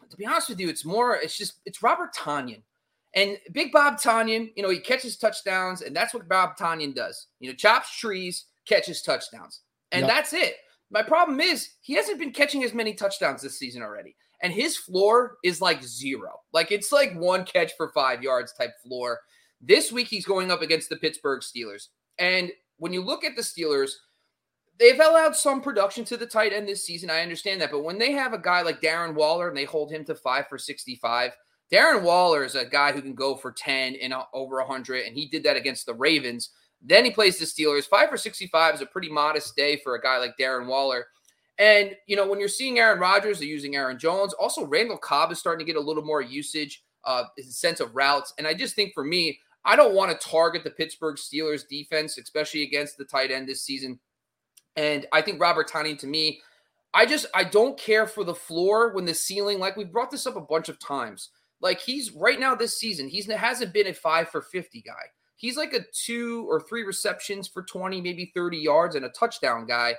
to 0.07 0.17
be 0.17 0.25
honest 0.25 0.49
with 0.49 0.59
you, 0.59 0.69
it's 0.69 0.85
more 0.85 1.15
it's 1.15 1.35
just 1.35 1.61
it's 1.65 1.81
Robert 1.81 2.13
Tonyan. 2.15 2.61
And 3.15 3.37
Big 3.51 3.71
Bob 3.71 3.95
Tonyan, 3.99 4.51
you 4.55 4.61
know, 4.61 4.69
he 4.69 4.79
catches 4.79 5.17
touchdowns, 5.17 5.81
and 5.81 5.95
that's 5.95 6.13
what 6.13 6.29
Bob 6.29 6.57
Tonyan 6.57 6.93
does. 6.93 7.27
You 7.39 7.49
know, 7.49 7.55
chops 7.55 7.97
trees, 7.97 8.45
catches 8.67 9.01
touchdowns, 9.01 9.61
and 9.91 10.01
yep. 10.01 10.09
that's 10.09 10.33
it. 10.33 10.57
My 10.91 11.01
problem 11.01 11.39
is 11.39 11.69
he 11.81 11.93
hasn't 11.95 12.19
been 12.19 12.31
catching 12.31 12.63
as 12.63 12.75
many 12.75 12.93
touchdowns 12.93 13.41
this 13.41 13.57
season 13.57 13.81
already 13.81 14.15
and 14.43 14.53
his 14.53 14.77
floor 14.77 15.37
is 15.43 15.61
like 15.61 15.81
zero. 15.81 16.41
Like 16.51 16.71
it's 16.71 16.91
like 16.91 17.15
one 17.15 17.45
catch 17.45 17.71
for 17.77 17.91
five 17.93 18.21
yards 18.21 18.53
type 18.53 18.73
floor. 18.85 19.21
This 19.61 19.91
week 19.91 20.09
he's 20.09 20.25
going 20.25 20.51
up 20.51 20.61
against 20.61 20.89
the 20.89 20.97
Pittsburgh 20.97 21.41
Steelers. 21.41 21.87
And 22.19 22.51
when 22.77 22.91
you 22.91 23.01
look 23.01 23.23
at 23.23 23.37
the 23.37 23.41
Steelers, 23.41 23.91
they've 24.77 24.99
allowed 24.99 25.37
some 25.37 25.61
production 25.61 26.03
to 26.05 26.17
the 26.17 26.25
tight 26.25 26.51
end 26.51 26.67
this 26.67 26.85
season. 26.85 27.09
I 27.09 27.21
understand 27.21 27.61
that. 27.61 27.71
But 27.71 27.85
when 27.85 27.97
they 27.97 28.11
have 28.11 28.33
a 28.33 28.37
guy 28.37 28.61
like 28.61 28.81
Darren 28.81 29.15
Waller 29.15 29.47
and 29.47 29.57
they 29.57 29.63
hold 29.63 29.89
him 29.89 30.03
to 30.05 30.15
five 30.15 30.47
for 30.49 30.57
65, 30.57 31.31
Darren 31.71 32.03
Waller 32.03 32.43
is 32.43 32.55
a 32.55 32.65
guy 32.65 32.91
who 32.91 33.01
can 33.01 33.15
go 33.15 33.35
for 33.35 33.53
10 33.53 33.95
and 33.95 34.13
over 34.33 34.57
100. 34.57 35.05
And 35.05 35.15
he 35.15 35.27
did 35.27 35.43
that 35.43 35.55
against 35.55 35.85
the 35.85 35.93
Ravens. 35.93 36.49
Then 36.81 37.05
he 37.05 37.11
plays 37.11 37.39
the 37.39 37.45
Steelers. 37.45 37.85
Five 37.85 38.09
for 38.09 38.17
65 38.17 38.75
is 38.75 38.81
a 38.81 38.85
pretty 38.85 39.09
modest 39.09 39.55
day 39.55 39.79
for 39.81 39.95
a 39.95 40.01
guy 40.01 40.17
like 40.17 40.37
Darren 40.37 40.67
Waller. 40.67 41.07
And, 41.59 41.95
you 42.07 42.15
know, 42.15 42.27
when 42.27 42.39
you're 42.39 42.49
seeing 42.49 42.79
Aaron 42.79 42.99
Rodgers, 42.99 43.39
they're 43.39 43.47
using 43.47 43.75
Aaron 43.75 43.99
Jones. 43.99 44.33
Also, 44.33 44.65
Randall 44.65 44.97
Cobb 44.97 45.31
is 45.31 45.39
starting 45.39 45.65
to 45.65 45.71
get 45.71 45.79
a 45.79 45.85
little 45.85 46.03
more 46.03 46.21
usage, 46.21 46.83
uh, 47.05 47.25
his 47.37 47.57
sense 47.57 47.79
of 47.79 47.95
routes. 47.95 48.33
And 48.37 48.47
I 48.47 48.53
just 48.53 48.75
think 48.75 48.93
for 48.93 49.03
me, 49.03 49.39
I 49.65 49.75
don't 49.75 49.93
want 49.93 50.11
to 50.11 50.27
target 50.27 50.63
the 50.63 50.71
Pittsburgh 50.71 51.15
Steelers 51.15 51.67
defense, 51.67 52.17
especially 52.17 52.63
against 52.63 52.97
the 52.97 53.05
tight 53.05 53.31
end 53.31 53.47
this 53.47 53.61
season. 53.61 53.99
And 54.75 55.05
I 55.13 55.21
think 55.21 55.39
Robert 55.39 55.69
Tonyan, 55.69 55.97
to 55.99 56.07
me, 56.07 56.41
I 56.93 57.05
just 57.05 57.25
I 57.33 57.43
don't 57.43 57.77
care 57.77 58.07
for 58.07 58.23
the 58.23 58.35
floor 58.35 58.93
when 58.93 59.05
the 59.05 59.13
ceiling, 59.13 59.59
like 59.59 59.77
we 59.77 59.83
brought 59.83 60.11
this 60.11 60.27
up 60.27 60.35
a 60.35 60.41
bunch 60.41 60.69
of 60.69 60.79
times. 60.79 61.29
Like 61.61 61.79
he's 61.79 62.11
right 62.11 62.39
now 62.39 62.55
this 62.55 62.77
season, 62.77 63.07
he's 63.07 63.31
hasn't 63.31 63.73
been 63.73 63.87
a 63.87 63.93
five 63.93 64.29
for 64.29 64.41
50 64.41 64.81
guy. 64.81 64.91
He's 65.35 65.57
like 65.57 65.73
a 65.73 65.85
two 65.93 66.45
or 66.49 66.61
three 66.61 66.83
receptions 66.83 67.47
for 67.47 67.63
20, 67.63 68.01
maybe 68.01 68.31
30 68.33 68.57
yards 68.57 68.95
and 68.95 69.05
a 69.05 69.09
touchdown 69.09 69.65
guy 69.65 69.95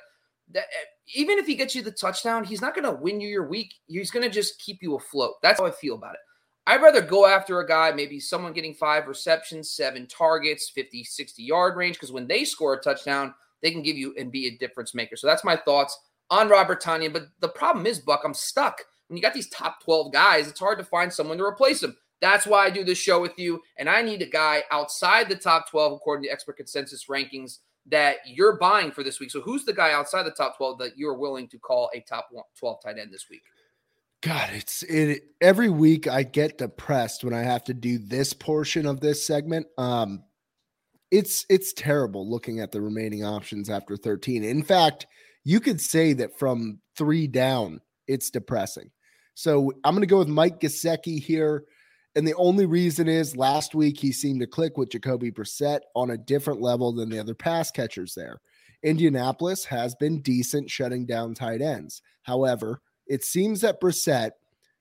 that 0.53 0.65
eh, 0.65 0.87
even 1.15 1.39
if 1.39 1.47
he 1.47 1.55
gets 1.55 1.75
you 1.75 1.83
the 1.83 1.91
touchdown, 1.91 2.45
he's 2.45 2.61
not 2.61 2.75
going 2.75 2.85
to 2.85 3.01
win 3.01 3.21
you 3.21 3.29
your 3.29 3.47
week. 3.47 3.75
He's 3.87 4.11
going 4.11 4.25
to 4.25 4.31
just 4.31 4.61
keep 4.61 4.83
you 4.83 4.97
afloat. 4.97 5.35
That's 5.43 5.61
how 5.61 5.67
I 5.67 5.71
feel 5.71 5.95
about 5.95 6.15
it. 6.15 6.21
I'd 6.67 6.83
rather 6.83 7.03
go 7.03 7.27
after 7.27 7.61
a 7.61 7.69
guy, 7.69 7.93
maybe 7.93 8.19
someone 8.19 8.55
getting 8.55 8.75
five 8.75 9.07
receptions, 9.07 9.71
seven 9.71 10.07
targets, 10.07 10.71
50, 10.71 11.05
60 11.05 11.43
yard 11.43 11.77
range, 11.77 11.97
because 11.97 12.13
when 12.13 12.27
they 12.27 12.45
score 12.45 12.75
a 12.75 12.81
touchdown, 12.81 13.35
they 13.63 13.71
can 13.71 13.83
give 13.83 13.97
you 13.97 14.15
and 14.19 14.33
be 14.33 14.47
a 14.47 14.59
difference 14.59 14.95
maker. 14.95 15.17
So 15.17 15.27
that's 15.27 15.45
my 15.45 15.57
thoughts 15.57 15.99
on 16.31 16.49
Robert 16.49 16.83
Tonyan. 16.83 17.13
But 17.13 17.29
the 17.41 17.49
problem 17.49 17.87
is, 17.87 17.99
Buck, 17.99 18.23
I'm 18.25 18.35
stuck. 18.35 18.81
When 19.09 19.17
you 19.17 19.23
got 19.23 19.35
these 19.35 19.51
top 19.51 19.83
12 19.85 20.13
guys, 20.13 20.49
it's 20.49 20.61
hard 20.61 20.79
to 20.79 20.85
find 20.85 21.13
someone 21.13 21.37
to 21.39 21.45
replace 21.45 21.81
them. 21.81 21.97
That's 22.21 22.47
why 22.47 22.65
I 22.65 22.71
do 22.71 22.85
this 22.85 22.97
show 22.99 23.21
with 23.21 23.39
you. 23.39 23.61
And 23.79 23.89
I 23.89 24.01
need 24.01 24.23
a 24.23 24.27
guy 24.27 24.63
outside 24.71 25.29
the 25.29 25.37
top 25.37 25.71
12, 25.71 25.93
according 25.93 26.25
to 26.25 26.31
expert 26.31 26.57
consensus 26.57 27.07
rankings, 27.07 27.59
that 27.87 28.17
you're 28.27 28.57
buying 28.57 28.91
for 28.91 29.03
this 29.03 29.21
week. 29.21 29.31
So 29.31 29.41
who's 29.41 29.65
the 29.65 29.73
guy 29.73 29.93
outside 29.93 30.25
the 30.25 30.31
top 30.31 30.57
12 30.57 30.79
that 30.79 30.97
you're 30.97 31.19
willing 31.19 31.49
to 31.49 31.59
call 31.59 31.91
a 31.95 32.01
top 32.01 32.29
12 32.59 32.83
tight 32.83 32.99
end 32.99 33.13
this 33.13 33.27
week? 33.31 33.43
God, 34.23 34.51
it's 34.55 34.83
it 34.85 35.25
every 35.43 35.69
week 35.69 36.09
I 36.09 36.23
get 36.23 36.57
depressed 36.57 37.25
when 37.25 37.35
I 37.35 37.43
have 37.43 37.65
to 37.65 37.75
do 37.75 37.99
this 37.99 38.33
portion 38.33 38.87
of 38.87 39.01
this 39.01 39.25
segment. 39.27 39.67
Um 39.77 40.25
it's 41.11 41.45
it's 41.51 41.75
terrible 41.75 42.29
looking 42.29 42.61
at 42.61 42.73
the 42.73 42.81
remaining 42.81 43.25
options 43.25 43.69
after 43.69 43.97
13. 43.97 44.43
In 44.43 44.63
fact, 44.63 45.07
you 45.45 45.61
could 45.61 45.81
say 45.81 46.15
that 46.15 46.39
from 46.39 46.81
3 46.97 47.27
down, 47.27 47.81
it's 48.09 48.31
depressing. 48.31 48.91
So, 49.35 49.73
I'm 49.85 49.95
going 49.95 50.01
to 50.01 50.07
go 50.07 50.19
with 50.19 50.29
Mike 50.29 50.61
Gesicki 50.61 51.21
here. 51.21 51.65
And 52.17 52.27
the 52.27 52.35
only 52.35 52.67
reason 52.67 53.09
is 53.09 53.37
last 53.37 53.75
week 53.75 53.99
he 53.99 54.13
seemed 54.13 54.41
to 54.41 54.47
click 54.47 54.77
with 54.79 54.91
Jacoby 54.91 55.33
Brissett 55.33 55.81
on 55.95 56.11
a 56.11 56.19
different 56.19 56.61
level 56.61 56.93
than 56.93 57.11
the 57.11 57.19
other 57.19 57.35
pass 57.35 57.71
catchers 57.71 58.15
there. 58.15 58.41
Indianapolis 58.83 59.65
has 59.65 59.95
been 59.95 60.21
decent 60.21 60.71
shutting 60.71 61.07
down 61.07 61.35
tight 61.35 61.61
ends. 61.61 62.03
However, 62.23 62.83
it 63.07 63.25
seems 63.25 63.63
that 63.63 63.81
Brissett, 63.81 64.33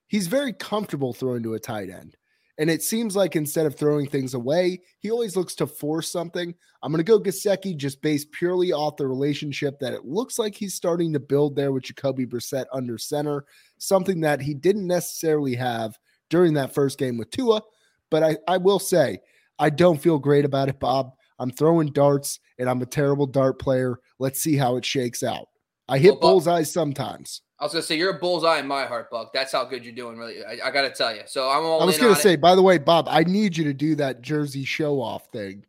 he's 0.08 0.28
very 0.28 0.54
comfortable 0.54 1.14
throwing 1.14 1.44
to 1.44 1.56
a 1.56 1.60
tight 1.60 1.90
end. 1.90 2.18
And 2.60 2.70
it 2.70 2.84
seems 2.84 3.16
like 3.16 3.36
instead 3.36 3.66
of 3.66 3.76
throwing 3.76 4.08
things 4.08 4.36
away, 4.36 4.82
he 5.00 5.10
always 5.10 5.36
looks 5.36 5.56
to 5.56 5.66
force 5.66 6.12
something. 6.12 6.54
I'm 6.84 6.92
going 6.92 7.04
to 7.04 7.04
go 7.04 7.20
Gesicki 7.20 7.76
just 7.76 8.02
based 8.02 8.32
purely 8.32 8.72
off 8.72 8.98
the 8.98 9.08
relationship 9.08 9.80
that 9.80 9.94
it 9.94 10.06
looks 10.06 10.38
like 10.38 10.54
he's 10.54 10.76
starting 10.76 11.14
to 11.14 11.20
build 11.20 11.56
there 11.56 11.72
with 11.72 11.86
Jacoby 11.86 12.28
Brissett 12.28 12.66
under 12.72 13.00
center, 13.00 13.46
something 13.80 14.22
that 14.22 14.40
he 14.40 14.54
didn't 14.54 14.86
necessarily 14.86 15.56
have 15.56 15.98
during 16.30 16.54
that 16.54 16.74
first 16.74 16.98
game 16.98 17.18
with 17.18 17.32
Tua. 17.32 17.62
But 18.10 18.24
I, 18.24 18.38
I 18.48 18.58
will 18.58 18.80
say, 18.80 19.20
I 19.60 19.70
don't 19.70 20.02
feel 20.02 20.20
great 20.20 20.46
about 20.46 20.70
it, 20.70 20.80
Bob. 20.80 21.14
I'm 21.40 21.52
throwing 21.52 21.88
darts 21.88 22.40
and 22.60 22.70
I'm 22.70 22.82
a 22.82 22.86
terrible 22.86 23.28
dart 23.28 23.60
player. 23.60 24.00
Let's 24.20 24.42
see 24.42 24.56
how 24.56 24.78
it 24.78 24.86
shakes 24.86 25.24
out. 25.24 25.48
I 25.90 25.98
hit 25.98 26.22
well, 26.22 26.40
bullseyes 26.40 26.72
sometimes. 26.72 27.42
I 27.60 27.66
was 27.66 27.74
gonna 27.74 27.84
say 27.84 27.98
you're 27.98 28.16
a 28.16 28.20
bullseye 28.20 28.60
in 28.60 28.68
my 28.68 28.86
heart, 28.86 29.10
Buck. 29.10 29.32
That's 29.34 29.52
how 29.52 29.66
good 29.66 29.84
you're 29.84 29.94
doing, 29.94 30.18
really. 30.18 30.44
I, 30.44 30.68
I 30.68 30.72
gotta 30.72 30.90
tell 30.90 31.16
you. 31.16 31.22
So 31.26 31.50
I'm 31.50 31.64
all. 31.64 31.82
I 31.82 31.86
was 31.86 31.98
gonna 31.98 32.16
say, 32.16 32.34
it. 32.34 32.42
by 32.42 32.56
the 32.56 32.62
way, 32.62 32.78
Bob, 32.78 33.08
I 33.10 33.24
need 33.24 33.56
you 33.56 33.64
to 33.66 33.74
do 33.74 33.96
that 33.96 34.22
Jersey 34.22 34.66
show 34.66 35.02
off 35.02 35.28
thing. 35.32 35.66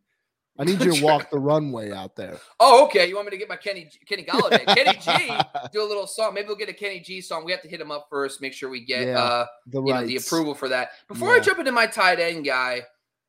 I 0.57 0.63
need 0.63 0.81
you 0.81 0.93
to 0.93 1.03
walk 1.03 1.29
the 1.29 1.39
runway 1.39 1.91
out 1.91 2.15
there. 2.15 2.37
Oh, 2.59 2.85
okay. 2.85 3.07
You 3.07 3.15
want 3.15 3.27
me 3.27 3.31
to 3.31 3.37
get 3.37 3.49
my 3.49 3.55
Kenny 3.55 3.89
Kenny 4.07 4.23
Golladay, 4.29 4.65
Kenny 4.65 4.97
G, 4.97 5.33
do 5.73 5.81
a 5.81 5.87
little 5.87 6.07
song. 6.07 6.33
Maybe 6.33 6.47
we'll 6.47 6.55
get 6.55 6.69
a 6.69 6.73
Kenny 6.73 6.99
G 6.99 7.21
song. 7.21 7.45
We 7.45 7.51
have 7.51 7.61
to 7.61 7.67
hit 7.67 7.81
him 7.81 7.91
up 7.91 8.07
first. 8.09 8.41
Make 8.41 8.53
sure 8.53 8.69
we 8.69 8.85
get 8.85 9.07
yeah, 9.07 9.19
uh, 9.19 9.45
the 9.67 9.81
know, 9.81 10.05
the 10.05 10.17
approval 10.17 10.55
for 10.55 10.69
that. 10.69 10.91
Before 11.07 11.29
yeah. 11.29 11.35
I 11.35 11.39
jump 11.39 11.59
into 11.59 11.71
my 11.71 11.87
tight 11.87 12.19
end 12.19 12.45
guy, 12.45 12.83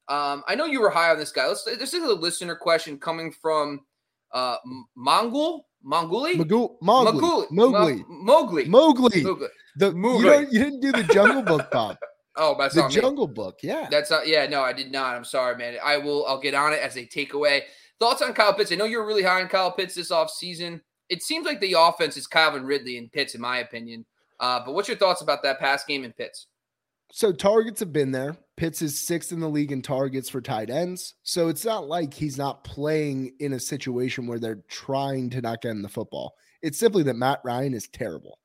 um, 0.09 0.45
I 0.47 0.55
know 0.55 0.67
you 0.67 0.81
were 0.81 0.91
high 0.91 1.11
on 1.11 1.19
this 1.19 1.33
guy. 1.33 1.47
Let's. 1.47 1.65
This 1.65 1.95
is 1.95 2.03
a 2.03 2.15
listener 2.15 2.55
question 2.55 2.99
coming 2.99 3.33
from 3.33 3.81
uh, 4.33 4.57
Mongol. 4.97 5.67
Mongoli? 5.85 6.35
Magoo- 6.35 6.77
Mowgli. 6.83 7.47
Mowgli. 7.53 8.05
Mowgli. 8.09 8.65
Mowgli. 8.65 9.23
Mowgli. 9.23 9.23
The, 9.77 9.93
You, 9.93 10.49
you, 10.51 10.65
didn't 10.65 10.81
do 10.81 10.91
the 10.91 11.05
Jungle 11.05 11.43
Book, 11.43 11.71
Bob. 11.71 11.97
oh, 12.37 12.57
that's 12.59 12.75
the 12.75 12.89
Jungle 12.89 13.29
me. 13.29 13.35
Book. 13.35 13.59
Yeah, 13.63 13.89
that's 13.91 14.11
not. 14.11 14.27
Yeah, 14.27 14.47
no, 14.47 14.63
I 14.63 14.73
did 14.73 14.93
not. 14.93 15.17
I'm 15.17 15.25
sorry, 15.25 15.57
man. 15.57 15.77
I 15.83 15.99
will. 15.99 16.27
I'll 16.27 16.41
get 16.41 16.55
on 16.55 16.73
it 16.73 16.81
as 16.81 16.97
a 16.97 17.07
takeaway. 17.07 17.63
Thoughts 17.99 18.23
on 18.23 18.35
Kyle 18.35 18.53
Pitts? 18.53 18.73
I 18.73 18.75
know 18.75 18.85
you're 18.85 19.07
really 19.07 19.23
high 19.23 19.41
on 19.41 19.49
Kyle 19.49 19.73
Pitts 19.73 19.95
this 19.95 20.11
offseason. 20.11 20.81
It 21.09 21.23
seems 21.23 21.47
like 21.47 21.61
the 21.61 21.75
offense 21.79 22.17
is 22.17 22.27
Calvin 22.27 22.65
Ridley 22.67 22.99
and 22.99 23.11
Pitts, 23.11 23.35
in 23.35 23.41
my 23.41 23.59
opinion. 23.59 24.05
Uh, 24.39 24.61
but 24.65 24.75
what's 24.75 24.89
your 24.89 24.97
thoughts 24.97 25.23
about 25.23 25.43
that 25.45 25.59
pass 25.59 25.85
game 25.85 26.05
in 26.05 26.13
Pitts? 26.13 26.49
So 27.13 27.33
targets 27.33 27.81
have 27.81 27.93
been 27.93 28.11
there. 28.11 28.37
Pitts 28.57 28.83
is 28.83 28.99
sixth 28.99 29.33
in 29.33 29.41
the 29.41 29.49
league 29.49 29.73
in 29.73 29.81
targets 29.81 30.29
for 30.29 30.41
tight 30.41 30.71
ends. 30.71 31.15
So 31.23 31.49
it's 31.49 31.65
not 31.65 31.89
like 31.89 32.13
he's 32.13 32.37
not 32.37 32.65
playing 32.65 33.33
in 33.39 33.53
a 33.53 33.61
situation 33.61 34.27
where 34.27 34.39
they're 34.39 34.63
trying 34.69 35.31
to 35.31 35.41
not 35.41 35.63
get 35.63 35.71
in 35.71 35.83
the 35.83 35.89
football. 35.89 36.35
It's 36.63 36.79
simply 36.79 37.03
that 37.05 37.17
Matt 37.17 37.41
Ryan 37.45 37.75
is 37.75 37.89
terrible. 37.89 38.39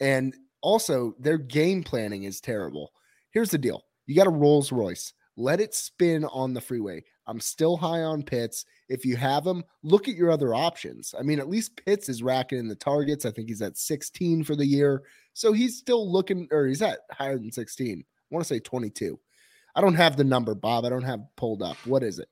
And 0.00 0.34
also, 0.62 1.14
their 1.18 1.38
game 1.38 1.82
planning 1.82 2.24
is 2.24 2.40
terrible. 2.40 2.92
Here's 3.32 3.50
the 3.50 3.58
deal 3.58 3.84
you 4.06 4.14
got 4.14 4.26
a 4.26 4.30
Rolls 4.30 4.72
Royce, 4.72 5.12
let 5.36 5.60
it 5.60 5.74
spin 5.74 6.24
on 6.26 6.54
the 6.54 6.60
freeway. 6.60 7.02
I'm 7.26 7.40
still 7.40 7.76
high 7.76 8.02
on 8.02 8.22
Pitts. 8.22 8.64
If 8.88 9.04
you 9.04 9.16
have 9.16 9.46
him, 9.46 9.62
look 9.82 10.08
at 10.08 10.16
your 10.16 10.30
other 10.30 10.54
options. 10.54 11.14
I 11.18 11.22
mean, 11.22 11.38
at 11.38 11.48
least 11.48 11.80
Pitts 11.84 12.08
is 12.08 12.22
racking 12.22 12.58
in 12.58 12.68
the 12.68 12.74
targets. 12.74 13.24
I 13.24 13.30
think 13.30 13.48
he's 13.48 13.62
at 13.62 13.78
16 13.78 14.44
for 14.44 14.56
the 14.56 14.66
year. 14.66 15.02
So 15.32 15.52
he's 15.52 15.78
still 15.78 16.10
looking, 16.10 16.48
or 16.50 16.66
he's 16.66 16.82
at 16.82 17.00
higher 17.12 17.38
than 17.38 17.52
16. 17.52 18.00
I 18.00 18.04
want 18.34 18.44
to 18.44 18.54
say 18.54 18.58
22. 18.58 19.18
I 19.74 19.80
don't 19.80 19.94
have 19.94 20.16
the 20.16 20.24
number, 20.24 20.54
Bob. 20.54 20.84
I 20.84 20.90
don't 20.90 21.02
have 21.02 21.20
pulled 21.36 21.62
up. 21.62 21.76
What 21.86 22.02
is 22.02 22.18
it? 22.18 22.28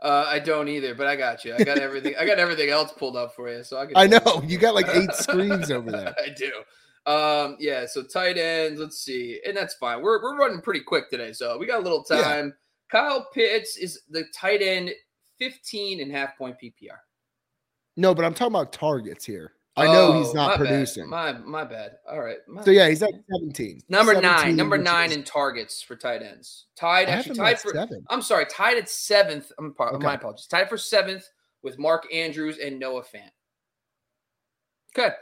Uh, 0.00 0.24
I 0.28 0.38
don't 0.38 0.68
either, 0.68 0.94
but 0.94 1.08
I 1.08 1.16
got 1.16 1.44
you. 1.44 1.54
I 1.54 1.64
got 1.64 1.78
everything. 1.78 2.14
I 2.18 2.24
got 2.24 2.38
everything 2.38 2.70
else 2.70 2.92
pulled 2.92 3.16
up 3.16 3.34
for 3.34 3.50
you, 3.50 3.64
so 3.64 3.78
I 3.78 3.86
can. 3.86 3.96
I 3.96 4.06
know 4.06 4.42
you 4.46 4.56
got 4.56 4.74
like 4.74 4.88
eight 4.94 5.12
screens 5.12 5.72
over 5.72 5.90
there. 5.90 6.14
I 6.24 6.28
do. 6.28 6.52
Um, 7.08 7.56
yeah. 7.58 7.86
So 7.86 8.02
tight 8.02 8.36
ends. 8.36 8.78
Let's 8.78 8.98
see, 8.98 9.40
and 9.46 9.56
that's 9.56 9.74
fine. 9.74 10.02
We're 10.02 10.22
we're 10.22 10.36
running 10.36 10.60
pretty 10.60 10.80
quick 10.80 11.08
today, 11.08 11.32
so 11.32 11.56
we 11.56 11.66
got 11.66 11.80
a 11.80 11.82
little 11.82 12.04
time. 12.04 12.46
Yeah. 12.46 12.52
Kyle 12.90 13.28
Pitts 13.32 13.76
is 13.76 14.02
the 14.10 14.24
tight 14.34 14.62
end, 14.62 14.90
15 15.38 16.00
and 16.00 16.12
half 16.12 16.36
point 16.36 16.56
PPR. 16.62 16.98
No, 17.96 18.14
but 18.14 18.24
I'm 18.24 18.34
talking 18.34 18.54
about 18.54 18.72
targets 18.72 19.24
here. 19.24 19.52
I 19.78 19.86
know 19.86 20.08
oh, 20.08 20.18
he's 20.18 20.34
not 20.34 20.50
my 20.50 20.56
producing. 20.56 21.08
Bad. 21.08 21.44
My 21.44 21.62
my 21.62 21.64
bad. 21.64 21.92
All 22.10 22.20
right. 22.20 22.38
My 22.46 22.62
so 22.62 22.72
yeah, 22.72 22.88
he's 22.88 23.02
at 23.02 23.10
17. 23.32 23.82
Number 23.88 24.14
17 24.14 24.22
nine. 24.22 24.56
Number 24.56 24.76
nine 24.76 25.12
in 25.12 25.22
targets 25.22 25.80
for 25.80 25.96
tight 25.96 26.22
ends. 26.22 26.66
Tied 26.76 27.08
actually 27.08 27.36
tied 27.36 27.60
for 27.60 27.72
seven. 27.72 28.04
I'm 28.10 28.22
sorry, 28.22 28.44
tied 28.46 28.76
at 28.76 28.88
seventh. 28.90 29.50
I'm 29.58 29.74
okay. 29.78 30.04
my 30.04 30.14
apologies. 30.14 30.46
Tied 30.46 30.68
for 30.68 30.76
seventh 30.76 31.28
with 31.62 31.78
Mark 31.78 32.12
Andrews 32.12 32.58
and 32.58 32.78
Noah 32.78 33.02
Fant. 33.02 33.30
Okay. 34.96 35.14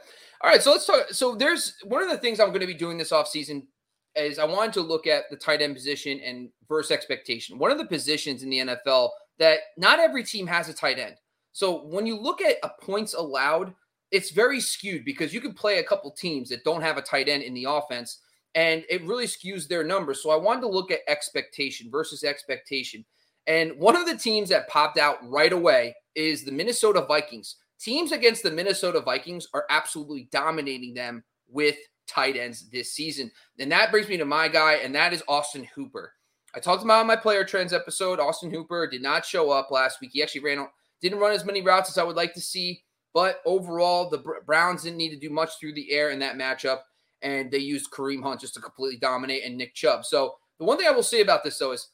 All 0.43 0.51
right. 0.51 0.63
So 0.63 0.73
let's 0.73 0.87
talk. 0.87 1.11
So 1.11 1.35
there's 1.35 1.77
one 1.85 2.03
of 2.03 2.11
the 2.11 2.19
things 2.19 2.41
I'm 2.41 2.49
going 2.49 2.61
to 2.61 2.67
be 2.67 2.75
doing 2.75 2.99
this 2.99 3.13
offseason 3.13 3.67
is 4.15 4.39
I 4.39 4.45
wanted 4.45 4.73
to 4.75 4.81
look 4.81 5.07
at 5.07 5.25
the 5.31 5.37
tight 5.37 5.63
end 5.63 5.75
position 5.75 6.21
and 6.21 6.49
versus 6.69 6.91
expectation. 6.91 7.59
One 7.59 7.71
of 7.71 7.79
the 7.79 7.87
positions 7.87 8.43
in 8.43 8.51
the 8.51 8.59
NFL 8.59 9.11
that 9.39 9.61
not 9.77 9.99
every 9.99 10.25
team 10.25 10.47
has 10.47 10.69
a 10.69 10.75
tight 10.75 10.99
end. 10.99 11.17
So 11.53 11.85
when 11.87 12.07
you 12.07 12.19
look 12.19 12.41
at 12.41 12.57
a 12.63 12.71
points 12.83 13.15
allowed 13.15 13.75
it's 14.11 14.31
very 14.31 14.61
skewed 14.61 15.05
because 15.05 15.35
you 15.35 15.41
can 15.41 15.53
play 15.53 15.79
a 15.79 15.85
couple 15.85 16.11
teams 16.11 16.49
that 16.51 16.65
don't 16.65 16.83
have 16.83 16.97
a 16.97 17.03
tight 17.03 17.29
end 17.29 17.43
in 17.43 17.55
the 17.55 17.67
offense 17.69 18.21
and 18.55 18.85
it 18.89 19.05
really 19.05 19.27
skews 19.27 19.69
their 19.69 19.85
numbers. 19.85 20.23
So 20.23 20.31
I 20.31 20.37
wanted 20.37 20.63
to 20.63 20.69
look 20.69 20.91
at 20.91 21.01
expectation 21.09 21.91
versus 21.91 22.25
expectation. 22.25 23.05
And 23.47 23.73
one 23.79 23.97
of 23.97 24.07
the 24.07 24.17
teams 24.17 24.49
that 24.49 24.69
popped 24.69 24.99
out 24.99 25.19
right 25.29 25.53
away 25.53 25.95
is 26.15 26.45
the 26.45 26.53
Minnesota 26.53 27.05
Vikings. 27.07 27.57
Teams 27.79 28.13
against 28.13 28.43
the 28.43 28.51
Minnesota 28.51 29.01
Vikings 29.01 29.49
are 29.55 29.67
absolutely 29.71 30.29
dominating 30.33 30.95
them 30.95 31.25
with 31.49 31.77
tight 32.07 32.37
ends 32.37 32.69
this 32.71 32.93
season. 32.93 33.31
And 33.59 33.71
that 33.73 33.91
brings 33.91 34.09
me 34.09 34.17
to 34.17 34.25
my 34.25 34.49
guy, 34.49 34.75
and 34.75 34.95
that 34.95 35.13
is 35.13 35.23
Austin 35.29 35.65
Hooper. 35.75 36.13
I 36.55 36.61
talked 36.61 36.83
about 36.83 37.01
on 37.01 37.07
my 37.07 37.17
player 37.17 37.45
trends 37.45 37.73
episode. 37.73 38.19
Austin 38.19 38.51
Hooper 38.51 38.87
did 38.87 39.03
not 39.03 39.27
show 39.27 39.51
up 39.51 39.71
last 39.71 40.01
week. 40.01 40.11
He 40.13 40.23
actually 40.23 40.43
ran 40.43 40.67
didn't 41.03 41.19
run 41.19 41.33
as 41.33 41.45
many 41.45 41.61
routes 41.61 41.91
as 41.91 41.99
I 41.99 42.05
would 42.05 42.17
like 42.17 42.33
to 42.35 42.41
see. 42.41 42.83
But 43.13 43.41
overall, 43.45 44.09
the 44.09 44.23
Browns 44.45 44.83
didn't 44.83 44.99
need 44.99 45.11
to 45.11 45.19
do 45.19 45.31
much 45.31 45.53
through 45.59 45.75
the 45.75 45.91
air 45.91 46.11
in 46.11 46.19
that 46.21 46.37
matchup, 46.37 46.81
and 47.23 47.51
they 47.51 47.59
used 47.59 47.91
Kareem 47.91 48.23
Hunt 48.23 48.41
just 48.41 48.55
to 48.55 48.61
completely 48.61 48.99
dominate 48.99 49.45
and 49.45 49.57
Nick 49.57 49.75
Chubb. 49.75 50.05
So 50.05 50.35
the 50.59 50.65
one 50.65 50.79
thing 50.79 50.87
I 50.87 50.93
will 50.93 51.03
say 51.03 51.21
about 51.21 51.45
this 51.45 51.59
though 51.59 51.73
is 51.73 51.89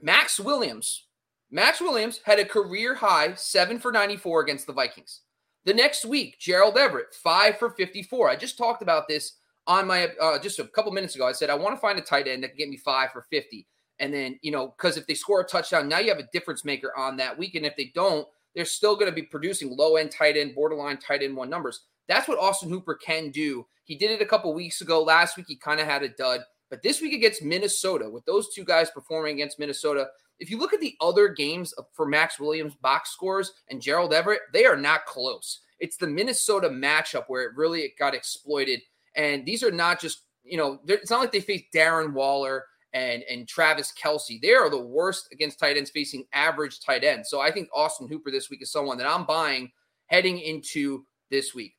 Maxx 0.00 0.40
Williams. 0.40 1.06
Maxx 1.54 1.82
Williams 1.82 2.20
had 2.24 2.38
a 2.38 2.46
career 2.46 2.94
high 2.94 3.34
seven 3.34 3.78
for 3.78 3.92
94 3.92 4.40
against 4.40 4.66
the 4.66 4.72
Vikings. 4.72 5.20
The 5.66 5.74
next 5.74 6.06
week, 6.06 6.38
Gerald 6.40 6.78
Everett, 6.78 7.14
five 7.14 7.58
for 7.58 7.70
54. 7.70 8.30
I 8.30 8.36
just 8.36 8.56
talked 8.56 8.82
about 8.82 9.06
this 9.06 9.34
on 9.66 9.86
my 9.86 10.08
uh, 10.20 10.38
just 10.38 10.58
a 10.58 10.64
couple 10.64 10.90
minutes 10.92 11.14
ago. 11.14 11.26
I 11.26 11.32
said 11.32 11.50
I 11.50 11.54
want 11.54 11.76
to 11.76 11.80
find 11.80 11.98
a 11.98 12.02
tight 12.02 12.26
end 12.26 12.42
that 12.42 12.48
can 12.48 12.56
get 12.56 12.68
me 12.70 12.78
five 12.78 13.12
for 13.12 13.26
50. 13.30 13.66
And 13.98 14.12
then, 14.12 14.38
you 14.42 14.50
know, 14.50 14.74
because 14.76 14.96
if 14.96 15.06
they 15.06 15.14
score 15.14 15.42
a 15.42 15.44
touchdown, 15.44 15.88
now 15.88 15.98
you 15.98 16.08
have 16.08 16.18
a 16.18 16.28
difference 16.32 16.64
maker 16.64 16.90
on 16.96 17.18
that 17.18 17.38
week. 17.38 17.54
And 17.54 17.66
if 17.66 17.76
they 17.76 17.92
don't, 17.94 18.26
they're 18.56 18.64
still 18.64 18.94
going 18.94 19.10
to 19.10 19.14
be 19.14 19.22
producing 19.22 19.76
low 19.76 19.96
end 19.96 20.10
tight 20.10 20.38
end, 20.38 20.54
borderline 20.54 20.96
tight 20.96 21.22
end 21.22 21.36
one 21.36 21.50
numbers. 21.50 21.82
That's 22.08 22.28
what 22.28 22.38
Austin 22.38 22.70
Hooper 22.70 22.94
can 22.94 23.30
do. 23.30 23.66
He 23.84 23.94
did 23.94 24.10
it 24.10 24.22
a 24.22 24.26
couple 24.26 24.52
weeks 24.54 24.80
ago. 24.80 25.02
Last 25.02 25.36
week, 25.36 25.46
he 25.48 25.56
kind 25.56 25.80
of 25.80 25.86
had 25.86 26.02
a 26.02 26.08
dud. 26.08 26.40
But 26.70 26.82
this 26.82 27.02
week 27.02 27.12
against 27.12 27.42
Minnesota, 27.42 28.08
with 28.08 28.24
those 28.24 28.52
two 28.54 28.64
guys 28.64 28.90
performing 28.90 29.34
against 29.34 29.58
Minnesota, 29.58 30.08
if 30.42 30.50
you 30.50 30.58
look 30.58 30.72
at 30.72 30.80
the 30.80 30.96
other 31.00 31.28
games 31.28 31.72
for 31.92 32.04
Maxx 32.04 32.40
Williams 32.40 32.74
box 32.74 33.10
scores 33.10 33.52
and 33.70 33.80
Gerald 33.80 34.12
Everett, 34.12 34.40
they 34.52 34.64
are 34.66 34.76
not 34.76 35.06
close. 35.06 35.60
It's 35.78 35.96
the 35.96 36.08
Minnesota 36.08 36.68
matchup 36.68 37.24
where 37.28 37.44
it 37.44 37.56
really 37.56 37.94
got 37.96 38.12
exploited. 38.12 38.80
And 39.14 39.46
these 39.46 39.62
are 39.62 39.70
not 39.70 40.00
just, 40.00 40.22
you 40.42 40.56
know, 40.58 40.80
it's 40.88 41.10
not 41.10 41.20
like 41.20 41.30
they 41.30 41.40
face 41.40 41.62
Darren 41.72 42.12
Waller 42.12 42.64
and 42.92 43.22
and 43.30 43.46
Travis 43.46 43.92
Kelce. 43.92 44.40
They 44.40 44.52
are 44.52 44.68
the 44.68 44.84
worst 44.84 45.28
against 45.32 45.60
tight 45.60 45.76
ends 45.76 45.90
facing 45.90 46.24
average 46.32 46.80
tight 46.80 47.04
ends. 47.04 47.30
So 47.30 47.40
I 47.40 47.52
think 47.52 47.68
Austin 47.72 48.08
Hooper 48.08 48.32
this 48.32 48.50
week 48.50 48.62
is 48.62 48.72
someone 48.72 48.98
that 48.98 49.06
I'm 49.06 49.24
buying 49.24 49.70
heading 50.06 50.40
into 50.40 51.06
this 51.30 51.54
week. 51.54 51.74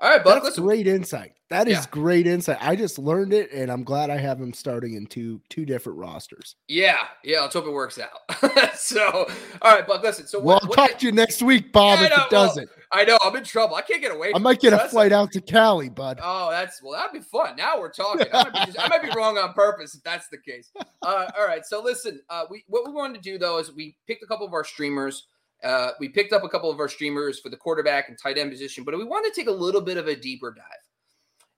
All 0.00 0.10
right, 0.10 0.22
Buck. 0.22 0.44
That's 0.44 0.58
great 0.58 0.86
insight. 0.86 1.32
That 1.50 1.66
is 1.66 1.78
yeah. 1.78 1.84
great 1.90 2.26
insight. 2.26 2.58
I 2.60 2.76
just 2.76 2.98
learned 2.98 3.32
it, 3.32 3.50
and 3.52 3.72
I'm 3.72 3.82
glad 3.82 4.10
I 4.10 4.18
have 4.18 4.38
him 4.40 4.52
starting 4.52 4.94
in 4.94 5.06
two 5.06 5.40
two 5.48 5.64
different 5.64 5.98
rosters. 5.98 6.54
Yeah, 6.68 6.98
yeah. 7.24 7.40
Let's 7.40 7.54
hope 7.54 7.66
it 7.66 7.72
works 7.72 7.98
out. 7.98 8.74
so, 8.76 9.28
all 9.62 9.74
right, 9.74 9.86
Buck. 9.86 10.02
Listen. 10.02 10.26
So, 10.26 10.40
well, 10.40 10.60
I'll 10.62 10.68
talk 10.68 10.90
I, 10.90 10.92
to 10.92 11.06
you 11.06 11.12
next 11.12 11.42
week, 11.42 11.72
Bob. 11.72 11.98
Yeah, 11.98 12.04
if 12.04 12.10
know, 12.10 12.24
it 12.24 12.30
doesn't, 12.30 12.68
well, 12.68 13.00
I 13.00 13.04
know 13.04 13.18
I'm 13.24 13.34
in 13.34 13.44
trouble. 13.44 13.74
I 13.76 13.82
can't 13.82 14.00
get 14.00 14.14
away. 14.14 14.32
I 14.34 14.38
might 14.38 14.60
get 14.60 14.72
a 14.72 14.88
flight 14.88 15.10
out 15.10 15.32
to 15.32 15.40
Cali, 15.40 15.88
bud. 15.88 16.20
Oh, 16.22 16.50
that's 16.50 16.80
well. 16.82 16.92
That'd 16.92 17.12
be 17.12 17.26
fun. 17.26 17.56
Now 17.56 17.80
we're 17.80 17.90
talking. 17.90 18.26
I 18.32 18.44
might, 18.44 18.66
just, 18.66 18.78
I 18.78 18.88
might 18.88 19.02
be, 19.02 19.08
wrong 19.16 19.36
on 19.38 19.52
purpose 19.54 19.94
if 19.96 20.02
that's 20.04 20.28
the 20.28 20.38
case. 20.38 20.70
Uh, 21.02 21.28
all 21.36 21.46
right. 21.46 21.64
So, 21.64 21.82
listen. 21.82 22.20
Uh, 22.30 22.44
we 22.48 22.62
what 22.68 22.86
we 22.86 22.92
wanted 22.92 23.14
to 23.14 23.20
do 23.22 23.38
though 23.38 23.58
is 23.58 23.72
we 23.72 23.96
picked 24.06 24.22
a 24.22 24.26
couple 24.26 24.46
of 24.46 24.52
our 24.52 24.64
streamers. 24.64 25.26
Uh, 25.64 25.90
we 25.98 26.08
picked 26.08 26.32
up 26.32 26.44
a 26.44 26.48
couple 26.48 26.70
of 26.70 26.78
our 26.78 26.88
streamers 26.88 27.40
for 27.40 27.48
the 27.48 27.56
quarterback 27.56 28.08
and 28.08 28.18
tight 28.18 28.38
end 28.38 28.50
position, 28.50 28.84
but 28.84 28.96
we 28.96 29.04
want 29.04 29.26
to 29.26 29.38
take 29.38 29.48
a 29.48 29.52
little 29.52 29.80
bit 29.80 29.96
of 29.96 30.06
a 30.06 30.14
deeper 30.14 30.52
dive. 30.52 30.64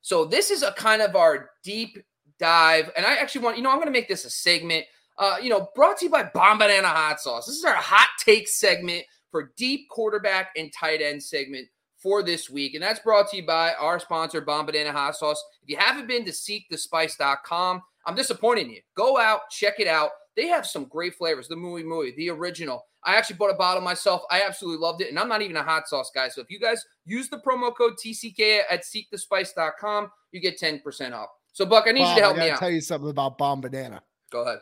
So 0.01 0.25
this 0.25 0.51
is 0.51 0.63
a 0.63 0.73
kind 0.73 1.03
of 1.03 1.15
our 1.17 1.51
deep 1.63 1.99
dive, 2.39 2.91
and 2.97 3.05
I 3.05 3.17
actually 3.17 3.43
want 3.43 3.57
you 3.57 3.63
know 3.63 3.71
I'm 3.71 3.77
going 3.77 3.87
to 3.87 3.93
make 3.93 4.09
this 4.09 4.25
a 4.25 4.31
segment. 4.31 4.85
Uh, 5.19 5.37
you 5.43 5.51
know, 5.51 5.69
brought 5.75 5.99
to 5.99 6.07
you 6.07 6.11
by 6.11 6.25
Bombanana 6.25 6.85
Hot 6.85 7.21
Sauce. 7.21 7.47
This 7.47 7.57
is 7.57 7.65
our 7.65 7.75
hot 7.75 8.09
take 8.19 8.49
segment 8.49 9.05
for 9.31 9.53
deep 9.57 9.89
quarterback 9.91 10.51
and 10.57 10.73
tight 10.73 11.03
end 11.03 11.23
segment 11.23 11.69
for 12.01 12.23
this 12.23 12.49
week. 12.49 12.75
And 12.75 12.83
that's 12.83 13.01
brought 13.01 13.31
to 13.31 13.37
you 13.37 13.47
by 13.47 13.75
our 13.75 14.01
sponsor, 14.01 14.43
Bombanana 14.43 14.93
Hot 14.93 15.17
Sauce. 15.17 15.43
If 15.63 15.69
you 15.69 15.77
haven't 15.77 16.09
been 16.09 16.25
to 16.25 16.31
seekthespice.com, 16.31 17.83
I'm 18.07 18.15
disappointing 18.15 18.71
you. 18.71 18.81
Go 18.97 19.19
out, 19.19 19.51
check 19.51 19.79
it 19.79 19.87
out. 19.87 20.11
They 20.37 20.47
have 20.47 20.67
some 20.67 20.85
great 20.85 21.15
flavors. 21.15 21.49
The 21.49 21.57
Muy 21.57 21.83
Muy, 21.83 22.13
the 22.17 22.31
original. 22.31 22.87
I 23.05 23.17
actually 23.17 23.37
bought 23.37 23.51
a 23.51 23.55
bottle 23.55 23.83
myself. 23.83 24.23
I 24.31 24.43
absolutely 24.43 24.81
loved 24.81 25.01
it. 25.01 25.09
And 25.09 25.19
I'm 25.19 25.29
not 25.29 25.43
even 25.43 25.57
a 25.57 25.63
hot 25.63 25.89
sauce 25.89 26.11
guy. 26.15 26.29
So 26.29 26.41
if 26.41 26.51
you 26.51 26.61
guys 26.61 26.85
use 27.05 27.29
the 27.29 27.39
promo 27.39 27.75
code 27.75 27.95
TCK 28.05 28.61
at 28.71 28.83
seekthespice.com, 28.85 30.11
you 30.33 30.41
get 30.41 30.61
10% 30.61 31.13
off. 31.13 31.29
So, 31.53 31.67
Buck, 31.67 31.87
I 31.89 31.93
need 31.93 32.03
Bob, 32.03 32.17
you 32.17 32.23
to 32.23 32.27
help 32.27 32.37
I 32.37 32.41
me 32.41 32.47
out. 32.47 32.53
I'll 32.53 32.59
tell 32.59 32.71
you 32.71 32.81
something 32.81 33.11
about 33.11 33.39
Bombanana. 33.39 34.01
Go 34.31 34.43
ahead. 34.43 34.59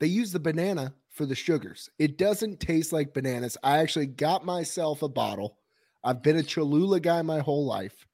They 0.00 0.08
use 0.08 0.32
the 0.32 0.40
banana 0.40 0.94
for 1.10 1.26
the 1.26 1.34
sugars. 1.34 1.88
It 1.98 2.18
doesn't 2.18 2.60
taste 2.60 2.92
like 2.92 3.14
bananas. 3.14 3.56
I 3.62 3.78
actually 3.78 4.06
got 4.06 4.44
myself 4.44 5.02
a 5.02 5.08
bottle. 5.08 5.58
I've 6.04 6.22
been 6.22 6.36
a 6.36 6.42
Cholula 6.42 7.00
guy 7.00 7.22
my 7.22 7.40
whole 7.40 7.66
life. 7.66 8.06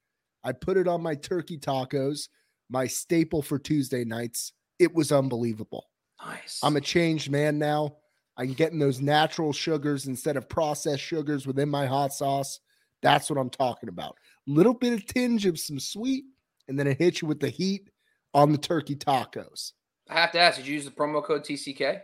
I 0.45 0.53
put 0.53 0.77
it 0.77 0.89
on 0.89 1.03
my 1.03 1.15
turkey 1.15 1.59
tacos, 1.59 2.29
my 2.69 2.87
staple 2.87 3.43
for 3.43 3.59
Tuesday 3.59 4.05
nights. 4.05 4.53
It 4.79 4.95
was 4.95 5.13
unbelievable. 5.13 5.87
Nice. 6.25 6.61
I'm 6.63 6.77
a 6.77 6.81
changed 6.81 7.31
man 7.31 7.59
now. 7.59 7.97
I'm 8.43 8.55
getting 8.55 8.81
those 8.81 9.01
natural 9.01 9.53
sugars 9.53 10.09
instead 10.09 10.37
of 10.37 10.49
processed 10.49 11.03
sugars 11.03 11.47
within 11.47 11.69
my 11.69 11.87
hot 11.87 12.13
sauce. 12.13 12.59
That's 13.01 13.31
what 13.31 13.39
I'm 13.39 13.51
talking 13.51 13.89
about. 13.89 14.17
Little 14.49 14.75
bit 14.75 14.93
of 14.93 15.07
tinge 15.07 15.47
of 15.47 15.61
some 15.61 15.79
sweet, 15.79 16.25
and 16.67 16.77
then 16.77 16.89
it 16.89 16.99
hits 16.99 17.23
you 17.23 17.29
with 17.29 17.39
the 17.39 17.49
heat 17.49 17.89
on 18.35 18.51
the 18.51 18.59
turkey 18.59 18.97
tacos. 18.97 19.73
I 20.09 20.15
have 20.15 20.33
to 20.33 20.41
ask, 20.41 20.57
did 20.57 20.67
you 20.67 20.75
use 20.75 20.85
the 20.85 20.91
promo 20.91 21.23
code 21.23 21.45
TCK? 21.45 22.01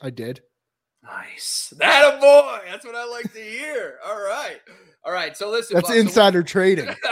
I 0.00 0.10
did. 0.10 0.42
Nice. 1.06 1.72
That 1.78 2.14
a 2.14 2.20
boy. 2.20 2.60
That's 2.68 2.84
what 2.84 2.96
I 2.96 3.04
like 3.06 3.32
to 3.32 3.40
hear. 3.40 3.98
All 4.04 4.16
right. 4.16 4.60
All 5.04 5.12
right. 5.12 5.36
So 5.36 5.50
listen. 5.50 5.74
That's 5.74 5.88
Buck, 5.88 5.96
insider 5.96 6.40
so 6.40 6.44
trading. 6.44 6.88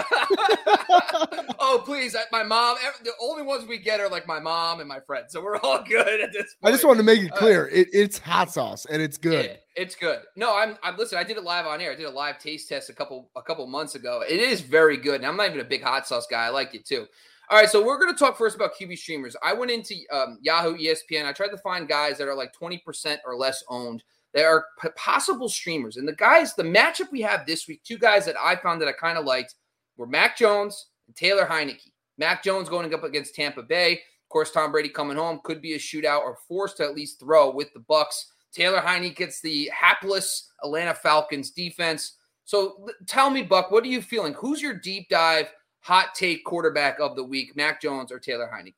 oh, 1.60 1.80
please. 1.84 2.16
My 2.32 2.42
mom, 2.42 2.76
the 3.04 3.12
only 3.20 3.42
ones 3.42 3.66
we 3.66 3.78
get 3.78 4.00
are 4.00 4.08
like 4.08 4.26
my 4.26 4.40
mom 4.40 4.80
and 4.80 4.88
my 4.88 4.98
friends. 5.00 5.32
So 5.32 5.42
we're 5.42 5.58
all 5.58 5.82
good 5.88 6.20
at 6.20 6.32
this 6.32 6.54
point. 6.60 6.64
I 6.64 6.70
just 6.72 6.84
wanted 6.84 6.98
to 6.98 7.04
make 7.04 7.22
it 7.22 7.32
clear. 7.32 7.66
Uh, 7.66 7.76
it, 7.76 7.88
it's 7.92 8.18
hot 8.18 8.50
sauce 8.50 8.84
and 8.86 9.00
it's 9.00 9.16
good. 9.16 9.46
Yeah, 9.46 9.82
it's 9.82 9.94
good. 9.94 10.20
No, 10.34 10.56
I'm 10.56 10.76
I'm 10.82 10.96
listen, 10.96 11.18
I 11.18 11.24
did 11.24 11.36
it 11.36 11.44
live 11.44 11.66
on 11.66 11.80
air. 11.80 11.92
I 11.92 11.94
did 11.94 12.06
a 12.06 12.10
live 12.10 12.38
taste 12.40 12.68
test 12.68 12.90
a 12.90 12.94
couple 12.94 13.30
a 13.36 13.42
couple 13.42 13.64
months 13.68 13.94
ago. 13.94 14.24
It 14.28 14.40
is 14.40 14.60
very 14.60 14.96
good. 14.96 15.16
And 15.16 15.26
I'm 15.26 15.36
not 15.36 15.46
even 15.46 15.60
a 15.60 15.64
big 15.64 15.82
hot 15.82 16.08
sauce 16.08 16.26
guy. 16.28 16.46
I 16.46 16.50
like 16.50 16.74
it 16.74 16.84
too. 16.84 17.06
All 17.50 17.58
right, 17.58 17.68
so 17.68 17.84
we're 17.84 17.98
going 17.98 18.12
to 18.12 18.18
talk 18.18 18.38
first 18.38 18.56
about 18.56 18.74
QB 18.74 18.96
streamers. 18.96 19.36
I 19.42 19.52
went 19.52 19.70
into 19.70 19.96
um, 20.10 20.38
Yahoo 20.40 20.78
ESPN. 20.78 21.26
I 21.26 21.32
tried 21.32 21.48
to 21.48 21.58
find 21.58 21.86
guys 21.86 22.16
that 22.18 22.28
are 22.28 22.34
like 22.34 22.54
20% 22.54 23.18
or 23.26 23.36
less 23.36 23.62
owned. 23.68 24.02
There 24.32 24.48
are 24.48 24.64
p- 24.80 24.88
possible 24.96 25.50
streamers. 25.50 25.98
And 25.98 26.08
the 26.08 26.14
guys, 26.14 26.54
the 26.54 26.62
matchup 26.62 27.12
we 27.12 27.20
have 27.20 27.44
this 27.46 27.68
week, 27.68 27.82
two 27.84 27.98
guys 27.98 28.24
that 28.24 28.36
I 28.42 28.56
found 28.56 28.80
that 28.80 28.88
I 28.88 28.92
kind 28.92 29.18
of 29.18 29.26
liked 29.26 29.56
were 29.98 30.06
Mac 30.06 30.38
Jones 30.38 30.88
and 31.06 31.14
Taylor 31.14 31.44
Heinicke. 31.44 31.90
Mac 32.16 32.42
Jones 32.42 32.70
going 32.70 32.92
up 32.94 33.04
against 33.04 33.34
Tampa 33.34 33.62
Bay. 33.62 33.92
Of 33.92 34.28
course, 34.30 34.50
Tom 34.50 34.72
Brady 34.72 34.88
coming 34.88 35.18
home 35.18 35.40
could 35.44 35.60
be 35.60 35.74
a 35.74 35.78
shootout 35.78 36.20
or 36.20 36.38
forced 36.48 36.78
to 36.78 36.84
at 36.84 36.94
least 36.94 37.20
throw 37.20 37.50
with 37.50 37.72
the 37.74 37.80
Bucks. 37.80 38.32
Taylor 38.52 38.80
Heinicke 38.80 39.16
gets 39.16 39.42
the 39.42 39.70
hapless 39.78 40.48
Atlanta 40.62 40.94
Falcons 40.94 41.50
defense. 41.50 42.16
So 42.44 42.88
tell 43.06 43.28
me, 43.28 43.42
Buck, 43.42 43.70
what 43.70 43.84
are 43.84 43.88
you 43.88 44.00
feeling? 44.00 44.32
Who's 44.32 44.62
your 44.62 44.74
deep 44.74 45.10
dive– 45.10 45.52
hot 45.84 46.14
take 46.14 46.44
quarterback 46.44 46.98
of 46.98 47.14
the 47.14 47.22
week, 47.22 47.54
Mac 47.56 47.80
Jones 47.80 48.10
or 48.10 48.18
Taylor 48.18 48.50
Heinicke? 48.52 48.74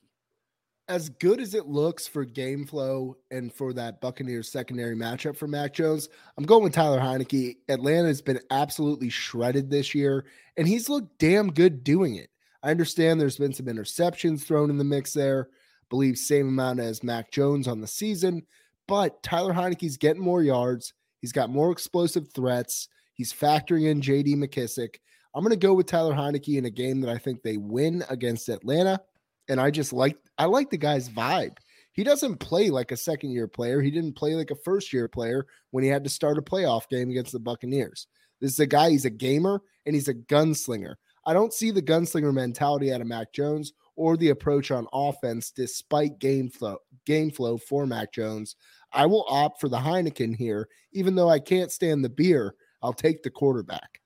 As 0.88 1.08
good 1.08 1.40
as 1.40 1.54
it 1.54 1.66
looks 1.66 2.06
for 2.06 2.24
game 2.24 2.66
flow 2.66 3.16
and 3.30 3.52
for 3.52 3.72
that 3.72 4.00
Buccaneers 4.00 4.50
secondary 4.50 4.96
matchup 4.96 5.36
for 5.36 5.46
Mac 5.46 5.72
Jones, 5.72 6.08
I'm 6.36 6.44
going 6.44 6.64
with 6.64 6.74
Tyler 6.74 7.00
Heinicke. 7.00 7.58
Atlanta 7.68 8.08
has 8.08 8.20
been 8.20 8.40
absolutely 8.50 9.08
shredded 9.08 9.70
this 9.70 9.94
year, 9.94 10.26
and 10.56 10.66
he's 10.66 10.88
looked 10.88 11.18
damn 11.18 11.52
good 11.52 11.84
doing 11.84 12.16
it. 12.16 12.28
I 12.62 12.70
understand 12.70 13.20
there's 13.20 13.38
been 13.38 13.52
some 13.52 13.66
interceptions 13.66 14.42
thrown 14.42 14.70
in 14.70 14.78
the 14.78 14.84
mix 14.84 15.12
there. 15.12 15.48
Believe 15.90 16.18
same 16.18 16.48
amount 16.48 16.80
as 16.80 17.04
Mac 17.04 17.30
Jones 17.30 17.68
on 17.68 17.80
the 17.80 17.86
season, 17.86 18.42
but 18.88 19.22
Tyler 19.22 19.54
Heinicke's 19.54 19.96
getting 19.96 20.22
more 20.22 20.42
yards. 20.42 20.92
He's 21.20 21.32
got 21.32 21.50
more 21.50 21.70
explosive 21.70 22.32
threats. 22.32 22.88
He's 23.14 23.32
factoring 23.32 23.88
in 23.88 24.02
J.D. 24.02 24.34
McKissic. 24.34 24.96
I'm 25.36 25.42
going 25.42 25.50
to 25.50 25.66
go 25.66 25.74
with 25.74 25.84
Tyler 25.84 26.14
Heinicke 26.14 26.56
in 26.56 26.64
a 26.64 26.70
game 26.70 27.02
that 27.02 27.10
I 27.10 27.18
think 27.18 27.42
they 27.42 27.58
win 27.58 28.02
against 28.08 28.48
Atlanta. 28.48 29.02
And 29.50 29.60
I 29.60 29.70
just 29.70 29.92
like 29.92 30.16
I 30.38 30.46
like 30.46 30.70
the 30.70 30.78
guy's 30.78 31.10
vibe. 31.10 31.58
He 31.92 32.04
doesn't 32.04 32.38
play 32.38 32.70
like 32.70 32.90
a 32.90 32.96
second 32.96 33.32
year 33.32 33.46
player. 33.46 33.82
He 33.82 33.90
didn't 33.90 34.16
play 34.16 34.34
like 34.34 34.50
a 34.50 34.56
first 34.56 34.94
year 34.94 35.08
player 35.08 35.46
when 35.72 35.84
he 35.84 35.90
had 35.90 36.04
to 36.04 36.10
start 36.10 36.38
a 36.38 36.42
playoff 36.42 36.88
game 36.88 37.10
against 37.10 37.32
the 37.32 37.38
Buccaneers. 37.38 38.06
This 38.40 38.52
is 38.52 38.60
a 38.60 38.66
guy, 38.66 38.88
he's 38.88 39.04
a 39.04 39.10
gamer 39.10 39.60
and 39.84 39.94
he's 39.94 40.08
a 40.08 40.14
gunslinger. 40.14 40.94
I 41.26 41.34
don't 41.34 41.52
see 41.52 41.70
the 41.70 41.82
gunslinger 41.82 42.32
mentality 42.32 42.90
out 42.90 43.02
of 43.02 43.06
Mac 43.06 43.34
Jones 43.34 43.74
or 43.94 44.16
the 44.16 44.30
approach 44.30 44.70
on 44.70 44.86
offense 44.90 45.50
despite 45.50 46.18
game 46.18 46.48
flow 46.48 46.78
game 47.04 47.30
flow 47.30 47.58
for 47.58 47.86
Mac 47.86 48.10
Jones. 48.10 48.56
I 48.90 49.04
will 49.04 49.26
opt 49.28 49.60
for 49.60 49.68
the 49.68 49.76
Heineken 49.76 50.34
here, 50.34 50.66
even 50.92 51.14
though 51.14 51.28
I 51.28 51.40
can't 51.40 51.70
stand 51.70 52.02
the 52.02 52.08
beer. 52.08 52.54
I'll 52.82 52.94
take 52.94 53.22
the 53.22 53.30
quarterback. 53.30 54.00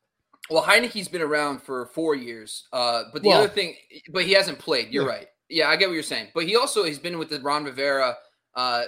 Well, 0.51 0.62
Heinicke's 0.62 1.09
been 1.09 1.22
around 1.22 1.62
for 1.62 1.86
four 1.86 2.14
years. 2.14 2.66
Uh, 2.72 3.05
but 3.12 3.22
the 3.22 3.28
well, 3.28 3.38
other 3.38 3.48
thing, 3.48 3.74
but 4.12 4.24
he 4.24 4.32
hasn't 4.32 4.59
played. 4.59 4.90
You're 4.90 5.05
yeah. 5.05 5.11
right. 5.11 5.26
Yeah, 5.48 5.68
I 5.68 5.76
get 5.76 5.88
what 5.88 5.94
you're 5.94 6.03
saying. 6.03 6.28
But 6.34 6.44
he 6.44 6.57
also 6.57 6.84
has 6.84 6.98
been 6.98 7.18
with 7.18 7.30
the 7.30 7.40
Ron 7.40 7.64
Rivera, 7.64 8.16
uh, 8.55 8.84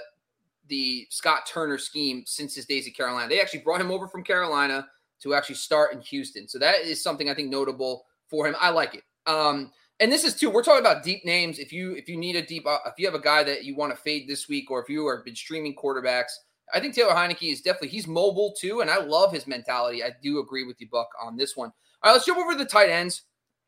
the 0.67 1.05
Scott 1.09 1.45
Turner 1.45 1.77
scheme 1.77 2.23
since 2.25 2.55
his 2.55 2.65
days 2.65 2.87
at 2.87 2.95
Carolina. 2.95 3.27
They 3.27 3.41
actually 3.41 3.61
brought 3.61 3.81
him 3.81 3.91
over 3.91 4.07
from 4.07 4.23
Carolina 4.23 4.87
to 5.21 5.33
actually 5.33 5.55
start 5.55 5.93
in 5.93 6.01
Houston. 6.01 6.47
So 6.47 6.59
that 6.59 6.81
is 6.81 7.01
something 7.01 7.29
I 7.29 7.33
think 7.33 7.49
notable 7.49 8.05
for 8.29 8.47
him. 8.47 8.55
I 8.59 8.69
like 8.69 8.95
it. 8.95 9.03
Um, 9.25 9.71
and 9.99 10.11
this 10.11 10.23
is 10.23 10.35
too. 10.35 10.49
We're 10.49 10.63
talking 10.63 10.81
about 10.81 11.03
deep 11.03 11.23
names. 11.23 11.59
If 11.59 11.71
you 11.71 11.93
if 11.93 12.09
you 12.09 12.17
need 12.17 12.35
a 12.35 12.41
deep, 12.41 12.65
uh, 12.67 12.79
if 12.85 12.95
you 12.97 13.05
have 13.05 13.15
a 13.15 13.21
guy 13.21 13.43
that 13.43 13.63
you 13.63 13.75
want 13.75 13.95
to 13.95 14.01
fade 14.01 14.27
this 14.27 14.49
week, 14.49 14.69
or 14.69 14.81
if 14.81 14.89
you 14.89 15.07
have 15.07 15.23
been 15.23 15.35
streaming 15.35 15.75
quarterbacks, 15.75 16.31
I 16.73 16.79
think 16.79 16.95
Taylor 16.95 17.13
Heinicke 17.13 17.51
is 17.51 17.61
definitely 17.61 17.89
he's 17.89 18.07
mobile 18.07 18.53
too, 18.59 18.81
and 18.81 18.89
I 18.89 18.97
love 18.97 19.31
his 19.31 19.47
mentality. 19.47 20.03
I 20.03 20.11
do 20.21 20.39
agree 20.39 20.65
with 20.65 20.81
you, 20.81 20.87
Buck, 20.91 21.09
on 21.21 21.37
this 21.37 21.55
one. 21.55 21.71
All 22.01 22.09
right, 22.09 22.13
let's 22.13 22.25
jump 22.25 22.39
over 22.39 22.51
to 22.51 22.57
the 22.57 22.65
tight 22.65 22.89
ends. 22.89 23.23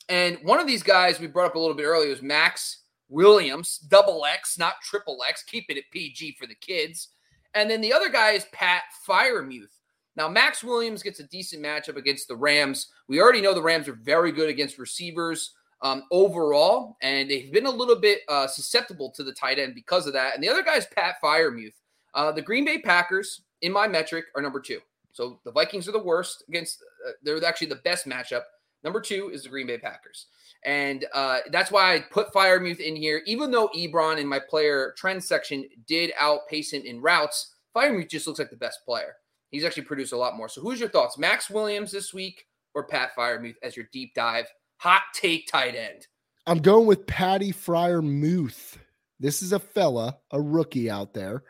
And 0.10 0.38
one 0.44 0.60
of 0.60 0.68
these 0.68 0.84
guys 0.84 1.20
we 1.20 1.28
brought 1.28 1.48
up 1.48 1.56
a 1.56 1.60
little 1.60 1.76
bit 1.76 1.86
earlier 1.86 2.10
was 2.10 2.22
Maxx 2.22 2.84
Williams, 3.10 3.78
double 3.78 4.26
X, 4.26 4.58
not 4.58 4.82
triple 4.84 5.24
X, 5.28 5.44
keeping 5.44 5.78
it 5.78 5.82
at 5.82 5.92
PG 5.92 6.34
for 6.40 6.48
the 6.48 6.56
kids. 6.56 7.10
And 7.54 7.70
then 7.70 7.82
the 7.82 7.94
other 7.94 8.10
guy 8.10 8.32
is 8.32 8.46
Pat 8.52 8.84
Freiermuth. 9.08 9.72
Now, 10.16 10.30
Maxx 10.30 10.64
Williams 10.64 11.04
gets 11.04 11.20
a 11.20 11.28
decent 11.28 11.64
matchup 11.64 11.98
against 11.98 12.28
the 12.28 12.36
Rams. 12.36 12.88
We 13.08 13.22
already 13.22 13.42
know 13.42 13.54
the 13.54 13.62
Rams 13.62 13.88
are 13.88 14.00
very 14.02 14.32
good 14.32 14.50
against 14.50 14.78
receivers 14.78 15.54
um, 15.82 16.04
overall, 16.12 16.98
and 17.02 17.30
they've 17.30 17.52
been 17.52 17.66
a 17.66 17.72
little 17.72 17.98
bit 17.98 18.22
uh, 18.30 18.48
susceptible 18.48 19.12
to 19.12 19.24
the 19.24 19.34
tight 19.34 19.60
end 19.60 19.76
because 19.76 20.08
of 20.08 20.14
that. 20.14 20.34
And 20.34 20.44
the 20.44 20.50
other 20.50 20.64
guy 20.64 20.78
is 20.78 20.88
Pat 20.96 21.16
Freiermuth. 21.24 21.74
Uh, 22.16 22.32
the 22.32 22.42
Green 22.42 22.66
Bay 22.66 22.80
Packers, 22.80 23.42
in 23.62 23.72
my 23.72 23.88
metric, 23.88 24.26
are 24.36 24.42
number 24.42 24.60
two. 24.60 24.80
So 25.12 25.40
the 25.46 25.52
Vikings 25.52 25.88
are 25.88 25.92
the 25.94 26.04
worst 26.04 26.44
against, 26.48 26.84
uh, 27.08 27.12
they're 27.24 27.44
actually 27.46 27.68
the 27.68 27.76
best 27.76 28.08
matchup. 28.08 28.44
Number 28.84 29.02
two 29.02 29.30
is 29.30 29.44
the 29.44 29.50
Green 29.50 29.68
Bay 29.68 29.78
Packers. 29.78 30.28
And 30.64 31.06
uh, 31.14 31.40
that's 31.52 31.72
why 31.72 31.94
I 31.94 32.00
put 32.12 32.34
Freiermuth 32.34 32.80
in 32.80 32.96
here, 32.96 33.22
even 33.26 33.52
though 33.52 33.70
Ebron 33.76 34.18
in 34.18 34.28
my 34.28 34.40
player 34.40 34.94
trend 34.98 35.24
section 35.24 35.68
did 35.88 36.12
outpace 36.18 36.74
him 36.74 36.82
in 36.84 37.02
routes. 37.02 37.54
Freiermuth 37.76 38.10
just 38.10 38.26
looks 38.26 38.40
like 38.40 38.50
the 38.50 38.56
best 38.56 38.80
player. 38.86 39.16
He's 39.52 39.64
actually 39.64 39.84
produced 39.84 40.14
a 40.14 40.18
lot 40.18 40.36
more. 40.36 40.50
So 40.50 40.62
who's 40.62 40.80
your 40.80 40.90
thoughts? 40.90 41.18
Maxx 41.18 41.50
Williams 41.50 41.92
this 41.92 42.14
week 42.14 42.46
or 42.74 42.88
Pat 42.88 43.12
Freiermuth 43.18 43.56
as 43.62 43.76
your 43.76 43.88
deep 43.92 44.14
dive 44.16 44.48
hot 44.78 45.04
take 45.14 45.48
tight 45.48 45.76
end? 45.76 46.08
I'm 46.48 46.60
going 46.60 46.86
with 46.86 47.08
Patty 47.08 47.52
Freiermuth 47.52 48.78
This 49.20 49.42
is 49.42 49.54
a 49.54 49.60
fella, 49.60 50.18
a 50.32 50.42
rookie 50.42 50.90
out 50.90 51.14
there 51.14 51.44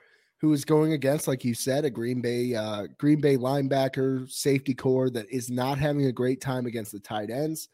who 0.45 0.53
is 0.53 0.63
going 0.63 0.93
against, 0.93 1.27
like 1.27 1.43
you 1.43 1.55
said, 1.55 1.85
a 1.85 1.89
Green 1.89 2.21
Bay 2.21 2.53
uh, 2.53 2.85
Green 2.99 3.19
Bay 3.19 3.35
linebacker 3.35 4.29
safety 4.29 4.75
corps 4.75 5.09
that 5.09 5.27
is 5.31 5.49
not 5.49 5.79
having 5.79 6.05
a 6.05 6.11
great 6.11 6.39
time 6.39 6.67
against 6.67 6.91
the 6.91 6.99
tight 6.99 7.31
ends. 7.31 7.67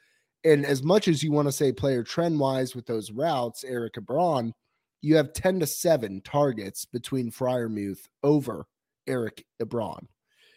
And 0.46 0.66
as 0.66 0.82
much 0.82 1.10
as 1.10 1.22
you 1.22 1.34
want 1.34 1.50
to 1.50 1.52
say 1.52 1.74
player 1.74 2.02
trend 2.02 2.40
wise 2.40 2.74
with 2.74 2.86
those 2.86 3.12
routes, 3.12 3.66
Eric 3.66 3.96
Ebron, 3.96 4.54
you 5.02 5.18
have 5.18 5.34
10 5.34 5.60
to 5.60 5.68
7 5.68 6.22
targets 6.22 6.86
between 6.86 7.30
Freiermuth 7.30 8.08
over 8.24 8.68
Eric 9.06 9.46
Ebron. 9.62 10.08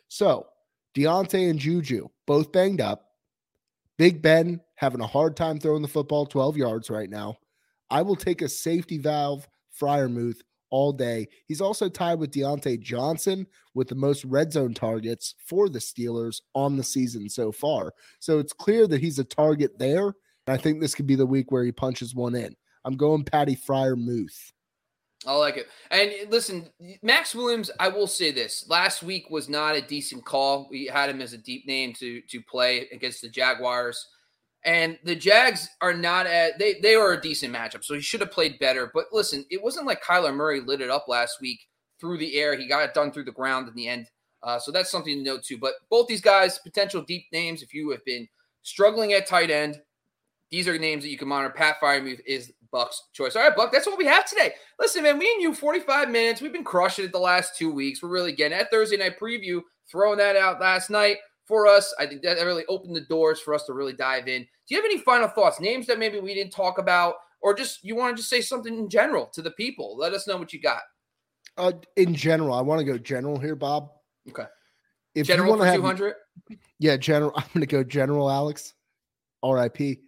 So 0.06 0.46
Diontae 0.96 1.50
and 1.50 1.58
Juju 1.58 2.06
both 2.28 2.52
banged 2.52 2.80
up. 2.80 3.08
Big 3.98 4.22
Ben 4.22 4.60
having 4.76 5.00
a 5.00 5.06
hard 5.06 5.36
time 5.36 5.58
throwing 5.58 5.82
the 5.82 5.88
football 5.88 6.26
12 6.26 6.58
yards 6.58 6.90
right 6.90 7.10
now. 7.10 7.38
I 7.90 8.02
will 8.02 8.14
take 8.14 8.40
a 8.40 8.48
safety 8.48 8.98
valve 8.98 9.48
Freiermuth 9.80 10.42
all 10.74 10.92
day. 10.92 11.28
He's 11.46 11.60
also 11.60 11.88
tied 11.88 12.18
with 12.18 12.32
Diontae 12.32 12.80
Johnson 12.80 13.46
with 13.74 13.86
the 13.86 13.94
most 13.94 14.24
red 14.24 14.52
zone 14.52 14.74
targets 14.74 15.36
for 15.38 15.68
the 15.68 15.78
Steelers 15.78 16.40
on 16.52 16.76
the 16.76 16.82
season 16.82 17.28
so 17.28 17.52
far. 17.52 17.92
So 18.18 18.40
it's 18.40 18.52
clear 18.52 18.88
that 18.88 19.00
he's 19.00 19.20
a 19.20 19.24
target 19.24 19.78
there. 19.78 20.14
I 20.48 20.56
think 20.56 20.80
this 20.80 20.96
could 20.96 21.06
be 21.06 21.14
the 21.14 21.24
week 21.24 21.52
where 21.52 21.62
he 21.62 21.70
punches 21.70 22.12
one 22.12 22.34
in. 22.34 22.56
I'm 22.84 22.96
going 22.96 23.22
Patty 23.22 23.54
Freiermuth. 23.54 24.50
I 25.24 25.36
like 25.36 25.58
it. 25.58 25.68
And 25.92 26.12
listen, 26.28 26.68
Maxx 27.02 27.36
Williams, 27.36 27.70
I 27.78 27.86
will 27.86 28.08
say 28.08 28.32
this. 28.32 28.66
Last 28.68 29.04
week 29.04 29.30
was 29.30 29.48
not 29.48 29.76
a 29.76 29.80
decent 29.80 30.24
call. 30.24 30.66
We 30.72 30.86
had 30.86 31.08
him 31.08 31.22
as 31.22 31.34
a 31.34 31.38
deep 31.38 31.68
name 31.68 31.92
to 31.94 32.20
to 32.20 32.42
play 32.42 32.88
against 32.92 33.22
the 33.22 33.28
Jaguars. 33.28 34.08
And 34.64 34.98
the 35.04 35.14
Jags 35.14 35.68
are 35.82 35.92
not 35.92 36.26
at 36.26 36.58
they 36.58 36.80
they 36.80 36.94
are 36.94 37.12
a 37.12 37.20
decent 37.20 37.54
matchup. 37.54 37.84
So 37.84 37.94
he 37.94 38.00
should 38.00 38.20
have 38.20 38.30
played 38.30 38.58
better. 38.58 38.90
But 38.94 39.06
listen, 39.12 39.44
it 39.50 39.62
wasn't 39.62 39.86
like 39.86 40.02
Kyler 40.02 40.34
Murray 40.34 40.60
lit 40.60 40.80
it 40.80 40.90
up 40.90 41.06
last 41.06 41.40
week 41.40 41.60
through 42.00 42.18
the 42.18 42.36
air. 42.36 42.56
He 42.56 42.66
got 42.66 42.84
it 42.84 42.94
done 42.94 43.12
through 43.12 43.24
the 43.24 43.32
ground 43.32 43.68
in 43.68 43.74
the 43.74 43.88
end. 43.88 44.10
Uh, 44.42 44.58
so 44.58 44.70
that's 44.70 44.90
something 44.90 45.16
to 45.16 45.22
note 45.22 45.42
too. 45.42 45.58
But 45.58 45.74
both 45.90 46.06
these 46.06 46.20
guys, 46.20 46.58
potential 46.58 47.02
deep 47.02 47.26
names. 47.32 47.62
If 47.62 47.74
you 47.74 47.90
have 47.90 48.04
been 48.04 48.28
struggling 48.62 49.12
at 49.12 49.26
tight 49.26 49.50
end, 49.50 49.80
these 50.50 50.68
are 50.68 50.78
names 50.78 51.02
that 51.02 51.10
you 51.10 51.18
can 51.18 51.28
monitor. 51.28 51.54
Pat 51.54 51.76
Freiermuth 51.80 52.20
is 52.26 52.52
Buck's 52.70 53.04
choice. 53.12 53.36
All 53.36 53.42
right, 53.42 53.56
Buck, 53.56 53.72
that's 53.72 53.86
what 53.86 53.98
we 53.98 54.06
have 54.06 54.26
today. 54.26 54.52
Listen, 54.78 55.02
man, 55.02 55.18
me 55.18 55.30
and 55.32 55.42
you, 55.42 55.54
45 55.54 56.10
minutes. 56.10 56.40
We've 56.40 56.52
been 56.52 56.64
crushing 56.64 57.04
it 57.04 57.12
the 57.12 57.18
last 57.18 57.56
two 57.56 57.72
weeks. 57.72 58.02
We're 58.02 58.10
really 58.10 58.32
getting 58.32 58.58
at 58.58 58.70
Thursday 58.70 58.96
night 58.96 59.18
preview, 59.18 59.62
throwing 59.90 60.18
that 60.18 60.36
out 60.36 60.60
last 60.60 60.90
night 60.90 61.18
for 61.46 61.66
us. 61.66 61.94
I 61.98 62.06
think 62.06 62.22
that 62.22 62.38
really 62.44 62.64
opened 62.66 62.96
the 62.96 63.02
doors 63.02 63.40
for 63.40 63.54
us 63.54 63.64
to 63.64 63.72
really 63.72 63.92
dive 63.92 64.28
in. 64.28 64.42
Do 64.42 64.74
you 64.74 64.76
have 64.76 64.84
any 64.84 64.98
final 64.98 65.28
thoughts? 65.28 65.60
Names 65.60 65.86
that 65.86 65.98
maybe 65.98 66.20
we 66.20 66.34
didn't 66.34 66.52
talk 66.52 66.78
about, 66.78 67.14
or 67.40 67.54
just 67.54 67.84
you 67.84 67.96
want 67.96 68.16
to 68.16 68.20
just 68.20 68.30
say 68.30 68.40
something 68.40 68.76
in 68.76 68.88
general 68.88 69.26
to 69.34 69.42
the 69.42 69.50
people? 69.52 69.96
Let 69.96 70.14
us 70.14 70.26
know 70.26 70.36
what 70.36 70.52
you 70.52 70.60
got. 70.60 70.82
Uh, 71.56 71.72
in 71.96 72.14
general, 72.14 72.54
I 72.54 72.62
want 72.62 72.80
to 72.80 72.84
go 72.84 72.98
general 72.98 73.38
here, 73.38 73.54
Bob. 73.54 73.90
Okay. 74.28 74.46
If 75.14 75.26
general 75.26 75.52
you 75.52 75.58
for 75.58 75.66
have, 75.66 75.76
200? 75.76 76.14
Yeah, 76.80 76.96
general. 76.96 77.32
I'm 77.36 77.44
going 77.54 77.60
to 77.60 77.66
go 77.66 77.84
general, 77.84 78.30
Alex. 78.30 78.74
R.I.P 79.42 80.00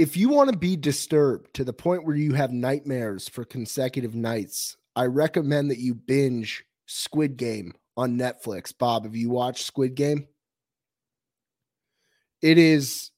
if 0.00 0.16
you 0.16 0.30
want 0.30 0.50
to 0.50 0.56
be 0.56 0.76
disturbed 0.76 1.52
to 1.52 1.62
the 1.62 1.74
point 1.74 2.06
where 2.06 2.16
you 2.16 2.32
have 2.32 2.52
nightmares 2.52 3.28
for 3.28 3.44
consecutive 3.44 4.14
nights, 4.14 4.78
I 4.96 5.04
recommend 5.04 5.70
that 5.70 5.76
you 5.76 5.94
binge 5.94 6.64
Squid 6.86 7.36
Game 7.36 7.74
on 7.96 8.18
Netflix. 8.18 8.76
Bob, 8.76 9.04
have 9.04 9.16
you 9.16 9.30
watched 9.30 9.66
Squid 9.66 9.94
Game? 9.94 10.26
It 12.42 12.58
is, 12.58 13.10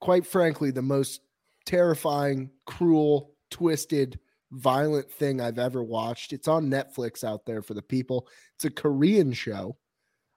quite 0.00 0.26
frankly, 0.26 0.70
the 0.70 0.82
most 0.82 1.20
terrifying, 1.66 2.50
cruel, 2.64 3.34
twisted, 3.50 4.18
violent 4.52 5.10
thing 5.10 5.40
I've 5.40 5.58
ever 5.58 5.82
watched. 5.82 6.32
It's 6.32 6.48
on 6.48 6.70
Netflix 6.70 7.24
out 7.24 7.44
there 7.44 7.62
for 7.62 7.74
the 7.74 7.82
people. 7.82 8.28
It's 8.54 8.64
a 8.64 8.70
Korean 8.70 9.32
show. 9.32 9.76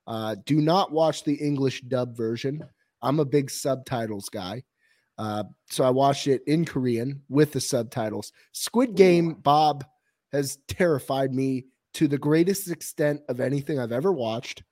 Uh, 0.08 0.36
do 0.46 0.60
not 0.60 0.92
watch 0.92 1.24
the 1.24 1.36
English 1.36 1.82
dub 1.82 2.18
version. 2.18 2.64
I'm 3.02 3.20
a 3.20 3.26
big 3.26 3.50
subtitles 3.50 4.30
guy. 4.30 4.64
Uh, 5.18 5.44
so 5.70 5.84
I 5.84 5.90
watched 5.90 6.28
it 6.28 6.42
in 6.48 6.66
Korean 6.66 7.22
with 7.30 7.52
the 7.52 7.62
subtitles. 7.62 8.32
Squid 8.52 8.96
Game, 8.96 9.34
Bob, 9.34 9.86
has 10.32 10.58
terrified 10.68 11.34
me 11.34 11.66
to 11.96 12.08
the 12.08 12.18
greatest 12.18 12.70
extent 12.70 13.22
of 13.30 13.40
anything 13.40 13.80
I've 13.80 13.92
ever 13.92 14.12
watched. 14.12 14.64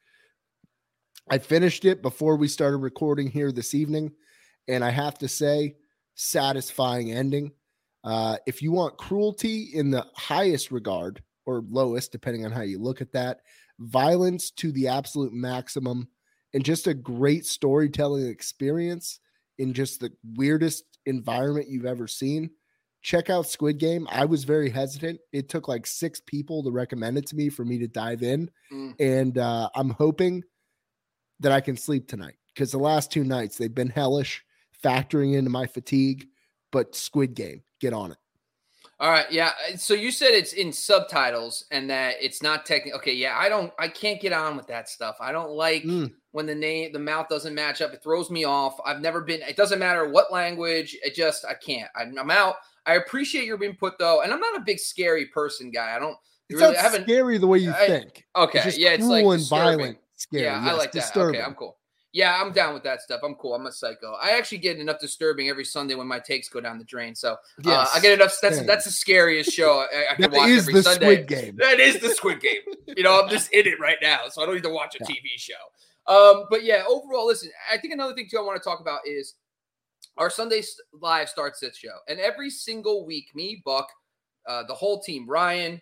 I 1.30 1.38
finished 1.40 1.86
it 1.86 2.02
before 2.02 2.38
we 2.38 2.48
started 2.48 2.78
recording 2.78 3.30
here 3.30 3.52
this 3.52 3.74
evening, 3.74 4.12
and 4.68 4.84
I 4.84 4.92
have 4.92 5.18
to 5.20 5.28
say, 5.28 5.76
satisfying 6.16 7.12
ending. 7.12 7.52
Uh, 8.04 8.38
if 8.46 8.62
you 8.62 8.72
want 8.72 8.98
cruelty 8.98 9.72
in 9.74 9.92
the 9.92 10.06
highest 10.16 10.72
regard 10.72 11.22
or 11.46 11.64
lowest, 11.70 12.12
depending 12.12 12.46
on 12.46 12.52
how 12.52 12.62
you 12.62 12.80
look 12.80 13.02
at 13.02 13.12
that, 13.12 13.42
violence 13.80 14.52
to 14.52 14.72
the 14.72 14.88
absolute 14.88 15.34
maximum, 15.34 16.08
and 16.54 16.64
just 16.64 16.88
a 16.88 16.94
great 16.94 17.46
storytelling 17.46 18.28
experience 18.28 19.20
in 19.58 19.74
just 19.74 20.00
the 20.00 20.12
weirdest 20.36 20.86
environment 21.06 21.68
you've 21.70 21.86
ever 21.86 22.08
seen, 22.08 22.50
check 23.08 23.30
out 23.30 23.48
Squid 23.48 23.78
Game. 23.78 24.06
I 24.12 24.26
was 24.26 24.44
very 24.44 24.70
hesitant. 24.70 25.22
It 25.32 25.48
took 25.48 25.70
like 25.70 25.88
six 25.88 26.20
people 26.20 26.62
to 26.62 26.72
recommend 26.72 27.18
it 27.18 27.26
to 27.28 27.38
me 27.38 27.48
for 27.48 27.64
me 27.64 27.78
to 27.78 27.88
dive 27.88 28.22
in. 28.22 28.52
Mm. 28.70 28.96
And 29.00 29.38
uh, 29.38 29.70
I'm 29.76 29.92
hoping 29.92 30.44
that 31.40 31.54
I 31.54 31.62
can 31.62 31.78
sleep 31.78 32.10
tonight 32.10 32.36
because 32.54 32.74
the 32.74 32.80
last 32.80 33.10
two 33.10 33.24
nights 33.24 33.58
they've 33.58 33.74
been 33.74 33.90
hellish, 33.90 34.44
factoring 34.84 35.36
into 35.36 35.50
my 35.50 35.68
fatigue. 35.68 36.28
But 36.74 36.96
Squid 36.96 37.34
Game, 37.34 37.64
get 37.80 37.94
on 37.94 38.12
it. 38.12 38.18
All 39.00 39.10
right, 39.10 39.32
yeah. 39.32 39.52
Uh, 39.72 39.78
so 39.78 39.94
you 39.94 40.12
said 40.12 40.32
it's 40.32 40.52
in 40.52 40.74
subtitles 40.74 41.64
and 41.72 41.90
that 41.90 42.16
it's 42.20 42.44
not 42.44 42.66
technical. 42.66 43.00
Okay, 43.00 43.14
yeah. 43.14 43.38
I 43.38 43.48
don't. 43.48 43.72
I 43.80 43.88
can't 43.88 44.20
get 44.20 44.34
on 44.34 44.58
with 44.58 44.68
that 44.68 44.90
stuff. 44.90 45.16
I 45.22 45.32
don't 45.32 45.52
like 45.52 45.84
mm. 45.84 46.12
when 46.32 46.46
the 46.46 46.56
name, 46.56 46.92
the 46.92 47.00
mouth 47.00 47.30
doesn't 47.30 47.56
match 47.56 47.82
up. 47.82 47.94
It 47.94 48.04
throws 48.04 48.30
me 48.30 48.44
off. 48.44 48.78
I've 48.86 49.00
never 49.00 49.22
been. 49.22 49.42
It 49.44 49.56
doesn't 49.56 49.80
matter 49.80 50.10
what 50.10 50.34
language. 50.34 50.98
It 51.04 51.16
just 51.16 51.46
I 51.46 51.54
can't. 51.54 51.90
I'm, 51.96 52.18
I'm 52.18 52.32
out. 52.32 52.56
I 52.88 52.96
appreciate 52.96 53.46
your 53.46 53.62
input 53.62 54.00
though, 54.00 54.22
and 54.22 54.32
I'm 54.32 54.40
not 54.40 54.56
a 54.58 54.62
big 54.62 54.80
scary 54.80 55.26
person 55.26 55.70
guy. 55.70 55.96
I 55.96 56.00
don't. 56.00 56.18
It's 56.50 56.62
really, 56.62 56.76
not 56.76 56.94
scary 56.94 57.38
the 57.38 57.48
way 57.48 57.60
you 57.60 57.72
I, 57.72 57.88
think. 57.88 58.26
Okay, 58.36 58.62
it's 58.64 58.78
yeah, 58.78 58.92
it's 58.92 59.06
like 59.06 59.26
and 59.26 59.48
violent. 59.48 59.98
Scary. 60.16 60.44
Yeah, 60.46 60.64
yes, 60.64 60.74
I 60.74 60.78
like 60.78 60.92
disturbing. 60.92 61.34
that. 61.34 61.40
Okay, 61.40 61.48
I'm 61.48 61.56
cool. 61.56 61.78
Yeah, 62.14 62.42
I'm 62.42 62.54
down 62.54 62.74
with 62.74 62.84
that 62.84 63.02
stuff. 63.02 63.20
I'm 63.24 63.36
cool. 63.36 63.54
I'm 63.54 63.66
a 63.66 63.72
psycho. 63.72 64.14
I 64.14 64.32
actually 64.32 64.60
get 64.60 64.80
enough 64.80 65.00
disturbing 65.00 65.50
every 65.50 65.66
Sunday 65.66 65.94
when 65.94 66.08
my 66.08 66.20
takes 66.20 66.48
go 66.48 66.62
down 66.62 66.80
the 66.80 66.86
drain. 66.86 67.14
So 67.14 67.36
yes, 67.64 67.90
uh, 67.94 67.98
I 67.98 68.00
get 68.00 68.14
enough. 68.14 68.34
That's 68.42 68.62
that's 68.62 68.86
the 68.86 68.92
scariest 68.92 69.52
show 69.52 69.86
I, 69.94 70.14
I 70.14 70.16
can 70.16 70.32
watch 70.32 70.50
every 70.50 70.74
the 70.74 70.84
Sunday. 70.84 71.24
Squid 71.24 71.28
Game. 71.28 71.56
That 71.58 71.82
is 71.82 72.00
the 72.00 72.10
Squid 72.10 72.40
Game. 72.40 72.62
you 72.88 73.04
know, 73.04 73.22
I'm 73.22 73.30
just 73.30 73.52
in 73.52 73.68
it 73.68 73.80
right 73.80 73.98
now, 74.02 74.30
so 74.30 74.42
I 74.42 74.46
don't 74.46 74.56
need 74.56 74.64
to 74.64 74.70
watch 74.70 74.96
a 74.96 75.00
yeah. 75.02 75.16
TV 75.16 75.38
show. 75.38 75.54
Um, 76.08 76.46
but 76.50 76.64
yeah, 76.64 76.84
overall, 76.88 77.28
listen. 77.28 77.52
I 77.72 77.78
think 77.78 77.94
another 77.94 78.16
thing 78.16 78.28
too 78.32 78.38
I 78.38 78.42
want 78.42 78.62
to 78.62 78.68
talk 78.68 78.80
about 78.80 79.02
is 79.06 79.34
our 80.18 80.30
Sunday 80.30 80.62
live 80.94 81.30
starts 81.30 81.60
this 81.60 81.78
show, 81.78 81.98
and 82.08 82.20
every 82.20 82.50
single 82.50 83.06
week, 83.06 83.30
me, 83.34 83.62
Buck, 83.66 83.88
uh, 84.48 84.64
the 84.68 84.74
whole 84.74 85.02
team, 85.02 85.28
Ryan, 85.28 85.82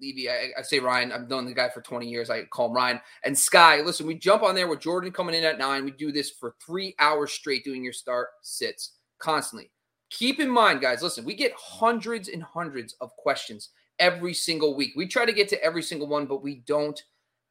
Levy, 0.00 0.28
I, 0.28 0.50
I, 0.58 0.62
say 0.62 0.80
Ryan. 0.80 1.12
I've 1.12 1.28
known 1.28 1.46
the 1.46 1.54
guy 1.54 1.68
for 1.68 1.80
20 1.80 2.08
years. 2.08 2.28
I 2.28 2.44
call 2.44 2.66
him 2.66 2.72
Ryan. 2.72 3.00
And 3.24 3.38
Sky, 3.38 3.80
listen, 3.82 4.06
we 4.06 4.16
jump 4.16 4.42
on 4.42 4.54
there 4.54 4.68
with 4.68 4.80
Jordan 4.80 5.12
coming 5.12 5.34
in 5.34 5.44
at 5.44 5.58
nine. 5.58 5.84
We 5.84 5.92
do 5.92 6.10
this 6.10 6.30
for 6.30 6.56
three 6.64 6.94
hours 6.98 7.32
straight, 7.32 7.64
doing 7.64 7.84
your 7.84 7.92
start 7.92 8.28
sits 8.42 8.94
constantly. 9.18 9.70
Keep 10.10 10.40
in 10.40 10.50
mind, 10.50 10.80
guys, 10.80 11.02
listen, 11.02 11.24
we 11.24 11.34
get 11.34 11.52
hundreds 11.56 12.28
and 12.28 12.42
hundreds 12.42 12.96
of 13.00 13.14
questions 13.16 13.70
every 14.00 14.34
single 14.34 14.74
week. 14.74 14.92
We 14.96 15.06
try 15.06 15.24
to 15.24 15.32
get 15.32 15.48
to 15.50 15.62
every 15.62 15.82
single 15.82 16.08
one, 16.08 16.26
but 16.26 16.42
we 16.42 16.62
don't 16.66 17.00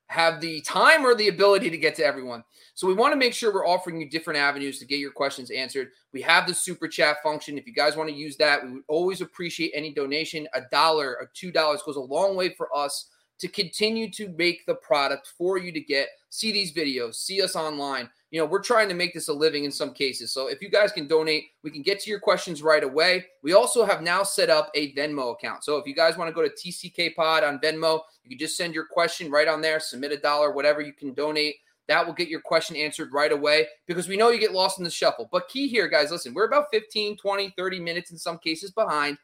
have 0.10 0.42
the 0.42 0.60
time 0.62 1.06
or 1.06 1.14
the 1.14 1.28
ability 1.28 1.70
to 1.70 1.78
get 1.78 1.96
to 1.96 2.04
everyone. 2.04 2.44
So 2.74 2.88
we 2.88 2.96
want 2.96 3.14
to 3.14 3.18
make 3.18 3.34
sure 3.34 3.54
we're 3.54 3.68
offering 3.68 4.02
you 4.02 4.10
different 4.10 4.40
avenues 4.40 4.80
to 4.80 4.86
get 4.86 4.98
your 4.98 5.12
questions 5.12 5.52
answered. 5.52 5.90
We 6.14 6.22
have 6.24 6.48
the 6.48 6.54
super 6.54 6.88
chat 6.88 7.18
function. 7.22 7.60
If 7.60 7.68
you 7.68 7.74
guys 7.74 7.96
want 7.96 8.10
to 8.10 8.16
use 8.16 8.36
that, 8.38 8.64
we 8.64 8.72
would 8.72 8.84
always 8.88 9.22
appreciate 9.22 9.72
any 9.76 9.94
donation. 9.94 10.48
A 10.54 10.62
dollar 10.72 11.16
or 11.20 11.30
two 11.36 11.52
dollars 11.52 11.84
goes 11.86 11.96
a 11.96 12.02
long 12.02 12.36
way 12.36 12.56
for 12.56 12.76
us 12.76 13.12
to 13.38 13.48
continue 13.48 14.10
to 14.12 14.30
make 14.30 14.66
the 14.66 14.76
product 14.76 15.32
for 15.38 15.60
you 15.60 15.72
to 15.72 15.80
get, 15.80 16.10
see 16.30 16.52
these 16.52 16.74
videos, 16.74 17.16
see 17.16 17.42
us 17.42 17.56
online. 17.56 18.10
You 18.32 18.40
know, 18.40 18.46
we're 18.46 18.62
trying 18.62 18.90
to 18.90 18.96
make 18.96 19.14
this 19.14 19.28
a 19.28 19.34
living 19.34 19.66
in 19.66 19.72
some 19.72 19.92
cases. 19.92 20.32
So 20.32 20.48
if 20.48 20.62
you 20.62 20.70
guys 20.70 20.92
can 20.92 21.08
donate, 21.08 21.46
we 21.64 21.72
can 21.72 21.82
get 21.82 22.00
to 22.02 22.10
your 22.12 22.20
questions 22.20 22.62
right 22.62 22.84
away. 22.84 23.26
We 23.42 23.54
also 23.54 23.86
have 23.86 24.04
now 24.04 24.22
set 24.22 24.52
up 24.52 24.70
a 24.76 24.94
Venmo 24.94 25.34
account. 25.34 25.64
So 25.64 25.78
if 25.78 25.88
you 25.88 25.96
guys 25.96 26.16
want 26.16 26.30
to 26.30 26.34
go 26.34 26.48
to 26.48 26.50
TCK 26.50 27.16
Pod 27.16 27.44
on 27.44 27.60
Venmo, 27.60 28.02
you 28.24 28.30
can 28.30 28.38
just 28.38 28.56
send 28.56 28.76
your 28.76 28.86
question 28.86 29.32
right 29.32 29.48
on 29.48 29.62
there, 29.62 29.80
submit 29.80 30.12
a 30.12 30.18
dollar, 30.18 30.52
whatever 30.52 30.82
you 30.82 30.94
can 30.94 31.14
donate. 31.14 31.56
That 31.88 32.06
will 32.06 32.14
get 32.14 32.30
your 32.30 32.42
question 32.42 32.76
answered 32.76 33.14
right 33.14 33.32
away 33.32 33.66
because 33.88 34.08
we 34.08 34.16
know 34.16 34.30
you 34.30 34.40
get 34.40 34.52
lost 34.52 34.78
in 34.78 34.84
the 34.84 34.92
shuffle. 34.92 35.28
But 35.32 35.50
key 35.50 35.68
here, 35.68 35.88
guys, 35.88 36.12
listen, 36.12 36.36
we're 36.36 36.46
about 36.46 36.68
15, 36.72 37.18
20, 37.18 37.54
30 37.58 37.80
minutes 37.80 38.12
in 38.12 38.18
some 38.18 38.38
cases 38.38 38.70
behind. 38.70 39.18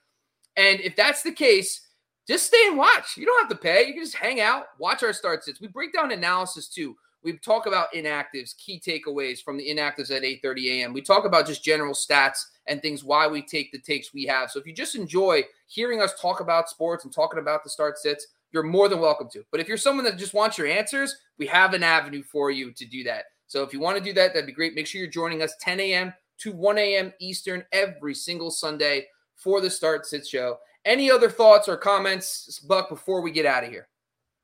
And 0.57 0.79
if 0.79 0.95
that's 0.95 1.21
the 1.21 1.31
case, 1.31 1.81
just 2.27 2.47
stay 2.47 2.65
and 2.65 2.75
watch. 2.75 3.17
You 3.17 3.27
don't 3.27 3.39
have 3.39 3.51
to 3.51 3.63
pay. 3.63 3.85
You 3.85 3.93
can 3.93 4.03
just 4.03 4.15
hang 4.15 4.41
out, 4.41 4.65
watch 4.79 5.03
our 5.03 5.13
start 5.13 5.43
sits. 5.43 5.61
We 5.61 5.67
break 5.67 5.93
down 5.93 6.11
analysis 6.11 6.67
too 6.67 6.95
We 7.25 7.33
talk 7.39 7.65
about 7.65 7.91
inactives, 7.91 8.55
key 8.55 8.79
takeaways 8.79 9.41
from 9.41 9.57
the 9.57 9.67
inactives 9.67 10.11
at 10.11 10.21
8:30 10.21 10.67
a.m. 10.69 10.93
We 10.93 11.01
talk 11.01 11.25
about 11.25 11.47
just 11.47 11.63
general 11.63 11.95
stats 11.95 12.37
and 12.67 12.79
things 12.79 13.03
why 13.03 13.25
we 13.25 13.41
take 13.41 13.71
the 13.71 13.79
takes 13.79 14.13
we 14.13 14.25
have. 14.25 14.51
So 14.51 14.59
if 14.59 14.67
you 14.67 14.73
just 14.73 14.93
enjoy 14.93 15.43
hearing 15.65 16.01
us 16.01 16.13
talk 16.21 16.39
about 16.39 16.69
sports 16.69 17.03
and 17.03 17.11
talking 17.11 17.39
about 17.39 17.63
the 17.63 17.69
start 17.71 17.97
sits, 17.97 18.27
you're 18.51 18.61
more 18.61 18.89
than 18.89 18.99
welcome 18.99 19.27
to. 19.33 19.43
But 19.49 19.59
if 19.59 19.67
you're 19.67 19.75
someone 19.75 20.05
that 20.05 20.19
just 20.19 20.35
wants 20.35 20.59
your 20.59 20.67
answers, 20.67 21.15
we 21.39 21.47
have 21.47 21.73
an 21.73 21.81
avenue 21.81 22.21
for 22.21 22.51
you 22.51 22.71
to 22.73 22.85
do 22.85 23.03
that. 23.05 23.25
So 23.47 23.63
if 23.63 23.73
you 23.73 23.79
want 23.79 23.97
to 23.97 24.03
do 24.03 24.13
that, 24.13 24.33
that'd 24.33 24.45
be 24.45 24.53
great. 24.53 24.75
Make 24.75 24.85
sure 24.85 25.01
you're 25.01 25.09
joining 25.09 25.41
us 25.41 25.55
10 25.61 25.79
a.m. 25.79 26.13
to 26.41 26.51
1 26.51 26.77
a.m. 26.77 27.11
Eastern 27.19 27.65
every 27.71 28.13
single 28.13 28.51
Sunday 28.51 29.07
for 29.35 29.61
the 29.61 29.69
Start 29.69 30.05
Sit 30.05 30.27
Show. 30.27 30.59
Any 30.85 31.09
other 31.09 31.31
thoughts 31.31 31.67
or 31.67 31.75
comments, 31.75 32.59
Buck, 32.59 32.87
before 32.87 33.21
we 33.21 33.31
get 33.31 33.47
out 33.47 33.63
of 33.63 33.71
here? 33.71 33.87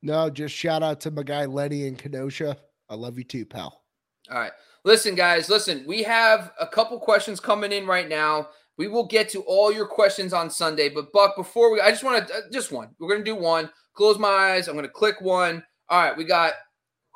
No, 0.02 0.32
just 0.32 0.56
shout 0.56 0.82
out 0.82 1.00
to 1.02 1.12
my 1.12 1.22
guy 1.22 1.46
Lenny 1.46 1.86
in 1.86 1.96
Kenosha. 1.96 2.58
I 2.92 2.96
love 2.96 3.18
you 3.18 3.24
too, 3.24 3.46
pal. 3.46 3.82
All 4.30 4.38
right. 4.38 4.52
Listen, 4.84 5.16
guys, 5.16 5.50
listen, 5.50 5.86
we 5.88 6.04
have 6.04 6.52
a 6.60 6.68
couple 6.68 7.00
questions 7.00 7.40
coming 7.40 7.72
in 7.72 7.88
right 7.88 8.10
now. 8.10 8.50
We 8.78 8.88
will 8.88 9.06
get 9.06 9.30
to 9.30 9.42
all 9.42 9.72
your 9.72 9.88
questions 9.88 10.34
on 10.34 10.50
Sunday. 10.50 10.90
But, 10.90 11.12
Buck, 11.14 11.36
before 11.38 11.72
we, 11.72 11.80
I 11.80 11.90
just 11.92 12.04
want 12.04 12.28
to, 12.28 12.34
uh, 12.34 12.42
just 12.52 12.72
one. 12.72 12.90
We're 13.00 13.10
going 13.10 13.24
to 13.24 13.32
do 13.32 13.36
one. 13.36 13.70
Close 13.94 14.20
my 14.20 14.28
eyes. 14.28 14.68
I'm 14.68 14.76
going 14.76 14.86
to 14.86 14.92
click 14.92 15.22
one. 15.22 15.64
All 15.90 16.04
right. 16.04 16.18
We 16.18 16.26
got 16.26 16.54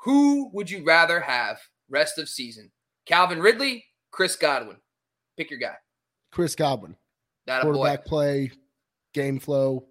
who 0.06 0.50
would 0.54 0.70
you 0.70 0.84
rather 0.86 1.20
have 1.20 1.60
rest 1.90 2.20
of 2.20 2.30
season? 2.30 2.72
Calvin 3.06 3.42
Ridley, 3.42 3.84
Chris 4.12 4.36
Godwin. 4.36 4.78
Pick 5.36 5.50
your 5.50 5.60
guy. 5.60 5.76
Chris 6.32 6.56
Godwin. 6.56 6.96
That 7.48 7.64
Quarterback 7.64 8.06
boy. 8.06 8.10
play, 8.10 8.52
game 9.14 9.40
flow. 9.40 9.88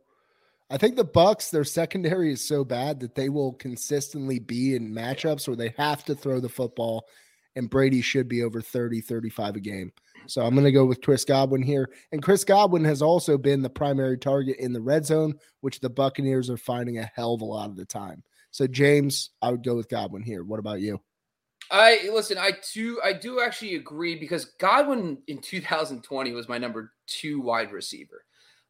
I 0.75 0.77
think 0.77 0.97
the 0.97 1.05
Bucks, 1.05 1.51
their 1.51 1.63
secondary 1.63 2.33
is 2.33 2.45
so 2.45 2.65
bad 2.65 2.99
that 2.99 3.15
they 3.15 3.29
will 3.29 3.53
consistently 3.53 4.41
be 4.41 4.75
in 4.75 4.93
matchups 4.93 5.47
where 5.47 5.57
they 5.57 5.73
have 5.79 6.05
to 6.07 6.17
throw 6.17 6.41
the 6.41 6.49
football, 6.49 7.07
and 7.55 7.71
Brady 7.71 8.01
should 8.01 8.27
be 8.27 8.43
over 8.43 8.61
30, 8.61 9.01
35 9.01 9.55
a 9.55 9.61
game. 9.61 9.93
So 10.27 10.43
I'm 10.43 10.55
going 10.55 10.65
to 10.65 10.73
go 10.73 10.85
with 10.85 11.01
Chris 11.01 11.25
Godwin 11.25 11.63
here. 11.63 11.91
And 12.11 12.21
Chris 12.21 12.43
Godwin 12.43 12.83
has 12.87 13.03
also 13.03 13.39
been 13.39 13.63
the 13.63 13.71
primary 13.71 14.19
target 14.19 14.57
in 14.59 14.73
the 14.73 14.81
red 14.81 15.07
zone, 15.07 15.35
which 15.61 15.79
the 15.79 15.91
Buccaneers 15.91 16.51
are 16.51 16.57
finding 16.57 16.99
a 16.99 17.09
hell 17.15 17.35
of 17.35 17.43
a 17.43 17.45
lot 17.45 17.71
of 17.71 17.77
the 17.77 17.85
time. 17.85 18.25
So, 18.51 18.67
James, 18.67 19.31
I 19.41 19.53
would 19.53 19.63
go 19.63 19.77
with 19.77 19.89
Godwin 19.89 20.25
here. 20.25 20.43
What 20.43 20.59
about 20.59 20.81
you? 20.81 21.01
I 21.71 22.11
listen, 22.13 22.37
I 22.37 22.51
too 22.51 23.01
I 23.03 23.13
do 23.13 23.41
actually 23.41 23.77
agree 23.77 24.17
because 24.17 24.47
Godwin 24.59 25.19
in 25.29 25.39
2020 25.41 26.33
was 26.33 26.49
my 26.49 26.59
number 26.59 26.93
two 27.07 27.41
wide 27.41 27.71
receiver. 27.71 28.25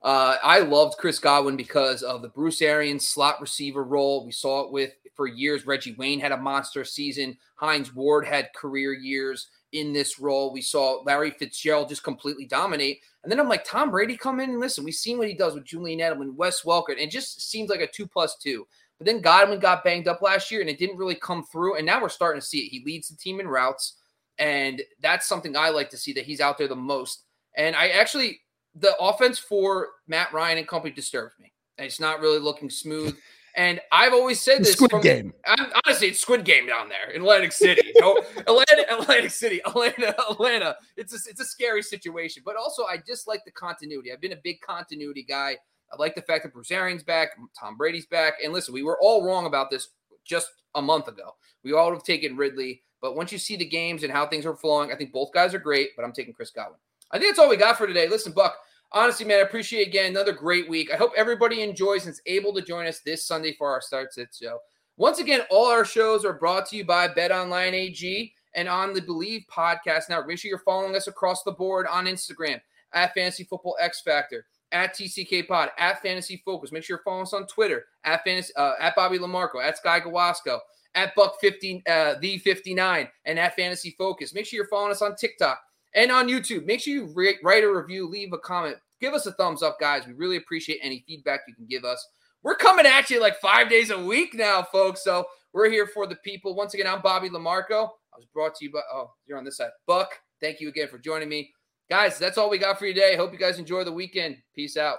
Uh, 0.05 0.37
I 0.45 0.61
loved 0.61 0.99
Chris 0.99 1.19
Godwin 1.19 1.57
because 1.57 2.03
of 2.03 2.21
the 2.21 2.29
Bruce 2.29 2.61
Arians 2.61 3.09
slot 3.09 3.41
receiver 3.41 3.83
role. 3.83 4.25
We 4.25 4.33
saw 4.33 4.61
it 4.61 4.71
with 4.71 4.93
for 5.17 5.27
years. 5.27 5.67
Reggie 5.67 5.95
Wayne 5.95 6.21
had 6.21 6.33
a 6.33 6.37
monster 6.37 6.85
season. 6.85 7.39
Hines 7.57 7.95
Ward 7.95 8.27
had 8.27 8.53
career 8.55 8.93
years 8.93 9.49
in 9.73 9.95
this 9.95 10.21
role. 10.21 10.53
We 10.53 10.61
saw 10.61 11.03
Larry 11.07 11.31
Fitzgerald 11.31 11.89
just 11.89 12.05
completely 12.05 12.45
dominate. 12.45 13.01
And 13.23 13.33
then 13.33 13.41
I'm 13.41 13.49
like, 13.49 13.65
Tom 13.65 13.91
Brady 13.91 14.17
come 14.17 14.41
in 14.41 14.51
and 14.51 14.61
listen. 14.61 14.85
We've 14.85 14.95
seen 14.95 15.17
what 15.17 15.29
he 15.29 15.35
does 15.35 15.55
with 15.55 15.65
Julian 15.65 16.01
Edelman, 16.01 16.35
Wes 16.35 16.63
Welker, 16.65 17.01
and 17.01 17.11
just 17.11 17.41
seems 17.41 17.71
like 17.71 17.81
a 17.81 17.87
two 17.87 18.07
plus 18.07 18.37
two. 18.37 18.67
But 18.99 19.07
then 19.07 19.23
Godwin 19.23 19.59
got 19.59 19.85
banged 19.85 20.07
up 20.07 20.21
last 20.21 20.51
year 20.51 20.61
and 20.61 20.69
it 20.69 20.79
didn't 20.79 20.99
really 20.99 21.17
come 21.17 21.45
through. 21.45 21.77
And 21.77 21.87
now 21.87 22.03
we're 22.03 22.11
starting 22.11 22.41
to 22.41 22.47
see 22.47 22.59
it. 22.59 22.69
He 22.69 22.85
leads 22.85 23.09
the 23.09 23.17
team 23.17 23.41
in 23.41 23.49
routes. 23.49 23.95
And 24.39 24.83
that's 25.01 25.27
something 25.27 25.57
I 25.57 25.71
like 25.71 25.89
to 25.91 25.97
see 25.97 26.13
that 26.13 26.27
he's 26.27 26.41
out 26.41 26.59
there 26.59 26.69
the 26.69 26.77
most. 26.77 27.25
And 27.57 27.75
I 27.75 27.89
actually, 27.89 28.41
the 28.75 28.97
offense 28.99 29.39
for 29.39 29.89
Matt 30.09 30.33
Ryan 30.33 30.59
and 30.59 30.69
company 30.69 30.95
disturbs 30.95 31.35
me. 31.39 31.53
It's 31.79 32.01
not 32.01 32.21
really 32.21 32.39
looking 32.39 32.71
smooth. 32.71 33.17
And 33.57 33.81
I've 33.93 34.13
always 34.13 34.41
said 34.41 34.61
this 34.61 34.73
Squid 34.73 34.91
from, 34.91 35.01
Game. 35.03 35.33
I'm, 35.47 35.67
honestly, 35.85 36.09
it's 36.09 36.21
Squid 36.21 36.45
Game 36.45 36.67
down 36.67 36.89
there 36.89 37.15
in 37.15 37.23
Atlantic 37.23 37.53
City. 37.53 37.93
no, 38.01 38.21
Atlanta, 38.37 38.85
Atlantic 38.91 39.31
City, 39.31 39.61
Atlanta, 39.65 40.15
Atlanta. 40.31 40.77
It's 40.97 41.13
a, 41.13 41.31
it's 41.31 41.41
a 41.41 41.45
scary 41.45 41.83
situation. 41.83 42.43
But 42.45 42.57
also, 42.57 42.85
I 42.85 42.97
just 43.07 43.29
like 43.29 43.45
the 43.45 43.53
continuity. 43.53 44.13
I've 44.13 44.21
been 44.21 44.33
a 44.33 44.41
big 44.43 44.61
continuity 44.61 45.23
guy. 45.23 45.57
I 45.93 45.97
like 45.99 46.17
the 46.17 46.23
fact 46.23 46.43
that 46.43 46.53
Bruce 46.53 46.73
Arians 46.73 47.05
back, 47.05 47.31
Tom 47.59 47.77
Brady's 47.77 48.07
back. 48.07 48.35
And 48.43 48.53
listen, 48.53 48.75
we 48.75 48.83
were 48.83 48.99
all 49.01 49.25
wrong 49.25 49.47
about 49.47 49.71
this 49.71 49.89
just 50.25 50.49
a 50.75 50.83
month 50.83 51.07
ago. 51.07 51.37
We 51.63 51.73
all 51.75 51.91
would 51.91 51.97
have 51.97 52.05
taken 52.05 52.37
Ridley. 52.37 52.83
But 53.01 53.15
once 53.15 53.31
you 53.31 53.39
see 53.39 53.55
the 53.55 53.67
games 53.67 54.03
and 54.03 54.13
how 54.13 54.27
things 54.27 54.47
are 54.47 54.57
flowing, 54.57 54.91
I 54.91 54.97
think 54.97 55.13
both 55.13 55.33
guys 55.33 55.55
are 55.55 55.61
great. 55.61 55.91
But 55.95 56.05
I'm 56.05 56.13
taking 56.13 56.35
Chris 56.35 56.51
Godwin. 56.51 56.81
I 57.15 57.19
think 57.19 57.31
that's 57.31 57.39
all 57.39 57.49
we 57.49 57.57
got 57.57 57.79
for 57.79 57.87
today. 57.87 58.09
Listen, 58.09 58.33
Buck, 58.33 58.57
honestly, 58.91 59.25
man, 59.25 59.39
I 59.39 59.43
appreciate 59.43 59.87
again 59.87 60.11
another 60.11 60.33
great 60.33 60.69
week. 60.69 60.93
I 60.93 60.97
hope 60.97 61.13
everybody 61.17 61.63
enjoys 61.63 62.07
and 62.07 62.13
is 62.13 62.21
able 62.27 62.53
to 62.55 62.61
join 62.61 62.89
us 62.89 63.03
this 63.07 63.25
Sunday 63.25 63.55
for 63.57 63.71
our 63.71 63.81
Start 63.81 64.13
Sit 64.13 64.35
show. 64.37 64.59
Once 64.97 65.21
again, 65.21 65.43
all 65.49 65.67
our 65.67 65.85
shows 65.85 66.25
are 66.25 66.33
brought 66.33 66.67
to 66.67 66.77
you 66.77 66.85
by 66.85 67.07
BetOnline 67.07 67.73
AG 67.73 68.35
and 68.57 68.69
on 68.69 68.93
the 68.93 69.01
Bleav 69.01 69.47
podcast 69.47 70.09
Now, 70.11 70.25
Make 70.27 70.39
sure 70.39 70.49
you're 70.49 70.59
following 70.59 70.97
us 70.97 71.07
across 71.07 71.45
the 71.45 71.53
board 71.53 71.87
on 71.89 72.07
Instagram 72.07 72.61
at 72.93 73.15
Fantasy 73.15 73.45
Football 73.45 73.77
X 73.81 74.01
Factor, 74.01 74.47
at 74.73 74.97
TCK 74.97 75.47
Pod, 75.47 75.71
at 75.79 76.03
Fantasy 76.03 76.43
Focus. 76.45 76.73
Make 76.73 76.83
sure 76.83 76.97
you're 76.97 77.05
following 77.05 77.23
us 77.23 77.33
on 77.33 77.47
Twitter 77.47 77.85
at 78.03 78.25
Fantasy, 78.25 78.53
uh, 78.57 78.73
at 78.81 78.97
Bobby 78.97 79.19
LaMarco, 79.19 79.63
at 79.63 79.77
Sky 79.77 80.01
Gawasco, 80.01 80.59
at 80.97 81.15
Buck 81.15 81.37
15, 81.41 81.81
uh, 81.89 82.15
the 82.21 82.39
59, 82.39 83.09
and 83.25 83.39
at 83.39 83.55
Fantasy 83.55 83.95
Focus. 83.97 84.35
Make 84.35 84.47
sure 84.47 84.57
you're 84.57 84.67
following 84.67 84.91
us 84.91 85.01
on 85.01 85.15
TikTok 85.15 85.61
and 85.95 86.11
on 86.11 86.29
YouTube. 86.29 86.67
Make 86.67 86.81
sure 86.81 86.95
you 86.95 87.13
rate, 87.15 87.39
write 87.43 87.65
a 87.65 87.73
review, 87.73 88.09
leave 88.09 88.33
a 88.33 88.39
comment, 88.39 88.77
give 89.01 89.15
us 89.15 89.27
a 89.27 89.33
thumbs 89.33 89.63
up, 89.63 89.79
guys. 89.81 90.07
We 90.07 90.13
really 90.13 90.37
appreciate 90.37 90.81
any 90.83 91.05
feedback 91.07 91.41
you 91.49 91.55
can 91.55 91.67
give 91.67 91.85
us. 91.85 92.07
We're 92.43 92.57
coming 92.57 92.87
at 92.87 93.09
you 93.11 93.21
like 93.21 93.41
five 93.41 93.71
days 93.71 93.91
a 93.91 94.05
week 94.05 94.35
now, 94.35 94.63
folks. 94.63 95.03
So 95.03 95.27
we're 95.53 95.71
here 95.71 95.87
for 95.87 96.07
the 96.07 96.17
people. 96.17 96.55
Once 96.55 96.75
again, 96.75 96.87
I'm 96.87 97.01
Bobby 97.01 97.31
LaMarco. 97.31 97.89
I 97.89 98.17
was 98.17 98.27
brought 98.33 98.55
to 98.57 98.65
you 98.65 98.73
by, 98.73 98.81
oh, 98.93 99.11
you're 99.27 99.39
on 99.39 99.45
this 99.45 99.57
side. 99.57 99.71
Buck, 99.87 100.11
thank 100.41 100.61
you 100.61 100.69
again 100.69 100.89
for 100.89 100.99
joining 100.99 101.29
me. 101.29 101.53
Guys, 101.91 102.19
that's 102.19 102.39
all 102.39 102.51
we 102.51 102.59
got 102.59 102.79
for 102.79 102.87
you 102.87 102.95
today. 102.95 103.17
Hope 103.17 103.33
you 103.33 103.39
guys 103.39 103.59
enjoy 103.59 103.85
the 103.85 103.93
weekend. 103.93 104.37
Peace 104.55 104.77
out. 104.77 104.99